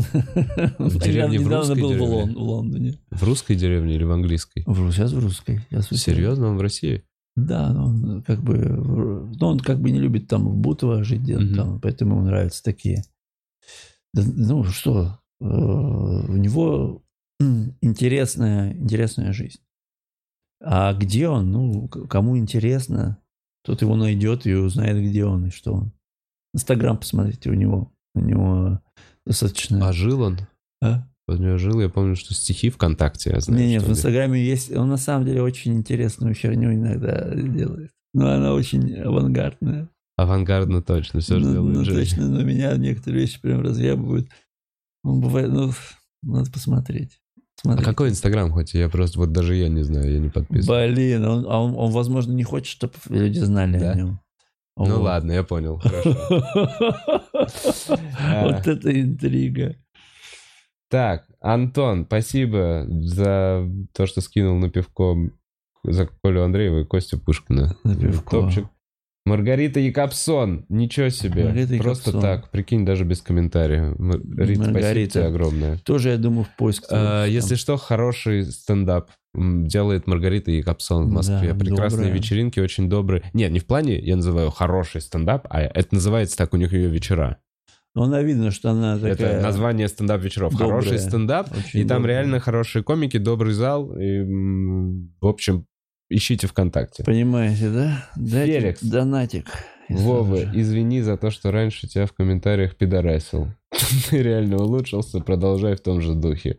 [0.80, 2.16] В деревне в Недавно русской был в деревне?
[2.16, 3.00] Лон- в Лондоне.
[3.12, 4.64] В русской деревне или в английской?
[4.66, 5.62] В Ру- Сейчас в русской.
[5.70, 7.04] Сейчас в- Серьезно, он в России?
[7.36, 11.22] Да, но он как бы, но он как бы не любит там в Бутово жить,
[11.22, 11.56] где-то Мгм.
[11.56, 13.04] там, поэтому ему нравятся такие.
[14.14, 17.02] Да, ну что, э, у него
[17.82, 19.62] интересная, интересная жизнь.
[20.62, 21.52] А где он?
[21.52, 23.18] Ну, кому интересно,
[23.64, 25.94] тот его найдет и узнает, где он и что он.
[26.54, 27.94] Инстаграм посмотрите у него.
[28.16, 28.82] У него
[29.26, 29.88] достаточно...
[29.88, 30.40] А жил он?
[30.82, 31.08] А?
[31.28, 33.62] Вот него жил, я помню, что стихи ВКонтакте, я знаю.
[33.62, 33.94] Не, нет, что в.
[33.94, 34.76] Инстаграме есть...
[34.76, 37.92] Он на самом деле очень интересную херню иногда делает.
[38.14, 39.90] Но она очень авангардная.
[40.18, 44.28] Авангардно точно, все же ну, ну, точно, но меня некоторые вещи прям разъябывают.
[45.04, 45.72] Ну, бывает, ну,
[46.24, 47.19] надо посмотреть.
[47.66, 48.74] А какой Инстаграм хоть?
[48.74, 50.94] Я просто, вот даже я не знаю, я не подписан.
[50.94, 53.92] Блин, он, а он, он, возможно, не хочет, чтобы люди знали Да?
[53.92, 54.20] о нем.
[54.78, 55.02] Ну Вот.
[55.02, 56.16] ладно, я понял, хорошо.
[58.44, 59.76] Вот это интрига.
[60.90, 65.16] Так, Антон, спасибо за то, что скинул на пивко
[65.84, 67.76] за Колю Андреева и Костю Пушкина.
[67.84, 68.32] На пивко.
[68.32, 68.66] Топчик.
[69.30, 71.46] Маргарита Якобсон, ничего себе.
[71.46, 72.22] Маргарита Просто Якобсон.
[72.22, 73.98] так, прикинь, даже без комментариев.
[74.00, 75.12] Мар- Рит, спасибо Маргарита.
[75.14, 75.78] тебе огромное.
[75.84, 76.86] Тоже, я думаю, в поиск.
[76.92, 81.54] А, Если что, хороший стендап делает Маргарита Якобсон в Москве.
[81.54, 82.12] Да, Прекрасные добрая.
[82.14, 83.22] вечеринки, очень добрые.
[83.34, 86.90] Нет, не в плане, я называю хороший стендап, а это называется так у них ее
[86.90, 87.38] вечера.
[87.96, 89.14] Ну, она видно, что она такая...
[89.38, 90.54] Это название стендап-вечеров.
[90.56, 92.18] Хороший стендап, и там добрая.
[92.22, 93.96] реально хорошие комики, добрый зал.
[94.00, 94.22] И,
[95.22, 95.66] в общем,
[96.10, 97.04] ищите ВКонтакте.
[97.04, 98.10] Понимаете, да?
[98.16, 98.82] Дайте Феликс.
[98.84, 99.46] Донатик.
[99.90, 100.52] Вова, же.
[100.54, 103.48] извини за то, что раньше тебя в комментариях пидорасил.
[104.10, 106.58] Ты реально улучшился, продолжай в том же духе.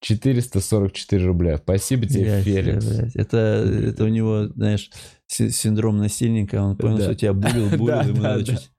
[0.00, 1.56] 444 рубля.
[1.58, 2.84] Спасибо тебе, Блядь, Феликс.
[2.86, 3.16] блядь.
[3.16, 4.90] Это, это у него, знаешь,
[5.26, 6.62] си- синдром насильника.
[6.62, 7.04] Он понял, Да.
[7.04, 8.52] что тебя булил, булил, Да, ему да, надо да.
[8.52, 8.70] чуть...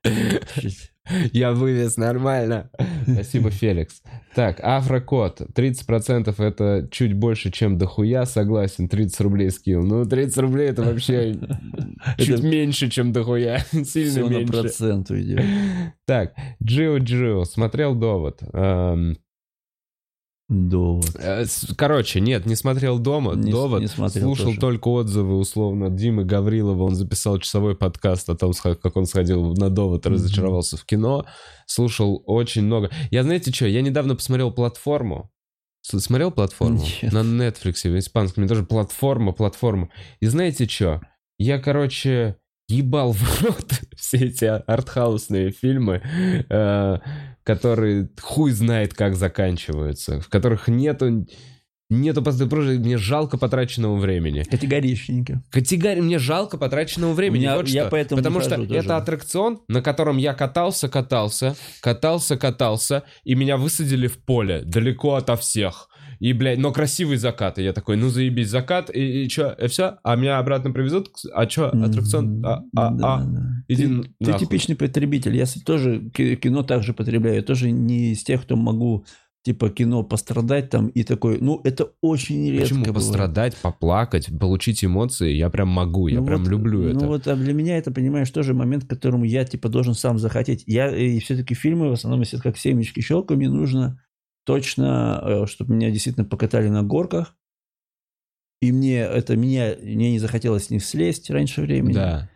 [0.62, 0.89] чуть-
[1.34, 2.70] Я вывез нормально.
[3.12, 4.02] Спасибо, Феликс.
[4.36, 5.42] Так, Афрокод.
[5.56, 8.26] 30% это чуть больше, чем дохуя.
[8.26, 9.84] Согласен, 30 рублей скинул.
[9.86, 11.36] Ну, 30 рублей это вообще
[12.18, 13.60] чуть меньше, чем дохуя.
[13.72, 14.54] Сильно Все на меньше.
[14.54, 15.44] процент уйдет.
[16.06, 16.34] Так,
[16.64, 17.46] Джио Джио.
[17.46, 18.42] Смотрел довод.
[20.50, 21.16] Довод.
[21.20, 21.46] э,
[21.78, 23.36] Короче, нет, не смотрел дома.
[23.36, 23.82] Не довод.
[23.82, 24.60] не смотрел Слушал тоже.
[24.60, 26.84] только отзывы, условно, Димы Гаврилова.
[26.86, 30.16] Он записал часовой подкаст о том, как он сходил на довод и Мгм.
[30.16, 31.26] разочаровался в кино.
[31.68, 32.90] Слушал очень много.
[33.12, 35.30] Я, знаете что, я недавно посмотрел платформу.
[35.84, 36.82] Смотрел платформу?
[37.02, 37.14] Нет.
[37.14, 38.42] На Netflix, в испанском.
[38.42, 39.90] Мне тоже платформа, платформа.
[40.20, 41.00] И знаете что?
[41.38, 42.38] Я, короче,
[42.70, 46.02] ебал в рот все эти артхаусные фильмы,
[46.50, 46.98] э,
[47.44, 51.26] которые хуй знает как заканчиваются, в которых нету
[51.92, 54.44] Нету просто просто мне жалко потраченного времени.
[54.44, 55.42] Категоричненько.
[55.50, 57.42] Категория, мне жалко потраченного времени.
[57.42, 57.90] меня- вот я что.
[57.90, 58.76] поэтому Потому что тоже.
[58.76, 65.16] это аттракцион, на котором я катался, катался, катался, катался, и меня высадили в поле, далеко
[65.16, 65.89] ото всех.
[66.20, 67.58] И, блядь, но красивый закат.
[67.60, 69.98] И я такой, ну заебись, закат, и, и чё, и все?
[70.04, 71.12] А меня обратно привезут?
[71.34, 72.46] А чё, аттракцион?
[72.46, 73.24] А, а, Да, а.
[73.24, 73.42] да.
[73.70, 73.88] Иди
[74.20, 75.36] Ты, ты типичный потребитель.
[75.36, 77.38] Я тоже ки- кино также потребляю.
[77.38, 79.06] Я тоже не из тех, кто могу
[79.44, 82.96] типа кино пострадать там и такой, ну это очень редко Почему бывает.
[82.96, 85.32] пострадать, поплакать, получить эмоции?
[85.34, 87.08] Я прям могу, я Ну прям вот, люблю ну это.
[87.08, 90.64] вот, а для меня это, понимаешь, тоже момент, к которому я, типа, должен сам захотеть.
[90.68, 94.02] Я и все-таки фильмы, в основном, если как семечки щелкаю, мне нужно
[94.50, 97.36] точно, чтобы меня действительно покатали на горках,
[98.64, 101.94] и мне это, меня, мне не захотелось с них слезть раньше времени.
[101.94, 102.30] Да.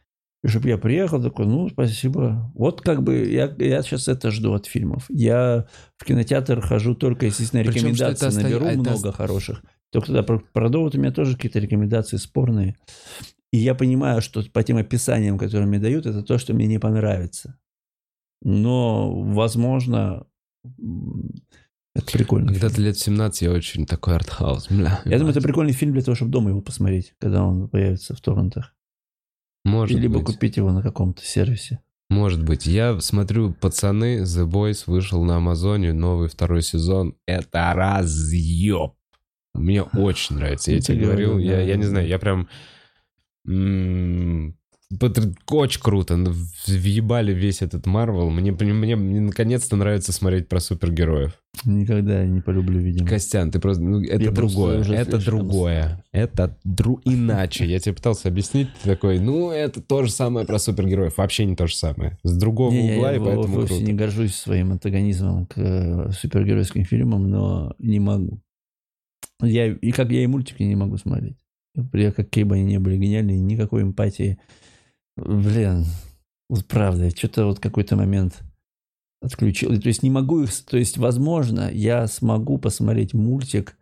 [0.44, 2.52] И чтобы я приехал такой, ну, спасибо.
[2.54, 5.06] Вот как бы я, я сейчас это жду от фильмов.
[5.10, 5.66] Я
[5.98, 9.64] в кинотеатр хожу только, естественно, Причем, рекомендации оста- наберу это много хороших.
[9.92, 12.76] Только тогда про, про довод у меня тоже какие-то рекомендации спорные.
[13.52, 16.78] И я понимаю, что по тем описаниям, которые мне дают, это то, что мне не
[16.78, 17.58] понравится.
[18.44, 20.28] Но, возможно,
[21.96, 22.52] это прикольно.
[22.52, 24.68] Когда-то лет в 17 я очень такой артхаус.
[24.70, 28.16] Бля, Я думаю, это прикольный фильм для того, чтобы дома его посмотреть, когда он появится
[28.16, 28.74] в торрентах.
[29.64, 30.26] Может либо быть.
[30.26, 31.80] купить его на каком-то сервисе.
[32.10, 32.66] Может быть.
[32.66, 37.16] Я смотрю, пацаны, The Boys вышел на Амазоне, новый второй сезон.
[37.26, 38.94] Это разъеб.
[39.54, 40.72] Мне очень нравится.
[40.72, 42.50] Я Ну, тебе говорил, я, я не знаю, я прям...
[45.50, 46.16] Очень круто.
[46.18, 46.32] Ну,
[46.68, 48.30] Въебали весь этот Марвел.
[48.30, 51.34] Мне, мне, мне наконец-то нравится смотреть про супергероев.
[51.66, 53.08] Никогда не полюблю, видимо.
[53.08, 53.82] Костян, ты просто...
[53.84, 54.80] ну, это Я просто другое.
[54.80, 56.04] уже Это слишком другое.
[56.12, 57.00] Это дру...
[57.06, 57.66] иначе.
[57.66, 58.70] Я тебе пытался объяснить.
[58.82, 61.18] Ты такой, ну, это то же самое про супергероев.
[61.18, 62.18] Вообще не то же самое.
[62.24, 63.84] С другого Не, угла, я и поэтому вовсе круто.
[63.84, 68.42] не горжусь своим антагонизмом к э, супергеройским фильмам, но не могу.
[69.42, 71.38] Я, и как я и мультики не могу смотреть.
[71.94, 74.38] Я, какие бы они ни были гениальные, никакой эмпатии.
[75.18, 75.86] Блин,
[76.50, 78.42] вот правда, что-то вот какой-то момент
[79.22, 79.80] отключил.
[79.80, 80.52] То есть не могу их...
[80.66, 83.78] То есть, возможно, я смогу посмотреть мультик,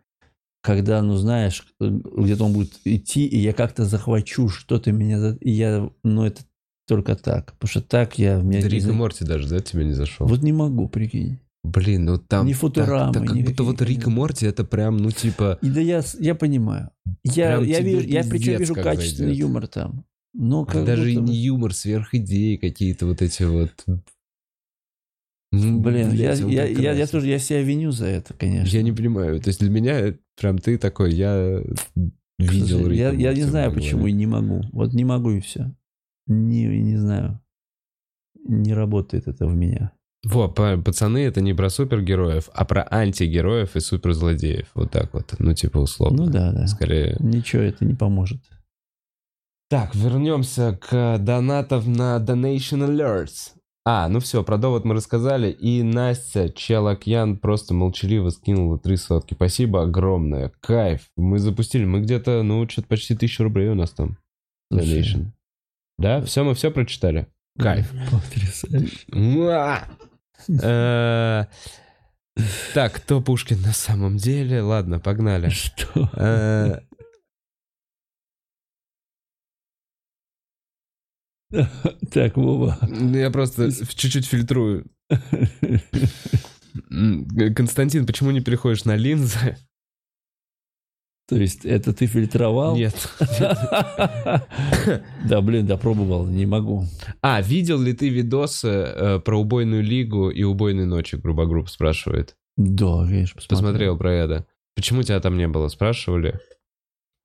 [0.62, 5.36] когда, ну, знаешь, где-то он будет идти, и я как-то захвачу что-то меня...
[5.40, 5.90] И я...
[6.04, 6.42] Ну, это
[6.86, 7.54] только так.
[7.54, 8.36] Потому что так я...
[8.36, 10.26] меня Да не Рик и Морти даже, да, тебе не зашел?
[10.26, 11.40] Вот не могу, прикинь.
[11.64, 12.46] Блин, ну там...
[12.46, 14.10] Ни так- Футурамы, так как будто вот Рик и.
[14.10, 15.58] Морти это прям, ну, типа...
[15.62, 16.90] И да я, я понимаю.
[17.24, 19.46] Я, Прям я, вижу, я причем вижу качественный зайдет.
[19.46, 20.04] юмор там.
[20.34, 23.72] Но как даже будто не юмор, сверхидеи какие-то вот эти вот...
[25.52, 28.74] Блин, я, я, я, я тоже я себя виню за это, конечно.
[28.74, 29.38] Я не понимаю.
[29.38, 31.62] То есть для меня прям ты такой, я
[32.38, 34.62] видел Слушай, я, я не знаю, почему и не могу.
[34.72, 35.70] Вот не могу и все.
[36.26, 37.38] Не, не знаю.
[38.48, 39.92] Не работает это в меня.
[40.24, 44.70] Во, па- пацаны, это не про супергероев, а про антигероев и суперзлодеев.
[44.74, 45.34] Вот так вот.
[45.38, 46.24] Ну, типа условно.
[46.24, 46.66] Ну да, да.
[46.66, 47.16] Скорее.
[47.18, 48.40] Ничего это не поможет.
[49.72, 53.52] Так, вернемся к донатам на Donation Alerts.
[53.86, 55.50] А, ну все, про довод мы рассказали.
[55.50, 59.32] И Настя Челакьян просто молчаливо скинула три сотки.
[59.32, 60.52] Спасибо огромное.
[60.60, 61.08] Кайф.
[61.16, 61.86] Мы запустили.
[61.86, 64.18] Мы где-то, ну, что-то почти тысячу рублей у нас там.
[64.70, 65.28] Donation.
[65.96, 66.20] Да?
[66.20, 67.28] Все, мы все прочитали?
[67.58, 67.90] Кайф.
[68.10, 69.06] Потрясающе.
[70.60, 71.46] Э,
[72.74, 74.60] Так, кто Пушкин на самом деле?
[74.60, 75.48] Ладно, погнали.
[75.48, 76.10] Что?
[82.12, 82.78] Так, Вова.
[82.88, 84.86] ну, Я просто чуть-чуть фильтрую.
[87.56, 89.56] Константин, почему не переходишь на линзы?
[91.28, 92.76] То есть это ты фильтровал?
[92.76, 92.94] Нет.
[95.28, 96.84] Да, блин, да, пробовал, не могу.
[97.20, 102.36] А, видел ли ты видосы э, про убойную лигу и убойные ночи, грубо групп спрашивает.
[102.56, 104.46] Да, конечно, Посмотрел про это.
[104.74, 106.40] Почему тебя там не было, спрашивали?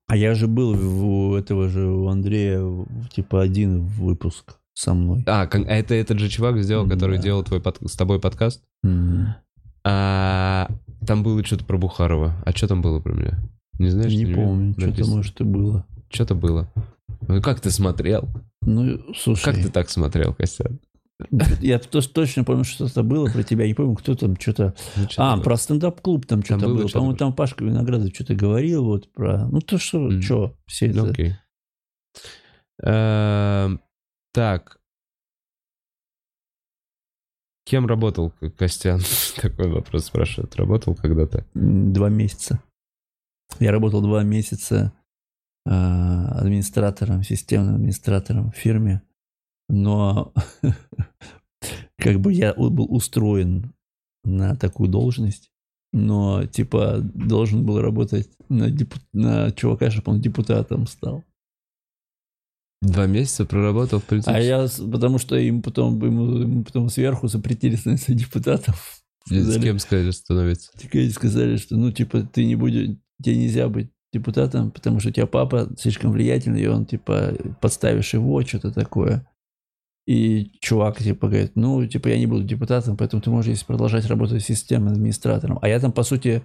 [0.08, 2.62] А я же был у этого же, у Андрея,
[3.14, 5.22] типа, один выпуск со мной.
[5.26, 7.22] А, а это этот же чувак сделал, который Да.
[7.22, 8.62] делал твой под- с тобой подкаст?
[8.82, 9.34] М.
[9.84, 10.68] А,
[11.06, 12.34] там было что-то про Бухарова.
[12.44, 13.38] А что там было про меня?
[13.78, 14.12] Не знаешь?
[14.14, 15.84] Не помню, что-то, может, и было.
[16.10, 16.68] Что-то было.
[17.26, 18.28] Ну как ты смотрел?
[18.62, 20.78] Ну, слушай, Как ты так смотрел, Костян?
[21.60, 24.74] Я то- точно помню, что что-то было про тебя, не помню, кто там что-то...
[24.96, 29.46] Ну, А, про стендап-клуб там что-то было По-моему, там Пашка Виноградов что-то говорил, вот про...
[29.48, 31.10] Ну, то, что, что, все Ну, это...
[31.10, 31.34] Окей.
[32.82, 33.80] Эм,
[34.32, 34.78] Так.
[37.64, 39.00] Кем работал Костян?
[39.36, 40.54] Такой вопрос спрашивает.
[40.56, 41.44] Работал когда-то?
[41.54, 42.62] Два месяца.
[43.58, 44.92] Я работал два месяца
[45.66, 49.02] а, администратором, системным администратором в фирме,
[49.68, 50.32] но
[51.98, 53.72] как бы я был устроен
[54.24, 55.50] на такую должность,
[55.92, 61.24] но типа должен был работать на, депу- на чувака, чтобы он депутатом стал.
[62.80, 64.40] Два месяца проработал в А политическом...
[64.42, 68.74] я, с- потому что им потом, ему, ему потом сверху запретили становиться депутатом.
[69.26, 70.70] С Сказали- кем сказали становиться?
[70.78, 75.12] Теперь сказали, что, ну, типа, ты не будешь, тебе нельзя быть депутатом, потому что у
[75.12, 79.28] тебя папа слишком влиятельный, и он, типа, подставишь его, что-то такое.
[80.08, 84.42] И чувак, типа, говорит, ну, типа, я не буду депутатом, поэтому ты можешь продолжать работать
[84.42, 85.58] системным администратором.
[85.60, 86.42] А я там, по сути,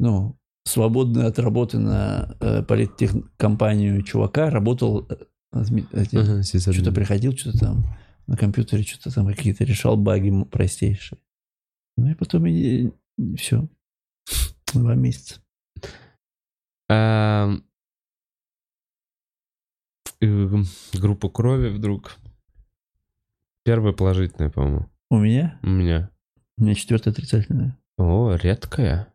[0.00, 6.72] ну, свободный от работы на э, политтехкомпанию чувака, работал, э, сисадмин.
[6.72, 7.84] что-то приходил, что-то там
[8.26, 11.18] на компьютере, что-то там какие-то решал баги простейшие.
[11.98, 12.90] Ну и потом и,
[13.36, 13.68] все.
[14.72, 15.42] Два месяца.
[16.88, 17.50] Э,
[20.22, 22.16] Группа крови вдруг.
[23.68, 24.88] Первая положительная, по-моему.
[25.10, 25.60] У меня?
[25.62, 26.08] У меня.
[26.56, 27.76] У меня четвертая отрицательная.
[27.98, 29.08] О, редкая.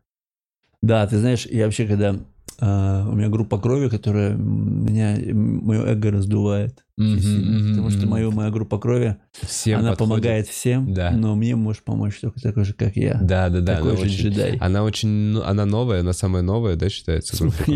[0.80, 2.14] Да, ты знаешь, я вообще, когда
[2.60, 6.84] а, у меня группа крови, которая меня, мое эго раздувает.
[6.96, 10.08] Потому что мою, моя группа крови, Всем она подходит.
[10.10, 11.10] помогает всем, Да.
[11.10, 13.14] но мне может помочь только такой же, как я.
[13.20, 13.76] Да, да, да.
[13.76, 14.56] такой она же очень, джедай.
[14.58, 17.74] она очень, ну, она новая, она самая новая, да, считается группа Не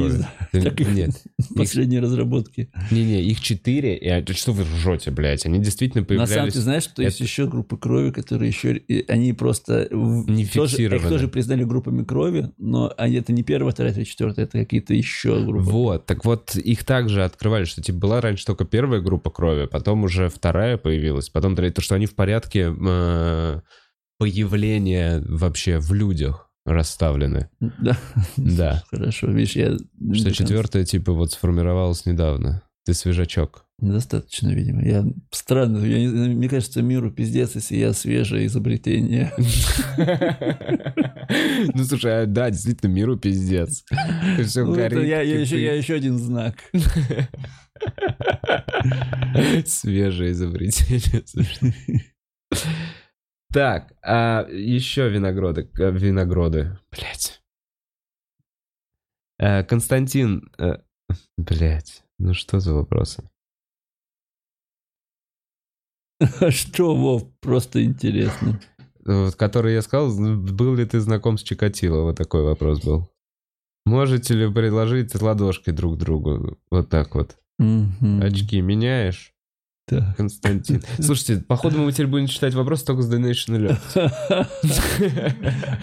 [0.61, 0.93] крови?
[0.95, 1.11] Нет,
[1.57, 2.71] Последние разработки.
[2.91, 5.45] не-не, их четыре, что вы ржете, блядь?
[5.47, 6.53] Они действительно На самом появлялись...
[6.55, 9.89] деле, знаешь, что есть еще группы крови, которые еще, они просто...
[9.91, 11.03] Не тоже, фиксированы.
[11.05, 14.95] Их тоже признали группами крови, но они, это не первая, вторая, третья, четвертая, это какие-то
[14.95, 15.65] еще группы.
[15.71, 20.05] Вот, так вот, их также открывали, что типа была раньше только первая группа крови, потом
[20.05, 23.61] уже вторая появилась, потом третья, то, что они в порядке э,
[24.19, 27.49] появления вообще в людях расставлены.
[27.61, 27.97] Да.
[28.37, 28.83] Да.
[28.91, 29.77] Хорошо, видишь, я...
[30.13, 32.63] Что четвертая, типа, вот сформировалась недавно.
[32.85, 33.65] Ты свежачок.
[33.81, 34.83] Недостаточно, видимо.
[34.85, 39.33] Я странно, я не- мне кажется, миру пиздец, если я свежее изобретение.
[41.75, 43.85] Ну, слушай, а, да, действительно, миру пиздец.
[44.43, 46.55] Все Ну, горит, я, еще, один знак.
[49.67, 51.23] Свежее изобретение.
[53.53, 55.69] Так, а еще винограды.
[55.79, 56.79] э, Винограды.
[56.91, 57.43] Блять.
[59.69, 60.51] Константин.
[61.37, 62.03] Блять.
[62.19, 63.29] Ну что за вопросы?
[66.21, 68.61] А Что, Вов, просто интересно.
[69.05, 72.03] Вот, который я сказал, был ли ты знаком с Чикатило?
[72.03, 73.11] Вот такой вопрос был.
[73.87, 76.59] Можете ли предложить ладошкой друг другу?
[76.71, 77.39] Вот так вот.
[77.59, 78.23] Мгм.
[78.23, 79.33] Очки меняешь?
[79.87, 80.17] Так.
[80.17, 80.83] Константин.
[81.01, 84.11] Слушайте, походу мы теперь будем читать вопрос только с Donation Alert.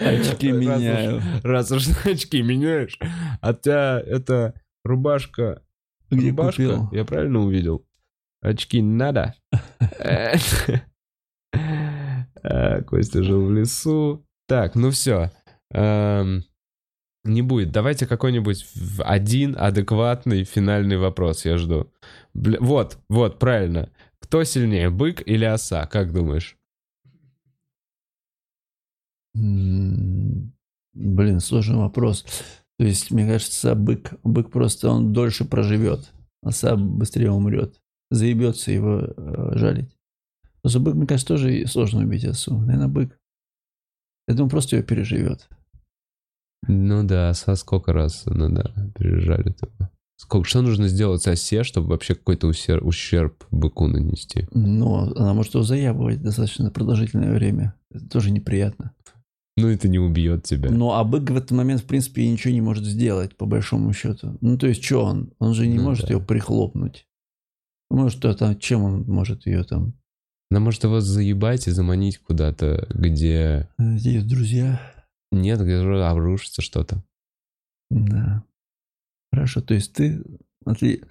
[0.00, 1.20] Очки меняю.
[1.42, 2.98] Раз уж очки меняешь.
[3.40, 4.54] А тебя это
[4.84, 5.62] рубашка...
[6.08, 6.88] Где купил?
[6.92, 7.84] Я правильно увидел?
[8.40, 9.34] Очки надо.
[12.42, 14.24] Э, Костя жил в лесу.
[14.46, 15.32] Так, ну все.
[15.72, 17.72] Не будет.
[17.72, 18.64] Давайте какой-нибудь
[18.98, 21.44] один адекватный финальный вопрос.
[21.44, 21.92] Я жду.
[22.34, 23.90] Вот, вот, правильно.
[24.20, 25.86] Кто сильнее, бык или оса?
[25.86, 26.56] Как думаешь?
[29.34, 30.52] Блин,
[31.40, 32.24] сложный вопрос.
[32.78, 37.80] То есть, мне кажется, бык, бык просто он дольше проживет, оса быстрее умрет.
[38.10, 39.96] Заебется его э, жалить.
[40.62, 42.56] Просто бык, мне кажется, тоже сложно убить осу.
[42.58, 43.18] Наверное, бык.
[44.28, 45.48] Я думаю, просто ее переживет.
[46.68, 49.90] Ну да, оса сколько раз, ну да, пережали этого.
[50.18, 54.48] Сколько, что нужно сделать осе, чтобы вообще какой-то усер- ущерб быку нанести?
[54.52, 57.74] Но она может его заябывать достаточно продолжительное время.
[57.92, 58.92] Это тоже неприятно.
[59.58, 60.70] Ну это не убьет тебя.
[60.70, 64.36] Ну, а бык в этот момент, в принципе, ничего не может сделать, по большому счету.
[64.40, 65.32] Ну, то есть, что он?
[65.38, 66.14] Он же не Ну может да.
[66.14, 67.06] ее прихлопнуть.
[67.90, 69.94] Может, что там, чем он может ее там...
[70.50, 74.80] Она может его заебать и заманить куда-то, где э, Где друзья?
[75.32, 77.04] нет, где обрушится что-то.
[77.90, 78.44] Да.
[79.32, 80.22] Хорошо, то есть ты...
[80.62, 81.02] Смотри,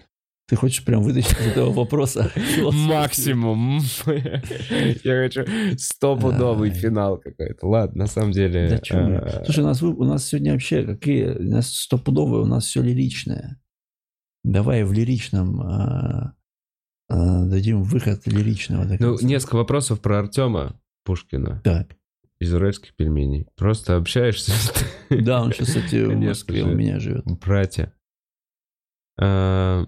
[0.47, 2.31] ты хочешь прям вытащить из этого вопроса?
[2.71, 3.79] Максимум.
[4.05, 5.43] Я хочу
[5.77, 7.67] стопудовый финал какой-то.
[7.67, 8.79] Ладно, на самом деле...
[8.89, 11.29] Э, Слушай, у нас, у нас сегодня вообще какие...
[11.29, 13.59] У нас стопудовые, у нас все лиричное.
[14.43, 16.33] Давай в лиричном а, а,
[17.09, 18.83] дадим выход лиричного.
[18.83, 19.25] Ну, конца.
[19.25, 21.95] несколько вопросов про Артема Пушкина Так.
[22.39, 23.47] из уральских пельменей.
[23.55, 24.51] Просто общаешься.
[25.09, 27.25] Да, он сейчас, кстати, в Москве у меня живет.
[27.25, 27.93] Братья.
[29.19, 29.85] А,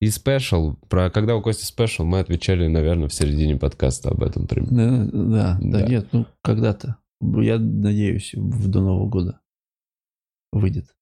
[0.00, 4.46] И special, про когда у Кости special, мы отвечали, наверное, в середине подкаста об этом.
[4.46, 5.06] примерно.
[5.06, 5.86] Да, да, да, Да.
[5.88, 6.96] нет, ну, когда-то.
[7.22, 9.40] Я надеюсь, до Нового года
[10.52, 10.94] выйдет.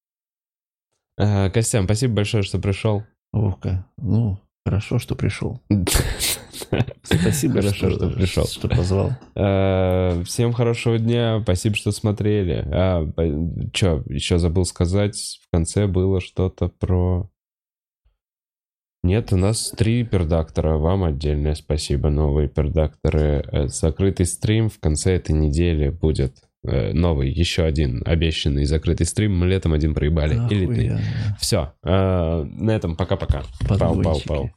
[1.18, 3.02] А, Костян, спасибо большое, что пришел.
[3.34, 5.60] Вовка, ну, хорошо, что пришел.
[7.02, 8.46] Спасибо, Хорошо, что пришел.
[8.46, 9.10] Что позвал.
[9.34, 12.64] А, Всем хорошего дня, спасибо, что смотрели.
[12.72, 13.10] А,
[13.74, 17.28] что, еще забыл сказать, в конце было что-то про...
[19.02, 23.44] Нет, у нас три пердактора, вам отдельное спасибо, новые пердакторы.
[23.50, 29.38] Э, Закрытый стрим в конце этой недели будет э, новый, еще один обещанный закрытый стрим.
[29.38, 30.34] Мы летом один проебали.
[30.50, 30.88] Элитный.
[30.88, 31.00] Охуенно.
[31.38, 33.42] Все, на этом пока-пока.
[33.68, 34.50] Пау-пау-пау.